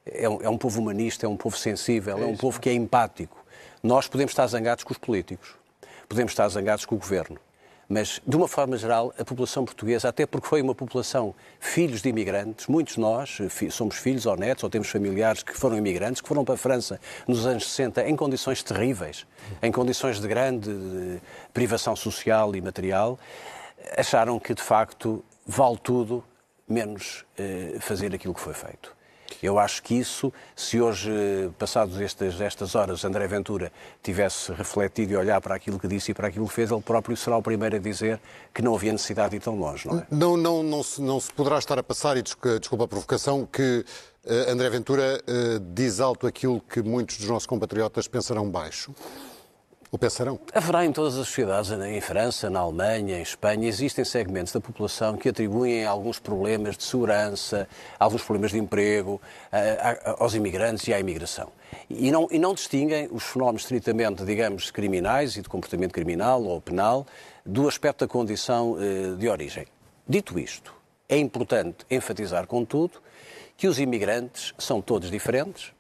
é 0.07 0.29
um, 0.29 0.43
é 0.43 0.49
um 0.49 0.59
povo 0.59 0.81
humanista, 0.81 1.27
é 1.27 1.29
um 1.29 1.37
povo 1.37 1.57
sensível, 1.57 2.19
é, 2.19 2.23
é 2.23 2.27
um 2.27 2.37
povo 2.37 2.61
que 2.61 2.69
é 2.69 2.73
empático. 2.73 3.45
Nós 3.83 4.07
podemos 4.07 4.33
estar 4.33 4.47
zangados 4.47 4.85
com 4.85 4.93
os 4.93 4.99
políticos, 4.99 5.55
podemos 6.09 6.33
estar 6.33 6.49
zangados 6.49 6.85
com 6.85 6.95
o 6.95 6.99
governo, 6.99 7.39
mas, 7.89 8.21
de 8.27 8.35
uma 8.35 8.49
forma 8.49 8.79
geral, 8.79 9.13
a 9.19 9.25
população 9.25 9.65
portuguesa, 9.65 10.09
até 10.09 10.25
porque 10.25 10.47
foi 10.47 10.63
uma 10.63 10.75
população 10.75 11.35
filhos 11.61 12.01
de 12.01 12.09
imigrantes, 12.09 12.67
muitos 12.67 12.95
de 12.95 13.01
nós 13.01 13.39
somos 13.71 13.97
filhos 13.97 14.25
ou 14.25 14.37
netos, 14.37 14.65
ou 14.65 14.71
temos 14.71 14.89
familiares 14.89 15.43
que 15.43 15.53
foram 15.53 15.77
imigrantes, 15.77 16.23
que 16.23 16.29
foram 16.29 16.45
para 16.45 16.55
a 16.55 16.59
França 16.59 16.99
nos 17.29 17.47
anos 17.47 17.69
60 17.71 18.09
em 18.09 18.17
condições 18.17 18.63
terríveis, 18.63 19.27
em 19.63 19.71
condições 19.71 20.19
de 20.19 20.27
grande 20.27 21.21
privação 21.53 21.95
social 21.95 22.57
e 22.57 22.61
material, 22.63 23.19
acharam 23.99 24.39
que, 24.39 24.55
de 24.55 24.63
facto, 24.63 25.23
vale 25.47 25.79
tudo 25.79 26.25
menos 26.69 27.25
eh, 27.37 27.77
fazer 27.81 28.15
aquilo 28.15 28.35
que 28.35 28.41
foi 28.41 28.55
feito. 28.55 28.95
Eu 29.43 29.59
acho 29.59 29.83
que 29.83 29.95
isso, 29.95 30.33
se 30.57 30.81
hoje, 30.81 31.11
passados 31.59 32.01
estas, 32.01 32.41
estas 32.41 32.75
horas, 32.75 33.05
André 33.05 33.27
Ventura 33.27 33.71
tivesse 34.03 34.53
refletido 34.53 35.13
e 35.13 35.17
olhar 35.17 35.41
para 35.41 35.55
aquilo 35.55 35.79
que 35.79 35.89
disse 35.89 36.13
e 36.13 36.15
para 36.15 36.29
aquilo 36.29 36.47
que 36.47 36.55
fez, 36.55 36.71
ele 36.71 36.81
próprio 36.81 37.17
será 37.17 37.37
o 37.37 37.43
primeiro 37.43 37.77
a 37.77 37.79
dizer 37.79 38.21
que 38.55 38.63
não 38.63 38.75
havia 38.75 38.93
necessidade 38.93 39.31
de 39.31 39.37
ir 39.37 39.41
tão 39.41 39.57
longe, 39.57 39.87
não 39.87 39.99
é? 39.99 40.07
Não, 40.11 40.37
não, 40.37 40.63
não, 40.63 40.83
se, 40.83 41.01
não 41.03 41.21
se 41.21 41.33
poderá 41.33 41.59
estar 41.59 41.79
a 41.79 41.83
passar, 41.83 42.17
e 42.17 42.23
desculpa 42.23 42.85
a 42.85 42.89
provocação, 42.89 43.47
que 43.47 43.85
uh, 44.25 44.51
André 44.51 44.71
Ventura 44.71 45.21
uh, 45.23 45.61
diz 45.75 46.01
alto 46.01 46.27
aquilo 46.27 46.61
que 46.61 46.83
muitos 46.83 47.19
dos 47.19 47.29
nossos 47.29 47.47
compatriotas 47.47 48.09
pensarão 48.09 48.49
baixo. 48.49 48.95
Ou 49.95 49.99
pensarão? 49.99 50.41
Haverá 50.53 50.85
em 50.85 50.91
todas 50.91 51.17
as 51.17 51.29
sociedades, 51.29 51.71
em 51.71 52.01
França, 52.01 52.51
na 52.51 52.59
Alemanha, 52.59 53.17
em 53.17 53.23
Espanha, 53.23 53.69
existem 53.69 54.05
segmentos 54.05 54.53
da 54.53 54.61
população 54.61 55.17
que 55.17 55.29
atribuem 55.29 55.87
alguns 55.87 56.19
problemas 56.19 56.77
de 56.77 56.83
segurança, 56.83 57.69
alguns 57.97 58.25
problemas 58.25 58.51
de 58.51 58.59
emprego 58.59 59.23
aos 60.19 60.35
imigrantes 60.35 60.89
e 60.89 60.93
à 60.93 60.99
imigração. 60.99 61.53
E 61.89 62.11
não, 62.11 62.27
e 62.29 62.41
não 62.41 62.55
distinguem 62.55 63.09
os 63.13 63.23
fenómenos 63.23 63.63
estritamente, 63.63 64.25
digamos, 64.25 64.69
criminais 64.73 65.37
e 65.37 65.43
de 65.43 65.49
comportamento 65.49 65.93
criminal 65.93 66.43
ou 66.43 66.61
penal 66.61 67.07
do 67.47 67.69
aspecto 67.69 68.01
da 68.01 68.09
condição 68.09 68.77
eh, 68.81 69.15
de 69.17 69.29
origem. 69.29 69.65
Dito 70.09 70.41
isto, 70.41 70.75
é 71.09 71.17
importante 71.19 71.87
enfatizar, 71.89 72.49
contudo, 72.49 73.01
que 73.57 73.69
os 73.69 73.79
imigrantes 73.79 74.55
são 74.59 74.83
todos 74.83 75.09
diferentes, 75.09 75.73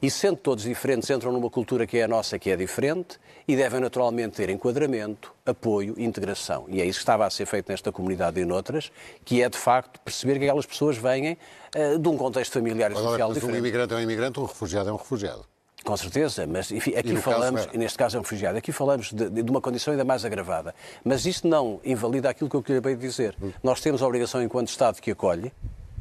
e 0.00 0.10
sendo 0.10 0.36
todos 0.36 0.64
diferentes, 0.64 1.08
entram 1.10 1.32
numa 1.32 1.50
cultura 1.50 1.86
que 1.86 1.98
é 1.98 2.04
a 2.04 2.08
nossa, 2.08 2.38
que 2.38 2.50
é 2.50 2.56
diferente, 2.56 3.18
e 3.46 3.56
devem 3.56 3.80
naturalmente 3.80 4.36
ter 4.36 4.50
enquadramento, 4.50 5.34
apoio 5.44 5.94
integração. 5.98 6.66
E 6.68 6.80
é 6.80 6.84
isso 6.84 6.98
que 6.98 7.02
estava 7.02 7.26
a 7.26 7.30
ser 7.30 7.46
feito 7.46 7.70
nesta 7.70 7.90
comunidade 7.90 8.40
e 8.40 8.44
noutras, 8.44 8.92
que 9.24 9.42
é 9.42 9.48
de 9.48 9.58
facto 9.58 9.98
perceber 10.00 10.38
que 10.38 10.44
aquelas 10.44 10.66
pessoas 10.66 10.96
vêm 10.96 11.32
uh, 11.74 11.98
de 11.98 12.08
um 12.08 12.16
contexto 12.16 12.52
familiar 12.52 12.90
e 12.90 12.94
social 12.94 13.14
Agora, 13.14 13.34
diferente. 13.34 13.56
Um 13.56 13.58
imigrante 13.58 13.94
é 13.94 13.96
um 13.96 14.00
imigrante, 14.00 14.40
um 14.40 14.44
refugiado 14.44 14.88
é 14.88 14.92
um 14.92 14.96
refugiado. 14.96 15.44
Com 15.84 15.96
certeza, 15.96 16.46
mas 16.46 16.70
enfim, 16.70 16.94
aqui 16.94 17.16
falamos, 17.16 17.64
caso, 17.64 17.78
neste 17.78 17.96
caso 17.96 18.16
é 18.16 18.20
um 18.20 18.22
refugiado, 18.22 18.58
aqui 18.58 18.72
falamos 18.72 19.12
de, 19.12 19.30
de, 19.30 19.50
uma 19.50 19.60
condição 19.60 19.92
ainda 19.92 20.04
mais 20.04 20.24
agravada. 20.24 20.74
Mas 21.04 21.24
isto 21.24 21.48
não 21.48 21.80
invalida 21.84 22.28
aquilo 22.28 22.50
que 22.50 22.56
eu 22.56 22.62
queria 22.62 22.96
dizer. 22.96 23.36
Hum. 23.40 23.52
Nós 23.62 23.80
temos 23.80 24.02
a 24.02 24.06
obrigação, 24.06 24.42
enquanto 24.42 24.68
Estado 24.68 25.00
que 25.00 25.10
acolhe, 25.10 25.52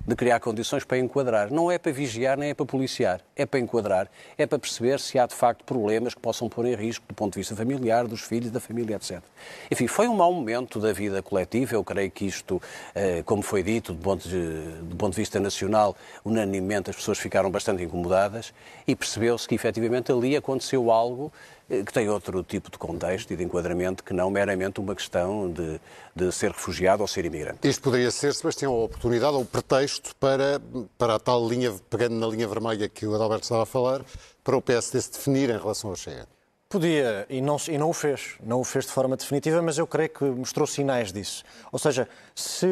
de 0.08 0.15
criar 0.15 0.39
condições 0.39 0.86
para 0.86 0.98
enquadrar. 0.98 1.52
Não 1.52 1.70
é 1.70 1.78
para 1.78 1.91
vigiar 1.91 2.38
nem 2.38 2.52
é 2.52 2.54
para 2.54 2.65
policiar, 2.65 3.20
é 3.36 3.46
para 3.46 3.60
enquadrar, 3.60 4.10
é 4.38 4.46
para 4.46 4.58
perceber 4.58 5.02
se 5.02 5.20
há 5.20 5.28
de 5.28 5.36
facto 5.36 5.65
problemas 5.65 6.13
que 6.13 6.22
possam 6.22 6.48
pôr 6.48 6.65
em 6.65 6.76
risco 6.76 7.06
do 7.06 7.13
ponto 7.13 7.34
de 7.34 7.39
vista 7.39 7.54
familiar, 7.54 8.08
dos 8.08 8.22
filhos, 8.22 8.50
da 8.50 8.62
família, 8.62 8.96
etc. 8.96 9.22
Enfim, 9.70 9.86
foi 9.86 10.08
um 10.08 10.15
mau 10.15 10.32
momento 10.32 10.80
da 10.80 10.93
vida 10.93 11.22
coletiva. 11.22 11.76
Eu 11.76 11.84
creio 11.84 12.10
que 12.10 12.26
isto, 12.26 12.62
eh, 12.96 13.22
como 13.26 13.41
foi 13.41 13.62
dito, 13.62 13.93
do 13.93 14.02
ponto 14.02 14.30
de, 14.30 14.38
do 14.84 14.96
ponto 14.96 15.12
de 15.13 15.20
vista 15.20 15.41
nacional, 15.41 15.98
unanimemente 16.24 16.89
as 16.89 16.96
pessoas 16.96 17.20
ficaram 17.20 17.52
bastante 17.52 17.84
incomodadas 17.84 18.54
e 18.88 18.96
percebeu-se 18.96 19.46
que 19.46 19.56
efetivamente 19.56 20.10
ali 20.10 20.38
aconteceu 20.38 20.89
algo 20.89 21.34
que 21.67 21.91
tem 21.91 22.10
outro 22.10 22.43
tipo 22.43 22.71
de 22.71 22.77
contexto 22.77 23.32
e 23.32 23.36
de 23.36 23.43
enquadramento 23.43 24.03
que 24.03 24.13
não 24.13 24.32
meramente 24.32 24.80
uma 24.80 24.95
questão 24.95 25.51
de, 25.51 25.80
de 26.15 26.32
ser 26.32 26.51
refugiado 26.51 27.01
ou 27.01 27.08
ser 27.08 27.25
imigrante. 27.25 27.67
Isto 27.67 27.82
poderia 27.82 28.10
ser, 28.10 28.34
Sebastião, 28.34 28.73
a 28.73 28.84
oportunidade 28.84 29.36
ou 29.36 29.41
o 29.41 29.45
pretexto 29.45 30.15
para, 30.15 30.62
para 30.97 31.15
a 31.15 31.19
tal 31.19 31.47
linha, 31.47 31.73
pegando 31.89 32.15
na 32.15 32.27
linha 32.27 32.47
vermelha 32.47 32.88
que 32.88 33.06
o 33.06 33.13
Adalberto 33.13 33.43
estava 33.43 33.63
a 33.63 33.65
falar, 33.65 34.01
para 34.43 34.56
o 34.56 34.62
PSD 34.62 35.01
se 35.01 35.12
definir 35.12 35.49
em 35.49 35.58
relação 35.58 35.89
ao 35.89 35.95
Chega. 35.95 36.25
Podia, 36.69 37.25
e 37.30 37.39
não, 37.39 37.56
e 37.69 37.77
não 37.77 37.89
o 37.89 37.93
fez. 37.93 38.36
Não 38.43 38.60
o 38.60 38.63
fez 38.63 38.86
de 38.86 38.91
forma 38.91 39.15
definitiva, 39.15 39.62
mas 39.62 39.77
eu 39.77 39.88
creio 39.88 40.10
que 40.10 40.25
mostrou 40.25 40.67
sinais 40.67 41.13
disso. 41.13 41.43
Ou 41.71 41.80
seja, 41.80 42.10
se 42.36 42.67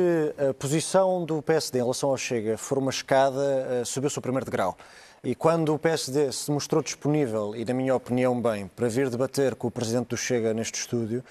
a 0.49 0.53
posição 0.53 1.23
do 1.23 1.41
PSD 1.41 1.79
em 1.79 1.81
relação 1.81 2.09
ao 2.09 2.17
Chega 2.17 2.57
for 2.57 2.77
uma 2.77 2.91
escada, 2.91 3.41
eh, 3.69 3.85
subiu-se 3.85 4.19
o 4.19 4.21
primeiro 4.21 4.45
degrau. 4.45 4.77
E 5.25 5.33
quando 5.33 5.73
o 5.73 5.79
PSD 5.79 6.31
se 6.31 6.51
mostrou 6.51 6.83
disponível, 6.83 7.55
e 7.55 7.65
na 7.65 7.73
minha 7.73 7.95
opinião 7.95 8.39
bem, 8.39 8.67
para 8.67 8.87
vir 8.87 9.09
debater 9.09 9.55
com 9.55 9.67
o 9.67 9.71
Presidente 9.71 10.09
do 10.09 10.17
Chega 10.17 10.53
neste 10.53 10.75
estúdio, 10.75 11.23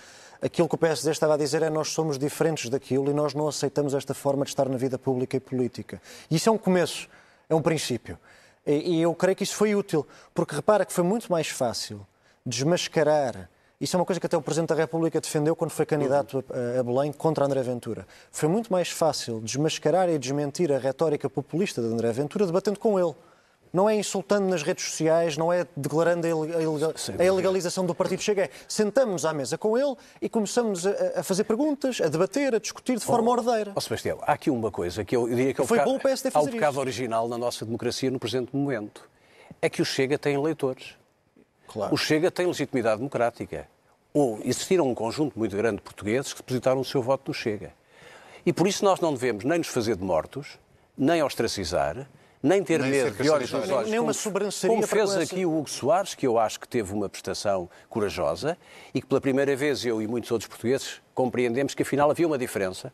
aquilo 0.42 0.68
que 0.68 0.74
o 0.74 0.78
PSD 0.78 1.12
estava 1.12 1.34
a 1.34 1.36
dizer 1.36 1.62
é 1.62 1.70
nós 1.70 1.90
somos 1.90 2.18
diferentes 2.18 2.68
daquilo 2.68 3.08
e 3.08 3.14
nós 3.14 3.34
não 3.34 3.46
aceitamos 3.46 3.94
esta 3.94 4.12
forma 4.12 4.44
de 4.44 4.50
estar 4.50 4.68
na 4.68 4.76
vida 4.76 4.98
pública 4.98 5.36
e 5.36 5.40
política. 5.40 6.02
E 6.28 6.34
isso 6.34 6.48
é 6.48 6.52
um 6.52 6.58
começo, 6.58 7.08
é 7.48 7.54
um 7.54 7.62
princípio. 7.62 8.18
E, 8.66 8.96
e 8.96 9.02
eu 9.02 9.14
creio 9.14 9.36
que 9.36 9.44
isso 9.44 9.54
foi 9.54 9.76
útil, 9.76 10.04
porque 10.34 10.56
repara 10.56 10.84
que 10.84 10.92
foi 10.92 11.04
muito 11.04 11.30
mais 11.30 11.46
fácil 11.46 12.04
desmascarar. 12.44 13.48
Isso 13.80 13.94
é 13.94 14.00
uma 14.00 14.04
coisa 14.04 14.18
que 14.18 14.26
até 14.26 14.36
o 14.36 14.42
Presidente 14.42 14.70
da 14.70 14.74
República 14.74 15.20
defendeu 15.20 15.54
quando 15.54 15.70
foi 15.70 15.86
candidato 15.86 16.44
a, 16.50 16.82
Belém 16.82 17.12
contra 17.12 17.44
André 17.44 17.62
Ventura. 17.62 18.08
Foi 18.32 18.48
muito 18.48 18.72
mais 18.72 18.88
fácil 18.88 19.40
desmascarar 19.40 20.08
e 20.08 20.18
desmentir 20.18 20.72
a 20.72 20.78
retórica 20.78 21.30
populista 21.30 21.80
de 21.80 21.86
André 21.86 22.10
Ventura 22.10 22.44
debatendo 22.44 22.80
com 22.80 22.98
ele 22.98 23.14
não 23.74 23.90
é 23.90 23.96
insultando 23.96 24.46
nas 24.46 24.62
redes 24.62 24.84
sociais, 24.84 25.36
não 25.36 25.52
é 25.52 25.66
declarando 25.76 26.24
a 26.24 27.24
ilegalização 27.24 27.84
do 27.84 27.92
Partido 27.92 28.22
Chega. 28.22 28.44
É, 28.44 28.50
sentamos 28.68 29.24
à 29.24 29.32
mesa 29.32 29.58
com 29.58 29.76
ele 29.76 29.96
e 30.22 30.28
começamos 30.28 30.86
a, 30.86 31.24
fazer 31.24 31.42
perguntas, 31.42 32.00
a 32.00 32.06
debater, 32.06 32.54
a 32.54 32.60
discutir 32.60 32.96
de 32.96 33.04
forma 33.04 33.28
oh, 33.30 33.32
ordeira. 33.32 33.72
Oh, 33.74 33.80
Sebastião, 33.80 34.20
há 34.22 34.34
aqui 34.34 34.48
uma 34.48 34.70
coisa 34.70 35.04
que 35.04 35.16
eu 35.16 35.28
diria 35.28 35.52
que 35.52 35.60
é 35.60 35.64
o 35.64 35.66
Foi 35.66 35.80
bom 35.80 35.96
o 35.96 36.00
PSD 36.00 36.30
fazer 36.30 36.46
há 36.46 36.48
um 36.48 36.52
pecado 36.52 36.78
original 36.78 37.26
na 37.26 37.36
nossa 37.36 37.64
democracia 37.64 38.12
no 38.12 38.20
presente 38.20 38.54
momento. 38.54 39.10
É 39.60 39.68
que 39.68 39.82
o 39.82 39.84
Chega 39.84 40.16
tem 40.16 40.36
eleitores. 40.36 40.94
Claro. 41.66 41.92
O 41.92 41.96
Chega 41.96 42.30
tem 42.30 42.46
legitimidade 42.46 42.98
democrática. 42.98 43.66
Ou 44.12 44.38
existiram 44.44 44.88
um 44.88 44.94
conjunto 44.94 45.36
muito 45.36 45.56
grande 45.56 45.78
de 45.78 45.82
portugueses 45.82 46.32
que 46.32 46.38
depositaram 46.38 46.80
o 46.80 46.84
seu 46.84 47.02
voto 47.02 47.24
no 47.26 47.34
Chega. 47.34 47.72
E 48.46 48.52
por 48.52 48.68
isso 48.68 48.84
nós 48.84 49.00
não 49.00 49.12
devemos 49.12 49.42
nem 49.42 49.58
nos 49.58 49.66
fazer 49.66 49.96
de 49.96 50.04
mortos, 50.04 50.60
nem 50.96 51.20
ostracizar, 51.24 52.08
nem 52.44 52.62
ter 52.62 52.78
nem 52.78 52.90
medo 52.90 53.22
de 53.22 53.30
olhos 53.30 53.50
nos 53.50 53.70
olhos. 53.70 53.90
Nem 53.90 53.98
uma 53.98 54.12
sobrancelha 54.12 54.70
Como 54.70 54.86
fez 54.86 55.16
aqui 55.16 55.46
o 55.46 55.58
Hugo 55.58 55.70
Soares, 55.70 56.14
que 56.14 56.26
eu 56.26 56.38
acho 56.38 56.60
que 56.60 56.68
teve 56.68 56.92
uma 56.92 57.08
prestação 57.08 57.70
corajosa 57.88 58.58
e 58.92 59.00
que 59.00 59.06
pela 59.06 59.18
primeira 59.18 59.56
vez 59.56 59.84
eu 59.86 60.02
e 60.02 60.06
muitos 60.06 60.30
outros 60.30 60.46
portugueses 60.46 61.00
compreendemos 61.14 61.74
que 61.74 61.82
afinal 61.82 62.10
havia 62.10 62.26
uma 62.26 62.36
diferença 62.36 62.92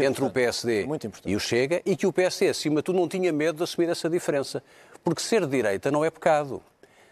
entre 0.00 0.24
o 0.24 0.30
PSD 0.30 0.86
e 1.26 1.34
o 1.34 1.40
Chega 1.40 1.82
e 1.84 1.96
que 1.96 2.06
o 2.06 2.12
PSD, 2.12 2.48
acima 2.48 2.76
de 2.76 2.82
tudo, 2.82 3.00
não 3.00 3.08
tinha 3.08 3.32
medo 3.32 3.56
de 3.56 3.64
assumir 3.64 3.88
essa 3.88 4.08
diferença. 4.08 4.62
Porque 5.02 5.20
ser 5.20 5.40
de 5.40 5.48
direita 5.48 5.90
não 5.90 6.04
é 6.04 6.10
pecado. 6.10 6.62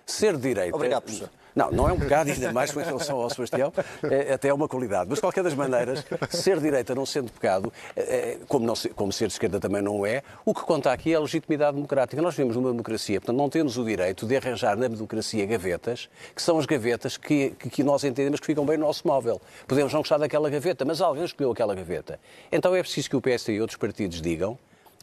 Ser 0.07 0.37
de 0.37 0.43
direita. 0.43 0.77
Obrigado, 0.77 1.03
professor. 1.03 1.29
Não, 1.55 1.71
não 1.71 1.89
é 1.89 1.93
um 1.93 1.97
bocado, 1.97 2.31
ainda 2.31 2.53
mais 2.53 2.71
com 2.71 2.81
relação 2.81 3.19
ao 3.19 3.31
Sebastião, 3.31 3.73
é, 4.05 4.35
até 4.35 4.49
é 4.49 4.55
uma 4.55 4.69
qualidade. 4.69 5.07
Mas, 5.09 5.19
de 5.19 5.23
qualquer 5.23 5.43
das 5.43 5.55
maneiras, 5.55 6.05
ser 6.31 6.61
direita 6.61 6.95
não 6.95 7.05
sendo 7.05 7.31
pecado, 7.33 7.73
é, 7.97 8.03
é 8.03 8.39
como, 8.49 8.67
não, 8.67 8.75
como 8.95 9.13
ser 9.13 9.27
de 9.27 9.35
esquerda 9.35 9.59
também 9.59 9.83
não 9.83 10.05
é, 10.07 10.23
o 10.45 10.55
que 10.55 10.63
conta 10.63 10.93
aqui 10.93 11.13
é 11.13 11.17
a 11.17 11.21
legitimidade 11.21 11.75
democrática. 11.75 12.21
Nós 12.23 12.35
vivemos 12.35 12.57
numa 12.57 12.71
democracia, 12.71 13.21
portanto, 13.21 13.37
não 13.37 13.49
temos 13.49 13.77
o 13.77 13.85
direito 13.85 14.27
de 14.27 14.37
arranjar 14.37 14.77
na 14.77 14.89
democracia 14.89 15.45
gavetas, 15.47 16.09
que 16.35 16.43
são 16.43 16.59
as 16.59 16.67
gavetas 16.67 17.17
que, 17.17 17.51
que, 17.59 17.71
que 17.71 17.85
nós 17.85 18.05
entendemos 18.05 18.41
que 18.41 18.47
ficam 18.47 18.65
bem 18.65 18.77
no 18.77 18.87
nosso 18.87 19.07
móvel. 19.07 19.41
Podemos 19.67 19.93
não 19.93 20.01
gostar 20.01 20.19
daquela 20.19 20.49
gaveta, 20.49 20.85
mas 20.85 21.01
alguém 21.01 21.25
escolheu 21.25 21.53
aquela 21.53 21.75
gaveta. 21.75 22.19
Então 22.51 22.75
é 22.75 22.83
preciso 22.83 23.11
que 23.11 23.17
o 23.17 23.21
PSD 23.21 23.55
e 23.55 23.61
outros 23.61 23.77
partidos 23.77 24.21
digam 24.21 24.59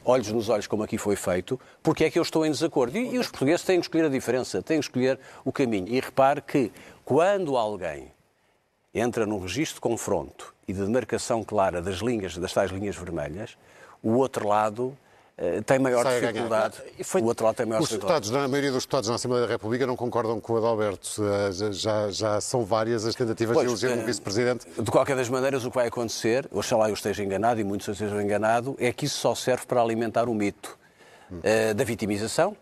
olhos 0.07 0.31
nos 0.31 0.47
olhos, 0.49 0.67
como 0.67 0.83
aqui 0.83 0.97
foi 0.97 1.15
feito, 1.15 1.59
porque 1.83 2.05
é 2.05 2.09
que 2.09 2.17
eu 2.17 2.23
estou 2.23 2.45
em 2.45 2.51
desacordo. 2.51 2.97
E, 2.97 3.15
e 3.15 3.19
os 3.19 3.27
portugueses 3.27 3.65
têm 3.65 3.79
que 3.79 3.85
escolher 3.85 4.05
a 4.05 4.09
diferença, 4.09 4.61
têm 4.61 4.79
que 4.79 4.85
escolher 4.85 5.19
o 5.43 5.51
caminho. 5.51 5.87
E 5.89 5.99
repare 5.99 6.41
que 6.41 6.71
quando 7.03 7.57
alguém 7.57 8.11
entra 8.93 9.25
num 9.25 9.39
registro 9.39 9.75
de 9.75 9.81
confronto 9.81 10.55
e 10.67 10.73
de 10.73 10.79
demarcação 10.79 11.43
clara 11.43 11.81
das 11.81 11.97
linhas, 11.97 12.37
das 12.37 12.53
tais 12.53 12.71
linhas 12.71 12.95
vermelhas, 12.95 13.57
o 14.01 14.13
outro 14.13 14.47
lado 14.47 14.97
tem 15.65 15.77
maior 15.77 16.03
Sai 16.03 16.19
dificuldade. 16.19 16.77
Foi... 17.03 17.21
O 17.21 17.25
outro 17.25 17.45
lado 17.45 17.55
tem 17.55 17.65
maior 17.65 17.81
Os 17.81 17.89
deputados, 17.89 18.33
a 18.33 18.47
maioria 18.47 18.71
dos 18.71 18.83
deputados 18.83 19.07
na 19.07 19.15
Assembleia 19.15 19.45
da 19.45 19.51
República 19.51 19.85
não 19.85 19.95
concordam 19.95 20.39
com 20.39 20.53
o 20.53 20.57
Adalberto. 20.57 21.09
Eh, 21.23 21.71
já, 21.73 22.09
já 22.09 22.41
são 22.41 22.65
várias 22.65 23.05
as 23.05 23.13
tentativas 23.13 23.53
pois, 23.53 23.67
de 23.67 23.85
eleger 23.85 23.99
um 23.99 24.01
eh, 24.01 24.05
vice-presidente. 24.05 24.65
De 24.79 24.89
qualquer 24.89 25.15
das 25.15 25.29
maneiras, 25.29 25.63
o 25.63 25.69
que 25.69 25.75
vai 25.75 25.87
acontecer, 25.87 26.47
oxalá 26.51 26.89
eu 26.89 26.95
esteja 26.95 27.23
enganado 27.23 27.61
e 27.61 27.63
muitos 27.63 27.87
estejam 27.87 28.19
enganados, 28.19 28.73
é 28.79 28.91
que 28.91 29.05
isso 29.05 29.19
só 29.19 29.35
serve 29.35 29.67
para 29.67 29.79
alimentar 29.79 30.27
o 30.27 30.33
mito 30.33 30.75
hum. 31.31 31.37
uh, 31.37 31.73
da 31.75 31.83
vitimização, 31.83 32.57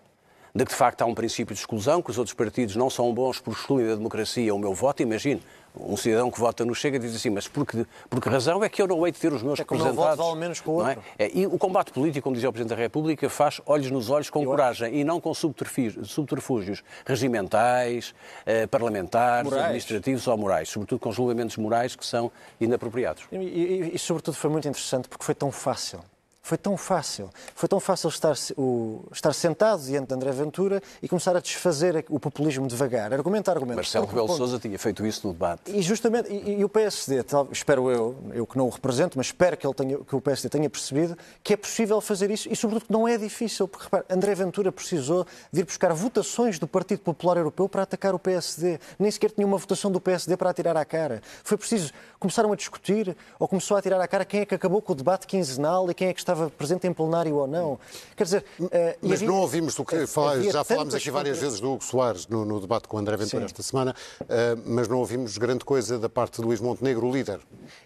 de 0.53 0.65
que 0.65 0.71
de 0.71 0.77
facto 0.77 1.01
há 1.01 1.05
um 1.05 1.15
princípio 1.15 1.55
de 1.55 1.61
exclusão, 1.61 2.01
que 2.01 2.11
os 2.11 2.17
outros 2.17 2.33
partidos 2.33 2.75
não 2.75 2.89
são 2.89 3.13
bons 3.13 3.39
por 3.39 3.53
excluir 3.53 3.87
da 3.87 3.95
democracia 3.95 4.53
o 4.53 4.59
meu 4.59 4.73
voto. 4.73 5.01
Imagine, 5.01 5.41
um 5.79 5.97
cidadão 5.97 6.29
que 6.31 6.39
vota 6.39 6.65
no 6.65 6.73
Chega 6.73 6.99
diz 6.99 7.15
assim, 7.15 7.29
mas 7.29 7.47
por 7.47 7.65
que, 7.65 7.85
por 8.09 8.21
que 8.21 8.29
razão 8.29 8.63
é 8.63 8.69
que 8.69 8.81
eu 8.81 8.87
não 8.87 9.05
hei 9.05 9.11
de 9.11 9.19
ter 9.19 9.31
os 9.33 9.43
meus 9.43 9.59
é 9.59 9.63
representados? 9.63 10.17
Vale 10.17 10.39
menos 10.39 10.61
com 10.61 10.71
o 10.71 10.75
outro. 10.75 11.01
É? 11.17 11.25
É, 11.25 11.31
e 11.33 11.45
o 11.45 11.57
combate 11.57 11.91
político, 11.91 12.23
como 12.23 12.35
dizia 12.35 12.49
o 12.49 12.53
Presidente 12.53 12.75
da 12.75 12.81
República, 12.81 13.29
faz 13.29 13.61
olhos 13.65 13.91
nos 13.91 14.09
olhos 14.09 14.29
com 14.29 14.41
eu 14.41 14.49
coragem 14.49 14.87
acho. 14.87 14.97
e 14.97 15.03
não 15.03 15.19
com 15.19 15.33
subterfúgios, 15.33 16.11
subterfúgios 16.11 16.83
regimentais, 17.05 18.13
eh, 18.45 18.67
parlamentares, 18.67 19.49
morais. 19.49 19.65
administrativos 19.65 20.27
ou 20.27 20.37
morais, 20.37 20.69
sobretudo 20.69 20.99
com 20.99 21.11
julgamentos 21.11 21.57
morais 21.57 21.95
que 21.95 22.05
são 22.05 22.31
inapropriados. 22.59 23.23
E, 23.31 23.35
e, 23.35 23.91
e, 23.95 23.99
sobretudo, 23.99 24.35
foi 24.35 24.49
muito 24.49 24.67
interessante 24.67 25.07
porque 25.07 25.23
foi 25.23 25.35
tão 25.35 25.51
fácil. 25.51 25.99
Foi 26.45 26.59
tão 26.59 26.77
fácil. 26.77 27.31
Foi 27.55 27.67
tão 27.67 27.79
fácil 27.79 28.07
estar, 28.07 28.35
o, 28.55 29.03
estar 29.11 29.33
sentado 29.33 29.81
diante 29.81 30.09
de 30.09 30.13
André 30.13 30.31
Ventura 30.31 30.79
e 31.01 31.09
começar 31.09 31.35
a 31.35 31.39
desfazer 31.39 32.05
o 32.07 32.19
populismo 32.19 32.67
devagar. 32.67 33.11
Argumento 33.11 33.49
a 33.49 33.51
argumento. 33.51 33.77
Marcelo 33.77 34.05
Rebelo 34.05 34.27
Sousa 34.27 34.59
tinha 34.59 34.77
feito 34.77 35.03
isso 35.07 35.25
no 35.25 35.33
debate. 35.33 35.71
E 35.71 35.81
justamente, 35.81 36.31
e, 36.31 36.59
e, 36.59 36.63
o 36.63 36.69
PSD, 36.69 37.23
tal, 37.23 37.47
espero 37.51 37.89
eu, 37.89 38.15
eu 38.31 38.45
que 38.45 38.59
não 38.59 38.67
o 38.67 38.69
represento, 38.69 39.17
mas 39.17 39.25
espero 39.25 39.57
que, 39.57 39.65
ele 39.65 39.73
tenha, 39.73 39.97
que 39.97 40.15
o 40.15 40.21
PSD 40.21 40.47
tenha 40.49 40.69
percebido 40.69 41.17
que 41.43 41.53
é 41.53 41.57
possível 41.57 41.99
fazer 41.99 42.29
isso 42.29 42.47
e, 42.47 42.55
sobretudo, 42.55 42.89
que 42.89 42.93
não 42.93 43.07
é 43.07 43.17
difícil. 43.17 43.67
Porque, 43.67 43.85
repare, 43.85 44.05
André 44.07 44.35
Ventura 44.35 44.71
precisou 44.71 45.25
de 45.51 45.61
ir 45.61 45.63
buscar 45.63 45.91
votações 45.93 46.59
do 46.59 46.67
Partido 46.67 46.99
Popular 46.99 47.37
Europeu 47.37 47.67
para 47.67 47.81
atacar 47.81 48.13
o 48.13 48.19
PSD. 48.19 48.79
Nem 48.99 49.09
sequer 49.09 49.31
tinha 49.31 49.47
uma 49.47 49.57
votação 49.57 49.91
do 49.91 49.99
PSD 49.99 50.37
para 50.37 50.51
atirar 50.51 50.77
à 50.77 50.85
cara. 50.85 51.23
Foi 51.43 51.57
preciso, 51.57 51.91
começaram 52.19 52.53
a 52.53 52.55
discutir 52.55 53.17
ou 53.39 53.47
começou 53.47 53.77
a 53.77 53.79
atirar 53.79 53.99
à 53.99 54.07
cara 54.07 54.23
quem 54.23 54.41
é 54.41 54.45
que 54.45 54.53
acabou 54.53 54.79
com 54.79 54.93
o 54.93 54.95
debate 54.95 55.25
quinzenal 55.25 55.89
e 55.89 55.93
quem 55.95 56.09
é 56.09 56.13
que 56.13 56.19
estava 56.19 56.34
estava 56.35 56.49
presente 56.49 56.87
em 56.87 56.93
plenário 56.93 57.35
ou 57.35 57.47
não. 57.47 57.79
Quer 58.15 58.25
dizer, 58.25 58.45
uh, 58.59 58.69
Mas 59.01 59.13
havia, 59.13 59.27
não 59.27 59.39
ouvimos 59.39 59.75
do 59.75 59.85
que 59.85 60.05
fala, 60.05 60.41
já 60.43 60.63
falámos 60.63 60.93
aqui 60.93 61.09
várias 61.09 61.37
vezes 61.37 61.59
do 61.59 61.73
Hugo 61.73 61.83
Soares 61.83 62.27
no, 62.27 62.45
no 62.45 62.59
debate 62.59 62.87
com 62.87 62.97
o 62.97 62.99
André 62.99 63.15
Ventura 63.15 63.41
Sim. 63.41 63.45
esta 63.45 63.63
semana, 63.63 63.95
uh, 64.21 64.25
mas 64.65 64.87
não 64.87 64.99
ouvimos 64.99 65.37
grande 65.37 65.63
coisa 65.63 65.97
da 65.97 66.09
parte 66.09 66.41
de 66.41 66.47
Luís 66.47 66.59
Montenegro, 66.59 67.07
o 67.07 67.11
líder. 67.11 67.39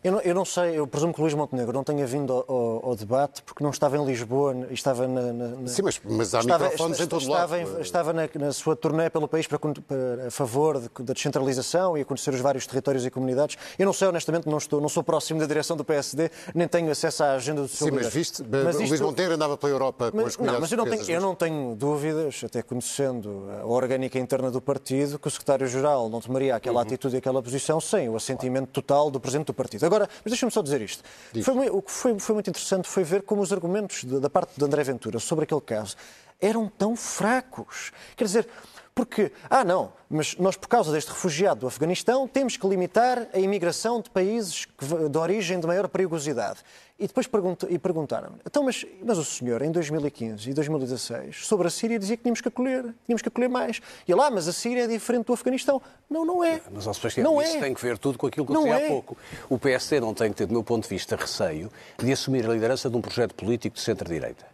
Eu 0.03 0.13
não, 0.13 0.21
eu 0.21 0.33
não 0.33 0.45
sei, 0.45 0.79
eu 0.79 0.87
presumo 0.87 1.13
que 1.13 1.21
Luís 1.21 1.33
Montenegro 1.33 1.73
não 1.73 1.83
tenha 1.83 2.05
vindo 2.05 2.33
ao, 2.33 2.45
ao, 2.47 2.85
ao 2.89 2.95
debate 2.95 3.41
porque 3.43 3.63
não 3.63 3.71
estava 3.71 3.97
em 3.97 4.05
Lisboa 4.05 4.67
e 4.69 4.73
estava 4.73 5.07
na. 5.07 5.21
na, 5.33 5.47
na 5.47 5.67
Sim, 5.67 5.83
mas, 5.83 6.01
mas 6.03 6.33
há 6.33 6.39
estava, 6.39 6.63
microfones 6.65 6.99
em 6.99 7.07
todo 7.07 7.21
estava 7.21 7.57
lado. 7.57 7.77
Em, 7.77 7.81
estava 7.81 8.13
na, 8.13 8.29
na, 8.35 8.51
sua 8.51 8.75
turnê 8.75 9.09
pelo 9.09 9.27
país 9.27 9.47
para, 9.47 9.59
para 9.59 10.27
a 10.27 10.31
favor 10.31 10.79
de, 10.79 10.89
da 11.03 11.13
descentralização 11.13 11.97
e 11.97 12.01
a 12.01 12.05
conhecer 12.05 12.33
os 12.33 12.39
vários 12.39 12.65
territórios 12.65 13.05
e 13.05 13.11
comunidades. 13.11 13.57
Eu 13.77 13.85
não 13.85 13.93
sei, 13.93 14.07
honestamente, 14.07 14.47
não, 14.47 14.57
estou, 14.57 14.81
não 14.81 14.89
sou 14.89 15.03
próximo 15.03 15.39
da 15.39 15.45
direção 15.45 15.77
do 15.77 15.83
PSD, 15.83 16.29
nem 16.53 16.67
tenho 16.67 16.91
acesso 16.91 17.23
à 17.23 17.33
agenda 17.33 17.61
do 17.61 17.67
seu 17.67 17.87
Sim, 17.87 17.91
líder. 17.91 18.05
mas 18.05 18.13
viste, 18.13 18.38
mas 18.47 18.79
isto, 18.79 18.89
Luís 18.89 19.01
Montenegro 19.01 19.35
andava 19.35 19.57
pela 19.57 19.71
Europa 19.71 20.11
mas, 20.13 20.21
com 20.21 20.27
as 20.27 20.35
comunidades 20.35 20.71
Não, 20.71 20.77
mas 20.77 20.89
eu 20.89 20.97
não, 20.97 21.05
tenho, 21.05 21.17
eu 21.17 21.21
não 21.21 21.35
tenho 21.35 21.75
dúvidas, 21.75 22.41
até 22.43 22.61
conhecendo 22.61 23.47
a 23.61 23.65
orgânica 23.65 24.19
interna 24.19 24.51
do 24.51 24.61
partido, 24.61 25.17
que 25.17 25.27
o 25.27 25.31
secretário-geral 25.31 26.09
não 26.09 26.21
tomaria 26.21 26.55
aquela 26.55 26.77
uhum. 26.77 26.81
atitude 26.81 27.15
e 27.15 27.17
aquela 27.17 27.41
posição 27.41 27.79
sem 27.79 28.09
o 28.09 28.15
assentimento 28.15 28.71
total 28.71 29.09
do 29.09 29.19
presidente 29.19 29.47
do 29.47 29.53
partido. 29.53 29.85
Agora, 29.85 30.09
mas 30.23 30.31
deixa-me 30.31 30.51
só 30.51 30.61
dizer 30.61 30.81
isto. 30.81 31.03
Foi, 31.43 31.69
o 31.69 31.81
que 31.81 31.91
foi, 31.91 32.19
foi 32.19 32.33
muito 32.33 32.49
interessante 32.49 32.87
foi 32.87 33.03
ver 33.03 33.23
como 33.23 33.41
os 33.41 33.51
argumentos 33.51 34.03
de, 34.03 34.19
da 34.19 34.29
parte 34.29 34.51
de 34.57 34.63
André 34.63 34.83
Ventura 34.83 35.19
sobre 35.19 35.43
aquele 35.43 35.61
caso 35.61 35.95
eram 36.41 36.67
tão 36.69 36.95
fracos. 36.95 37.91
Quer 38.15 38.23
dizer, 38.23 38.47
porque, 38.95 39.31
ah, 39.49 39.63
não, 39.63 39.93
mas 40.09 40.35
nós, 40.35 40.57
por 40.57 40.67
causa 40.67 40.91
deste 40.91 41.09
refugiado 41.09 41.61
do 41.61 41.67
Afeganistão, 41.67 42.27
temos 42.27 42.57
que 42.57 42.67
limitar 42.67 43.29
a 43.33 43.39
imigração 43.39 44.01
de 44.01 44.09
países 44.09 44.67
de 45.09 45.17
origem 45.17 45.59
de 45.59 45.67
maior 45.67 45.87
perigosidade. 45.87 46.59
E 46.99 47.07
depois 47.07 47.27
pergunt, 47.27 47.63
perguntaram 47.81 48.33
então, 48.45 48.61
mas, 48.61 48.85
mas 49.01 49.17
o 49.17 49.23
senhor, 49.23 49.61
em 49.61 49.71
2015 49.71 50.49
e 50.49 50.53
2016, 50.53 51.45
sobre 51.47 51.67
a 51.67 51.69
Síria, 51.69 51.97
dizia 51.97 52.17
que 52.17 52.23
tínhamos 52.23 52.41
que 52.41 52.49
acolher, 52.49 52.93
tínhamos 53.05 53.21
que 53.21 53.29
acolher 53.29 53.47
mais. 53.47 53.81
E 54.05 54.13
lá, 54.13 54.29
mas 54.29 54.49
a 54.49 54.53
Síria 54.53 54.83
é 54.83 54.87
diferente 54.87 55.27
do 55.27 55.33
Afeganistão. 55.33 55.81
Não, 56.09 56.25
não 56.25 56.43
é. 56.43 56.61
Mas, 56.69 56.87
ó, 56.87 56.91
Sebastião, 56.91 57.23
não 57.23 57.41
isso 57.41 57.55
é. 57.55 57.59
tem 57.61 57.73
que 57.73 57.81
ver 57.81 57.97
tudo 57.97 58.17
com 58.17 58.27
aquilo 58.27 58.45
que 58.45 58.51
eu 58.51 58.63
disse 58.63 58.69
é. 58.69 58.85
há 58.85 58.87
pouco. 58.89 59.17
O 59.49 59.57
PSD 59.57 60.01
não 60.01 60.13
tem 60.13 60.29
que 60.31 60.35
ter, 60.35 60.45
do 60.45 60.51
meu 60.51 60.63
ponto 60.63 60.83
de 60.83 60.89
vista, 60.89 61.15
receio 61.15 61.71
de 61.97 62.11
assumir 62.11 62.45
a 62.45 62.53
liderança 62.53 62.89
de 62.89 62.97
um 62.97 63.01
projeto 63.01 63.33
político 63.33 63.77
de 63.77 63.81
centro-direita. 63.81 64.45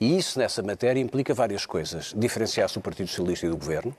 E 0.00 0.16
isso, 0.16 0.38
nessa 0.38 0.62
matéria, 0.62 0.98
implica 0.98 1.34
várias 1.34 1.66
coisas. 1.66 2.14
Diferenciar-se 2.16 2.74
do 2.74 2.80
Partido 2.80 3.08
Socialista 3.08 3.46
e 3.46 3.50
do 3.50 3.56
Governo, 3.56 3.94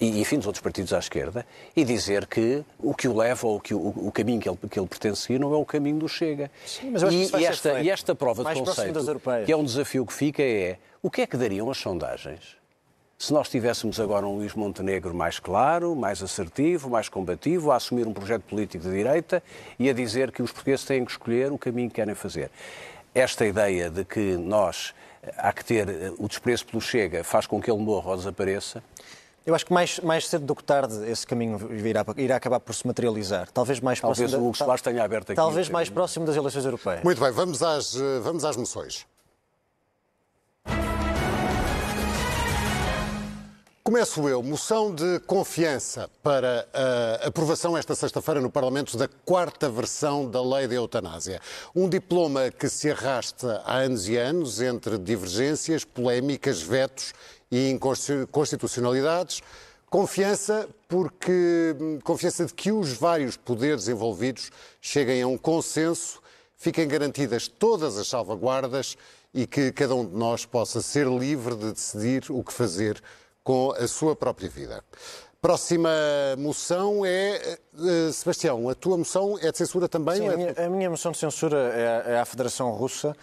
e, 0.00 0.20
enfim, 0.20 0.36
dos 0.36 0.46
outros 0.46 0.62
partidos 0.62 0.92
à 0.92 0.98
esquerda, 0.98 1.46
e 1.74 1.84
dizer 1.84 2.26
que 2.26 2.64
o 2.78 2.94
que 2.94 3.08
o 3.08 3.16
leva 3.16 3.46
ou 3.46 3.60
que 3.60 3.74
o, 3.74 3.78
o 3.78 4.12
caminho 4.12 4.40
que 4.40 4.48
ele, 4.48 4.58
que 4.70 4.78
ele 4.78 4.86
pretende 4.86 5.16
seguir 5.18 5.38
não 5.38 5.52
é 5.52 5.56
o 5.56 5.64
caminho 5.64 5.98
do 5.98 6.08
Chega. 6.08 6.50
Sim, 6.64 6.90
mas 6.90 7.02
eu 7.02 7.08
acho 7.08 7.16
e, 7.16 7.28
que 7.28 7.36
e, 7.36 7.44
esta, 7.44 7.80
e 7.80 7.90
esta 7.90 8.14
prova 8.14 8.44
de 8.44 8.60
conceito, 8.60 9.20
que 9.44 9.52
é 9.52 9.56
um 9.56 9.64
desafio 9.64 10.06
que 10.06 10.12
fica, 10.12 10.42
é 10.42 10.78
o 11.02 11.10
que 11.10 11.22
é 11.22 11.26
que 11.26 11.36
dariam 11.36 11.70
as 11.70 11.78
sondagens 11.78 12.58
se 13.18 13.32
nós 13.32 13.48
tivéssemos 13.48 13.98
agora 13.98 14.24
um 14.24 14.36
Luís 14.36 14.54
Montenegro 14.54 15.12
mais 15.12 15.40
claro, 15.40 15.96
mais 15.96 16.22
assertivo, 16.22 16.88
mais 16.88 17.08
combativo, 17.08 17.72
a 17.72 17.76
assumir 17.76 18.06
um 18.06 18.12
projeto 18.12 18.42
político 18.42 18.84
de 18.84 18.92
direita 18.92 19.42
e 19.76 19.90
a 19.90 19.92
dizer 19.92 20.30
que 20.30 20.40
os 20.40 20.52
portugueses 20.52 20.84
têm 20.84 21.04
que 21.04 21.10
escolher 21.10 21.50
o 21.50 21.58
caminho 21.58 21.88
que 21.88 21.96
querem 21.96 22.14
fazer. 22.14 22.48
Esta 23.12 23.44
ideia 23.44 23.90
de 23.90 24.04
que 24.04 24.36
nós 24.36 24.94
eh, 25.20 25.34
há 25.36 25.52
que 25.52 25.64
ter 25.64 25.88
eh, 25.88 26.12
o 26.16 26.28
desprezo 26.28 26.66
pelo 26.66 26.80
Chega 26.80 27.24
faz 27.24 27.44
com 27.44 27.60
que 27.60 27.68
ele 27.68 27.82
morra 27.82 28.10
ou 28.10 28.16
desapareça. 28.16 28.84
Eu 29.48 29.54
acho 29.54 29.64
que 29.64 29.72
mais, 29.72 29.98
mais 30.00 30.28
cedo 30.28 30.44
do 30.44 30.54
que 30.54 30.62
tarde 30.62 31.10
esse 31.10 31.26
caminho 31.26 31.74
irá, 31.74 32.04
irá 32.18 32.36
acabar 32.36 32.60
por 32.60 32.74
se 32.74 32.86
materializar. 32.86 33.50
Talvez 33.50 33.80
mais 33.80 33.98
Talvez 33.98 34.18
próximo. 34.18 34.44
o 34.44 34.48
Hugo 34.48 34.58
Soares 34.58 34.82
tenha 34.82 35.02
aberto 35.02 35.30
aqui. 35.30 35.36
Talvez 35.36 35.70
um 35.70 35.72
mais 35.72 35.88
próximo 35.88 36.26
das 36.26 36.36
eleições 36.36 36.66
europeias. 36.66 37.02
Muito 37.02 37.18
bem, 37.18 37.32
vamos 37.32 37.62
às, 37.62 37.96
eh, 37.96 38.20
vamos 38.22 38.44
às 38.44 38.58
moções. 38.58 39.06
Começo 43.82 44.28
eu. 44.28 44.42
Moção 44.42 44.94
de 44.94 45.18
confiança 45.20 46.10
para 46.22 46.68
a 46.74 47.28
aprovação 47.28 47.74
esta 47.74 47.94
sexta-feira 47.94 48.42
no 48.42 48.50
Parlamento 48.50 48.98
da 48.98 49.08
quarta 49.08 49.70
versão 49.70 50.30
da 50.30 50.42
lei 50.42 50.68
da 50.68 50.74
eutanásia. 50.74 51.40
Um 51.74 51.88
diploma 51.88 52.50
que 52.50 52.68
se 52.68 52.90
arrasta 52.90 53.62
há 53.64 53.76
anos 53.78 54.06
e 54.06 54.18
anos 54.18 54.60
entre 54.60 54.98
divergências, 54.98 55.84
polémicas, 55.86 56.60
vetos 56.60 57.14
e 57.50 57.70
inconstitucionalidades. 57.70 59.42
Confiança 59.90 60.68
porque 60.86 61.74
confiança 62.04 62.44
de 62.44 62.52
que 62.52 62.70
os 62.70 62.92
vários 62.92 63.36
poderes 63.36 63.88
envolvidos 63.88 64.50
cheguem 64.80 65.22
a 65.22 65.26
um 65.26 65.38
consenso, 65.38 66.20
fiquem 66.56 66.86
garantidas 66.86 67.48
todas 67.48 67.96
as 67.96 68.06
salvaguardas 68.06 68.96
e 69.32 69.46
que 69.46 69.72
cada 69.72 69.94
um 69.94 70.04
de 70.04 70.14
nós 70.14 70.44
possa 70.44 70.82
ser 70.82 71.06
livre 71.06 71.54
de 71.54 71.72
decidir 71.72 72.24
o 72.30 72.42
que 72.42 72.52
fazer 72.52 73.02
com 73.42 73.72
a 73.72 73.86
sua 73.88 74.14
própria 74.14 74.48
vida. 74.48 74.84
Próxima 75.40 75.88
moção 76.36 77.06
é. 77.06 77.56
eh, 77.78 78.12
Sebastião, 78.12 78.68
a 78.68 78.74
tua 78.74 78.98
moção 78.98 79.38
é 79.40 79.52
de 79.52 79.56
censura 79.56 79.88
também? 79.88 80.16
Sim, 80.16 80.22
ou 80.24 80.30
a, 80.30 80.32
é- 80.32 80.36
minha, 80.36 80.66
a 80.66 80.68
minha 80.68 80.90
moção 80.90 81.12
de 81.12 81.18
censura 81.18 81.72
é, 81.72 82.14
é 82.14 82.18
à 82.18 82.24
Federação 82.24 82.72
Russa, 82.72 83.16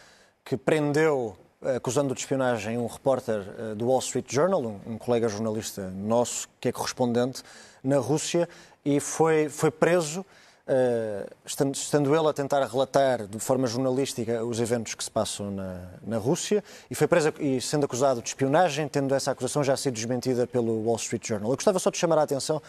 que 0.43 0.55
prendeu, 0.55 1.35
eh, 1.37 1.44
acusando 1.75 2.13
de 2.13 2.19
espionagem, 2.19 2.77
um 2.77 2.87
repórter 2.87 3.43
eh, 3.57 3.75
do 3.75 3.87
Wall 3.87 3.99
Street 3.99 4.25
Journal, 4.31 4.61
um, 4.61 4.93
um 4.93 4.97
colega 4.97 5.27
jornalista 5.27 5.89
nosso, 5.89 6.47
que 6.59 6.69
é 6.69 6.71
correspondente 6.71 7.41
na 7.83 7.97
Rússia, 7.97 8.47
e 8.83 8.99
foi, 8.99 9.49
foi 9.49 9.71
preso, 9.71 10.25
eh, 10.67 11.27
estando, 11.45 11.73
estando 11.75 12.15
ele 12.15 12.27
a 12.27 12.33
tentar 12.33 12.65
relatar 12.65 13.25
de 13.25 13.39
forma 13.39 13.67
jornalística 13.67 14.43
os 14.43 14.59
eventos 14.59 14.93
que 14.95 15.03
se 15.03 15.11
passam 15.11 15.51
na, 15.51 15.81
na 16.05 16.17
Rússia, 16.17 16.63
e 16.89 16.95
foi 16.95 17.07
preso 17.07 17.33
e 17.39 17.61
sendo 17.61 17.85
acusado 17.85 18.21
de 18.21 18.27
espionagem, 18.29 18.87
tendo 18.87 19.13
essa 19.15 19.31
acusação 19.31 19.63
já 19.63 19.75
sido 19.77 19.93
desmentida 19.93 20.45
pelo 20.45 20.83
Wall 20.83 20.97
Street 20.97 21.27
Journal. 21.27 21.49
Eu 21.49 21.55
gostava 21.55 21.79
só 21.79 21.89
de 21.89 21.97
chamar 21.97 22.17
a 22.17 22.23
atenção 22.23 22.61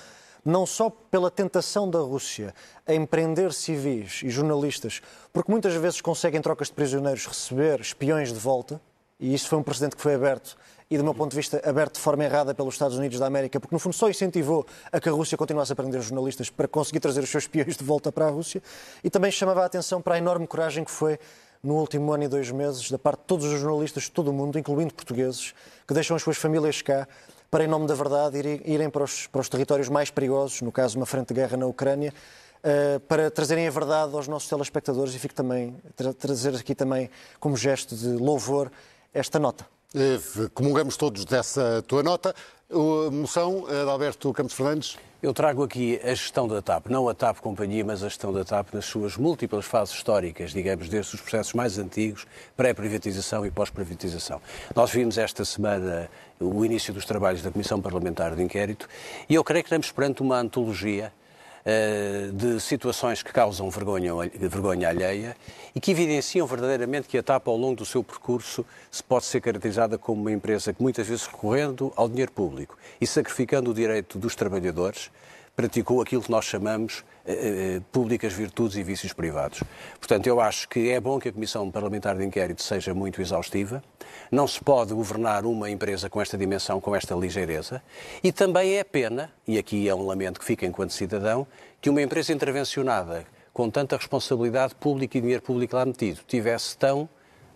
não 0.46 0.64
só 0.64 0.88
pela 0.88 1.28
tentação 1.28 1.90
da 1.90 1.98
Rússia 1.98 2.54
em 2.86 3.04
prender 3.04 3.52
civis 3.52 4.20
e 4.22 4.30
jornalistas, 4.30 5.02
porque 5.32 5.50
muitas 5.50 5.74
vezes 5.74 6.00
conseguem, 6.00 6.38
em 6.38 6.42
trocas 6.42 6.68
de 6.68 6.74
prisioneiros, 6.74 7.26
receber 7.26 7.80
espiões 7.80 8.32
de 8.32 8.38
volta, 8.38 8.80
e 9.18 9.34
isso 9.34 9.48
foi 9.48 9.58
um 9.58 9.62
precedente 9.62 9.96
que 9.96 10.02
foi 10.02 10.14
aberto, 10.14 10.56
e 10.88 10.96
do 10.96 11.02
meu 11.02 11.12
ponto 11.12 11.32
de 11.32 11.36
vista, 11.36 11.60
aberto 11.68 11.94
de 11.94 12.00
forma 12.00 12.24
errada 12.24 12.54
pelos 12.54 12.74
Estados 12.74 12.96
Unidos 12.96 13.18
da 13.18 13.26
América, 13.26 13.58
porque 13.58 13.74
no 13.74 13.80
fundo 13.80 13.94
só 13.94 14.08
incentivou 14.08 14.64
a 14.92 15.00
que 15.00 15.08
a 15.08 15.12
Rússia 15.12 15.36
continuasse 15.36 15.72
a 15.72 15.76
prender 15.76 16.00
jornalistas 16.00 16.48
para 16.48 16.68
conseguir 16.68 17.00
trazer 17.00 17.24
os 17.24 17.28
seus 17.28 17.42
espiões 17.42 17.76
de 17.76 17.82
volta 17.82 18.12
para 18.12 18.26
a 18.26 18.30
Rússia, 18.30 18.62
e 19.02 19.10
também 19.10 19.32
chamava 19.32 19.62
a 19.62 19.66
atenção 19.66 20.00
para 20.00 20.14
a 20.14 20.18
enorme 20.18 20.46
coragem 20.46 20.84
que 20.84 20.92
foi 20.92 21.18
no 21.60 21.74
último 21.74 22.12
ano 22.12 22.22
e 22.22 22.28
dois 22.28 22.52
meses, 22.52 22.88
da 22.88 22.98
parte 22.98 23.20
de 23.20 23.26
todos 23.26 23.46
os 23.46 23.58
jornalistas 23.58 24.04
de 24.04 24.12
todo 24.12 24.28
o 24.28 24.32
mundo, 24.32 24.56
incluindo 24.56 24.94
portugueses, 24.94 25.52
que 25.88 25.92
deixam 25.92 26.14
as 26.14 26.22
suas 26.22 26.36
famílias 26.36 26.80
cá 26.82 27.08
para, 27.50 27.64
em 27.64 27.66
nome 27.66 27.86
da 27.86 27.94
verdade, 27.94 28.38
irem- 28.64 28.90
para 28.90 29.04
os, 29.04 29.26
para 29.26 29.40
os 29.40 29.48
territórios 29.48 29.88
mais 29.88 30.10
perigosos, 30.10 30.60
no 30.62 30.72
caso, 30.72 30.96
uma 30.96 31.06
frente 31.06 31.28
de 31.28 31.34
guerra 31.34 31.56
na 31.56 31.66
Ucrânia, 31.66 32.12
eh, 32.62 32.98
para 33.08 33.30
trazerem 33.30 33.66
a 33.66 33.70
verdade 33.70 34.14
aos 34.14 34.26
nossos 34.28 34.48
telespectadores 34.48 35.14
e 35.14 35.18
fico 35.18 35.34
também, 35.34 35.76
tra- 35.94 36.12
trazer 36.12 36.54
aqui 36.56 36.74
também, 36.74 37.08
como 37.38 37.56
gesto 37.56 37.94
de 37.94 38.08
louvor, 38.08 38.70
esta 39.14 39.38
nota. 39.38 39.66
Eh, 39.94 40.18
Comungamos 40.52 40.96
todos 40.96 41.24
dessa 41.24 41.82
tua 41.86 42.02
nota. 42.02 42.34
A 42.70 43.10
moção 43.10 43.64
eh, 43.68 43.84
de 43.84 43.90
Alberto 43.90 44.32
Campos 44.32 44.54
Fernandes. 44.54 44.96
Eu 45.26 45.34
trago 45.34 45.64
aqui 45.64 46.00
a 46.04 46.14
gestão 46.14 46.46
da 46.46 46.62
TAP, 46.62 46.86
não 46.86 47.08
a 47.08 47.12
TAP 47.12 47.40
Companhia, 47.40 47.84
mas 47.84 48.00
a 48.04 48.08
gestão 48.08 48.32
da 48.32 48.44
TAP 48.44 48.72
nas 48.72 48.84
suas 48.84 49.16
múltiplas 49.16 49.64
fases 49.64 49.92
históricas, 49.92 50.52
digamos, 50.52 50.88
desde 50.88 51.16
os 51.16 51.20
processos 51.20 51.52
mais 51.52 51.80
antigos, 51.80 52.28
pré-privatização 52.56 53.44
e 53.44 53.50
pós-privatização. 53.50 54.40
Nós 54.72 54.92
vimos 54.92 55.18
esta 55.18 55.44
semana 55.44 56.08
o 56.38 56.64
início 56.64 56.94
dos 56.94 57.04
trabalhos 57.04 57.42
da 57.42 57.50
Comissão 57.50 57.82
Parlamentar 57.82 58.36
de 58.36 58.42
Inquérito 58.44 58.88
e 59.28 59.34
eu 59.34 59.42
creio 59.42 59.64
que 59.64 59.68
estamos 59.68 59.90
perante 59.90 60.22
uma 60.22 60.38
antologia 60.38 61.12
de 62.32 62.60
situações 62.60 63.24
que 63.24 63.32
causam 63.32 63.68
vergonha, 63.70 64.12
vergonha 64.38 64.88
alheia 64.88 65.36
e 65.74 65.80
que 65.80 65.90
evidenciam 65.90 66.46
verdadeiramente 66.46 67.08
que 67.08 67.18
a 67.18 67.22
TAP, 67.22 67.48
ao 67.48 67.56
longo 67.56 67.76
do 67.76 67.84
seu 67.84 68.04
percurso, 68.04 68.64
se 68.90 69.02
pode 69.02 69.24
ser 69.24 69.40
caracterizada 69.40 69.98
como 69.98 70.20
uma 70.20 70.30
empresa 70.30 70.72
que, 70.72 70.80
muitas 70.80 71.08
vezes 71.08 71.26
recorrendo 71.26 71.92
ao 71.96 72.08
dinheiro 72.08 72.30
público 72.30 72.78
e 73.00 73.06
sacrificando 73.06 73.72
o 73.72 73.74
direito 73.74 74.16
dos 74.16 74.36
trabalhadores, 74.36 75.10
praticou 75.56 76.02
aquilo 76.02 76.20
que 76.20 76.30
nós 76.30 76.44
chamamos 76.44 77.02
eh, 77.24 77.78
eh, 77.78 77.82
públicas 77.90 78.34
virtudes 78.34 78.76
e 78.76 78.82
vícios 78.82 79.14
privados. 79.14 79.62
Portanto, 79.98 80.26
eu 80.26 80.38
acho 80.38 80.68
que 80.68 80.90
é 80.90 81.00
bom 81.00 81.18
que 81.18 81.30
a 81.30 81.32
Comissão 81.32 81.70
Parlamentar 81.70 82.14
de 82.14 82.24
Inquérito 82.24 82.62
seja 82.62 82.92
muito 82.92 83.22
exaustiva. 83.22 83.82
Não 84.30 84.46
se 84.46 84.62
pode 84.62 84.92
governar 84.92 85.46
uma 85.46 85.70
empresa 85.70 86.10
com 86.10 86.20
esta 86.20 86.36
dimensão, 86.36 86.78
com 86.78 86.94
esta 86.94 87.14
ligeireza. 87.14 87.82
E 88.22 88.30
também 88.30 88.76
é 88.76 88.84
pena, 88.84 89.32
e 89.48 89.56
aqui 89.56 89.88
é 89.88 89.94
um 89.94 90.04
lamento 90.04 90.38
que 90.38 90.44
fica 90.44 90.66
enquanto 90.66 90.92
cidadão, 90.92 91.46
que 91.80 91.88
uma 91.88 92.02
empresa 92.02 92.34
intervencionada 92.34 93.24
com 93.50 93.70
tanta 93.70 93.96
responsabilidade 93.96 94.74
pública 94.74 95.16
e 95.16 95.20
dinheiro 95.22 95.42
público 95.42 95.74
lá 95.74 95.86
metido 95.86 96.20
tivesse 96.26 96.76
tão 96.76 97.08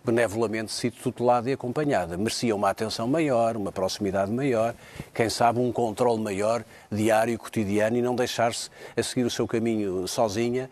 benevolamente 0.03 0.71
sido 0.71 0.95
tutelada 1.01 1.49
e 1.49 1.53
acompanhada. 1.53 2.17
Merecia 2.17 2.55
uma 2.55 2.69
atenção 2.69 3.07
maior, 3.07 3.55
uma 3.55 3.71
proximidade 3.71 4.31
maior, 4.31 4.73
quem 5.13 5.29
sabe 5.29 5.59
um 5.59 5.71
controle 5.71 6.21
maior, 6.21 6.63
diário, 6.91 7.37
cotidiano, 7.37 7.97
e 7.97 8.01
não 8.01 8.15
deixar-se 8.15 8.69
a 8.97 9.03
seguir 9.03 9.23
o 9.23 9.29
seu 9.29 9.47
caminho 9.47 10.07
sozinha, 10.07 10.69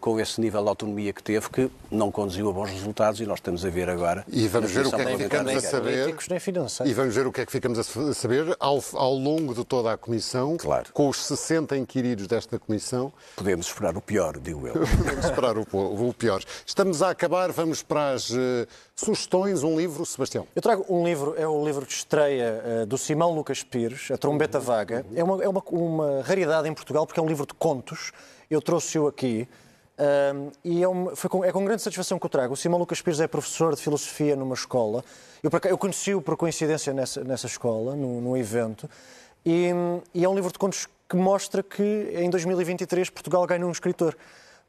com 0.00 0.18
esse 0.18 0.40
nível 0.40 0.62
de 0.62 0.68
autonomia 0.68 1.12
que 1.12 1.22
teve, 1.22 1.48
que 1.48 1.70
não 1.90 2.10
conduziu 2.10 2.48
a 2.48 2.52
bons 2.52 2.70
resultados, 2.70 3.20
e 3.20 3.26
nós 3.26 3.38
estamos 3.38 3.64
a 3.64 3.70
ver 3.70 3.88
agora. 3.88 4.24
E 4.28 4.48
vamos 4.48 4.72
ver 4.72 4.86
o 4.86 4.90
que 4.90 5.00
é 5.00 5.04
que 5.04 5.22
ficamos 5.22 5.54
a 5.54 5.60
saber. 5.60 6.16
E 6.84 6.92
vamos 6.94 7.14
ver 7.14 7.26
o 7.26 7.32
que 7.32 7.40
é 7.40 7.46
que 7.46 7.52
ficamos 7.52 7.78
a 7.78 8.14
saber 8.14 8.56
ao, 8.58 8.82
ao 8.94 9.14
longo 9.14 9.54
de 9.54 9.64
toda 9.64 9.92
a 9.92 9.96
Comissão, 9.96 10.56
Claro. 10.56 10.92
com 10.92 11.08
os 11.08 11.24
60 11.26 11.76
inquiridos 11.76 12.26
desta 12.26 12.58
Comissão. 12.58 13.12
Podemos 13.36 13.66
esperar 13.66 13.96
o 13.96 14.00
pior, 14.00 14.38
digo 14.38 14.66
eu. 14.66 14.74
Vamos 14.84 15.24
esperar 15.24 15.58
o, 15.58 15.66
o 16.08 16.14
pior. 16.14 16.42
Estamos 16.64 17.00
a 17.02 17.10
acabar, 17.10 17.52
vamos 17.52 17.82
para 17.82 18.12
as 18.12 18.30
eh, 18.30 18.66
sugestões. 18.94 19.62
Um 19.62 19.76
livro, 19.78 20.04
Sebastião. 20.04 20.46
Eu 20.54 20.62
trago 20.62 20.84
um 20.88 21.04
livro, 21.04 21.34
é 21.38 21.46
o 21.46 21.64
livro 21.64 21.86
de 21.86 21.92
estreia 21.92 22.62
eh, 22.64 22.86
do 22.86 22.98
Simão 22.98 23.34
Lucas 23.34 23.62
Pires, 23.62 24.10
A 24.10 24.16
Trombeta 24.18 24.58
Vaga. 24.58 25.04
É, 25.14 25.22
uma, 25.22 25.42
é 25.42 25.48
uma, 25.48 25.62
uma 25.70 26.22
raridade 26.22 26.68
em 26.68 26.74
Portugal 26.74 27.06
porque 27.06 27.20
é 27.20 27.22
um 27.22 27.26
livro 27.26 27.46
de 27.46 27.54
contos. 27.54 28.12
Eu 28.50 28.62
trouxe-o 28.62 29.06
aqui. 29.06 29.48
ahm, 29.98 30.50
e 30.64 30.82
é, 30.82 31.28
com, 31.28 31.44
é 31.44 31.52
com 31.52 31.64
grande 31.64 31.82
satisfação 31.82 32.18
que 32.18 32.26
o 32.26 32.28
trago. 32.28 32.54
O 32.54 32.56
Simão 32.56 32.78
Lucas 32.78 33.00
Pires 33.00 33.20
é 33.20 33.26
professor 33.26 33.74
de 33.74 33.82
filosofia 33.82 34.36
numa 34.36 34.54
escola. 34.54 35.04
Eu, 35.42 35.50
eu 35.68 35.78
conheci-o 35.78 36.20
por 36.20 36.36
coincidência 36.36 36.92
nessa, 36.92 37.24
nessa 37.24 37.46
escola, 37.46 37.96
no, 37.96 38.20
no 38.20 38.36
evento. 38.36 38.88
E, 39.44 39.70
e 40.12 40.24
é 40.24 40.28
um 40.28 40.34
livro 40.34 40.52
de 40.52 40.58
contos 40.58 40.88
que 41.08 41.16
mostra 41.16 41.62
que 41.62 42.12
em 42.14 42.28
2023 42.28 43.10
Portugal 43.10 43.46
ganhou 43.46 43.68
um 43.68 43.72
escritor 43.72 44.16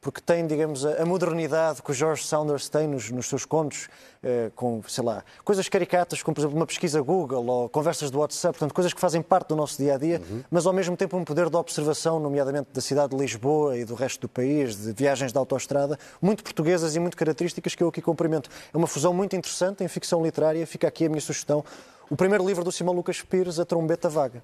porque 0.07 0.21
tem, 0.21 0.47
digamos, 0.47 0.85
a 0.85 1.05
modernidade 1.05 1.81
que 1.81 1.91
o 1.91 1.93
George 1.93 2.23
Saunders 2.23 2.69
tem 2.69 2.87
nos, 2.87 3.11
nos 3.11 3.27
seus 3.27 3.43
contos, 3.43 3.89
eh, 4.23 4.49
com, 4.55 4.81
sei 4.87 5.03
lá, 5.03 5.21
coisas 5.43 5.67
caricatas, 5.67 6.23
como, 6.23 6.33
por 6.33 6.39
exemplo, 6.39 6.55
uma 6.55 6.65
pesquisa 6.65 7.01
Google 7.01 7.45
ou 7.45 7.67
conversas 7.67 8.09
do 8.09 8.19
WhatsApp, 8.19 8.57
portanto, 8.57 8.73
coisas 8.73 8.93
que 8.93 9.01
fazem 9.01 9.21
parte 9.21 9.49
do 9.49 9.57
nosso 9.57 9.77
dia 9.77 9.95
a 9.95 9.97
dia, 9.97 10.21
mas 10.49 10.65
ao 10.65 10.71
mesmo 10.71 10.95
tempo 10.95 11.17
um 11.17 11.25
poder 11.25 11.49
de 11.49 11.57
observação, 11.57 12.21
nomeadamente 12.21 12.69
da 12.73 12.79
cidade 12.79 13.13
de 13.13 13.21
Lisboa 13.21 13.77
e 13.77 13.83
do 13.83 13.95
resto 13.95 14.21
do 14.21 14.29
país, 14.29 14.77
de 14.77 14.93
viagens 14.93 15.33
de 15.33 15.37
autoestrada, 15.37 15.99
muito 16.21 16.41
portuguesas 16.41 16.95
e 16.95 16.99
muito 17.01 17.17
características 17.17 17.75
que 17.75 17.83
eu 17.83 17.89
aqui 17.89 18.01
cumprimento. 18.01 18.49
É 18.73 18.77
uma 18.77 18.87
fusão 18.87 19.13
muito 19.13 19.35
interessante 19.35 19.83
em 19.83 19.89
ficção 19.89 20.23
literária, 20.23 20.65
fica 20.65 20.87
aqui 20.87 21.05
a 21.05 21.09
minha 21.09 21.19
sugestão. 21.19 21.65
O 22.09 22.15
primeiro 22.15 22.47
livro 22.47 22.63
do 22.63 22.71
Simão 22.71 22.95
Lucas 22.95 23.21
Pires, 23.21 23.59
A 23.59 23.65
Trombeta 23.65 24.07
Vaga. 24.07 24.41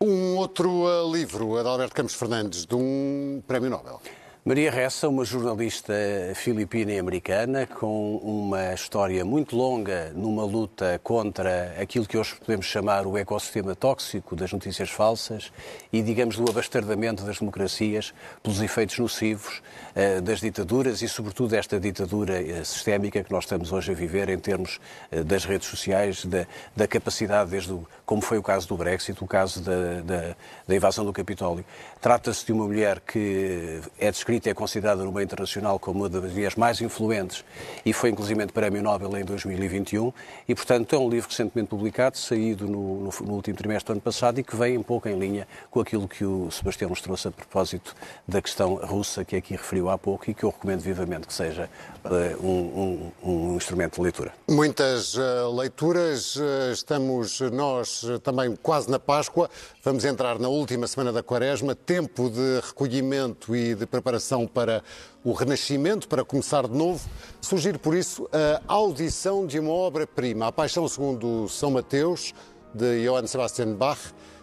Um 0.00 0.38
outro 0.38 0.88
eh, 0.88 1.12
livro, 1.12 1.58
Adalberto 1.58 1.94
Campos 1.94 2.14
Fernandes, 2.14 2.64
de 2.64 2.74
um 2.74 3.42
prémio 3.46 3.68
Nobel. 3.68 4.00
Maria 4.46 4.70
Ressa, 4.70 5.08
uma 5.08 5.24
jornalista 5.24 5.94
filipina 6.34 6.92
e 6.92 6.98
americana 6.98 7.66
com 7.66 8.16
uma 8.18 8.74
história 8.74 9.24
muito 9.24 9.56
longa 9.56 10.12
numa 10.14 10.44
luta 10.44 11.00
contra 11.02 11.74
aquilo 11.80 12.04
que 12.04 12.18
hoje 12.18 12.34
podemos 12.34 12.66
chamar 12.66 13.06
o 13.06 13.16
ecossistema 13.16 13.74
tóxico 13.74 14.36
das 14.36 14.52
notícias 14.52 14.90
falsas 14.90 15.50
e, 15.90 16.02
digamos, 16.02 16.36
do 16.36 16.46
abastardamento 16.46 17.24
das 17.24 17.38
democracias 17.38 18.12
pelos 18.42 18.60
efeitos 18.60 18.98
nocivos 18.98 19.62
uh, 19.96 20.20
das 20.20 20.40
ditaduras 20.40 21.00
e, 21.00 21.08
sobretudo, 21.08 21.54
esta 21.54 21.80
ditadura 21.80 22.38
uh, 22.42 22.64
sistémica 22.66 23.24
que 23.24 23.32
nós 23.32 23.44
estamos 23.44 23.72
hoje 23.72 23.92
a 23.92 23.94
viver 23.94 24.28
em 24.28 24.38
termos 24.38 24.78
uh, 25.10 25.24
das 25.24 25.46
redes 25.46 25.68
sociais, 25.68 26.22
da, 26.26 26.46
da 26.76 26.86
capacidade, 26.86 27.50
desde 27.50 27.72
o, 27.72 27.88
como 28.04 28.20
foi 28.20 28.36
o 28.36 28.42
caso 28.42 28.68
do 28.68 28.76
Brexit, 28.76 29.24
o 29.24 29.26
caso 29.26 29.62
da, 29.62 30.02
da, 30.02 30.36
da 30.68 30.76
invasão 30.76 31.02
do 31.02 31.14
Capitólio. 31.14 31.64
Trata-se 31.98 32.44
de 32.44 32.52
uma 32.52 32.66
mulher 32.66 33.00
que 33.00 33.80
é 33.98 34.10
descrita 34.10 34.33
escrita 34.34 34.50
é 34.50 34.54
considerada 34.54 35.04
no 35.04 35.12
meio 35.12 35.24
internacional 35.24 35.78
como 35.78 36.00
uma 36.00 36.08
das 36.08 36.32
mulheres 36.32 36.56
mais 36.56 36.80
influentes 36.80 37.44
e 37.86 37.92
foi 37.92 38.10
inclusive 38.10 38.44
Prémio 38.48 38.82
Nobel 38.82 39.16
em 39.16 39.24
2021 39.24 40.12
e, 40.48 40.54
portanto, 40.54 40.94
é 40.94 40.98
um 40.98 41.08
livro 41.08 41.28
recentemente 41.28 41.68
publicado, 41.68 42.18
saído 42.18 42.66
no, 42.66 43.00
no, 43.00 43.10
no, 43.20 43.34
último 43.34 43.56
trimestre 43.56 43.86
do 43.86 43.92
ano 43.92 44.00
passado 44.00 44.40
e 44.40 44.42
que 44.42 44.56
vem 44.56 44.76
um 44.76 44.82
pouco 44.82 45.08
em 45.08 45.18
linha 45.18 45.46
com 45.70 45.80
aquilo 45.80 46.08
que 46.08 46.24
o 46.24 46.50
Sebastião 46.50 46.90
nos 46.90 47.00
trouxe 47.00 47.28
a 47.28 47.30
propósito 47.30 47.94
da 48.26 48.42
questão 48.42 48.74
russa 48.74 49.24
que 49.24 49.36
aqui 49.36 49.52
referiu 49.52 49.88
há 49.88 49.96
pouco 49.96 50.28
e 50.28 50.34
que 50.34 50.44
eu 50.44 50.50
recomendo 50.50 50.80
vivamente 50.80 51.26
que 51.26 51.32
seja 51.32 51.70
uh, 52.04 52.46
um, 52.46 53.12
um, 53.22 53.52
um, 53.52 53.56
instrumento 53.56 53.96
de 53.96 54.02
leitura. 54.02 54.32
Muitas 54.50 55.14
uh, 55.14 55.54
leituras, 55.54 56.36
uh, 56.36 56.72
estamos 56.72 57.40
nós 57.40 58.04
também 58.22 58.56
quase 58.56 58.90
na 58.90 58.98
Páscoa, 58.98 59.48
vamos 59.82 60.04
entrar 60.04 60.38
na 60.38 60.48
última 60.48 60.86
semana 60.86 61.12
da 61.12 61.22
Quaresma, 61.22 61.74
tempo 61.74 62.28
de 62.28 62.60
recolhimento 62.66 63.54
e 63.54 63.74
de 63.74 63.86
preparação 63.86 64.23
para 64.46 64.82
o 65.22 65.32
Renascimento, 65.32 66.08
para 66.08 66.24
começar 66.24 66.66
de 66.66 66.76
novo, 66.76 67.00
surgir 67.40 67.78
por 67.78 67.94
isso 67.94 68.28
a 68.32 68.72
audição 68.72 69.46
de 69.46 69.58
uma 69.58 69.72
obra-prima, 69.72 70.46
A 70.48 70.52
Paixão 70.52 70.88
segundo 70.88 71.48
São 71.48 71.70
Mateus, 71.70 72.34
de 72.74 73.04
Johann 73.04 73.26
Sebastian 73.26 73.74
Bach, 73.74 73.98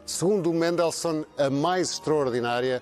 segundo 0.05 0.53
Mendelssohn, 0.53 1.23
a 1.37 1.49
mais 1.49 1.91
extraordinária 1.91 2.81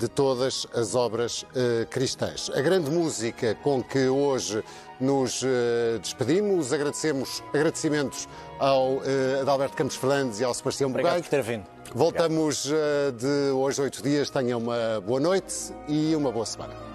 de 0.00 0.08
todas 0.08 0.66
as 0.74 0.94
obras 0.94 1.42
uh, 1.42 1.86
cristãs. 1.90 2.50
A 2.54 2.62
grande 2.62 2.90
música 2.90 3.54
com 3.56 3.82
que 3.82 4.08
hoje 4.08 4.64
nos 4.98 5.42
uh, 5.42 5.98
despedimos, 6.00 6.72
agradecemos 6.72 7.42
agradecimentos 7.52 8.26
ao 8.58 8.94
uh, 8.94 9.02
Adalberto 9.42 9.76
Campos 9.76 9.96
Fernandes 9.96 10.40
e 10.40 10.44
ao 10.44 10.54
Sebastião 10.54 10.88
Obrigado 10.88 11.22
Bugalho. 11.22 11.24
por 11.24 11.30
ter 11.30 11.42
vindo. 11.42 11.79
Voltamos 11.94 12.66
uh, 12.66 13.10
de 13.12 13.50
hoje 13.50 13.82
oito 13.82 14.02
dias. 14.02 14.30
Tenham 14.30 14.60
uma 14.60 15.00
boa 15.00 15.18
noite 15.18 15.74
e 15.88 16.14
uma 16.14 16.30
boa 16.30 16.46
semana. 16.46 16.89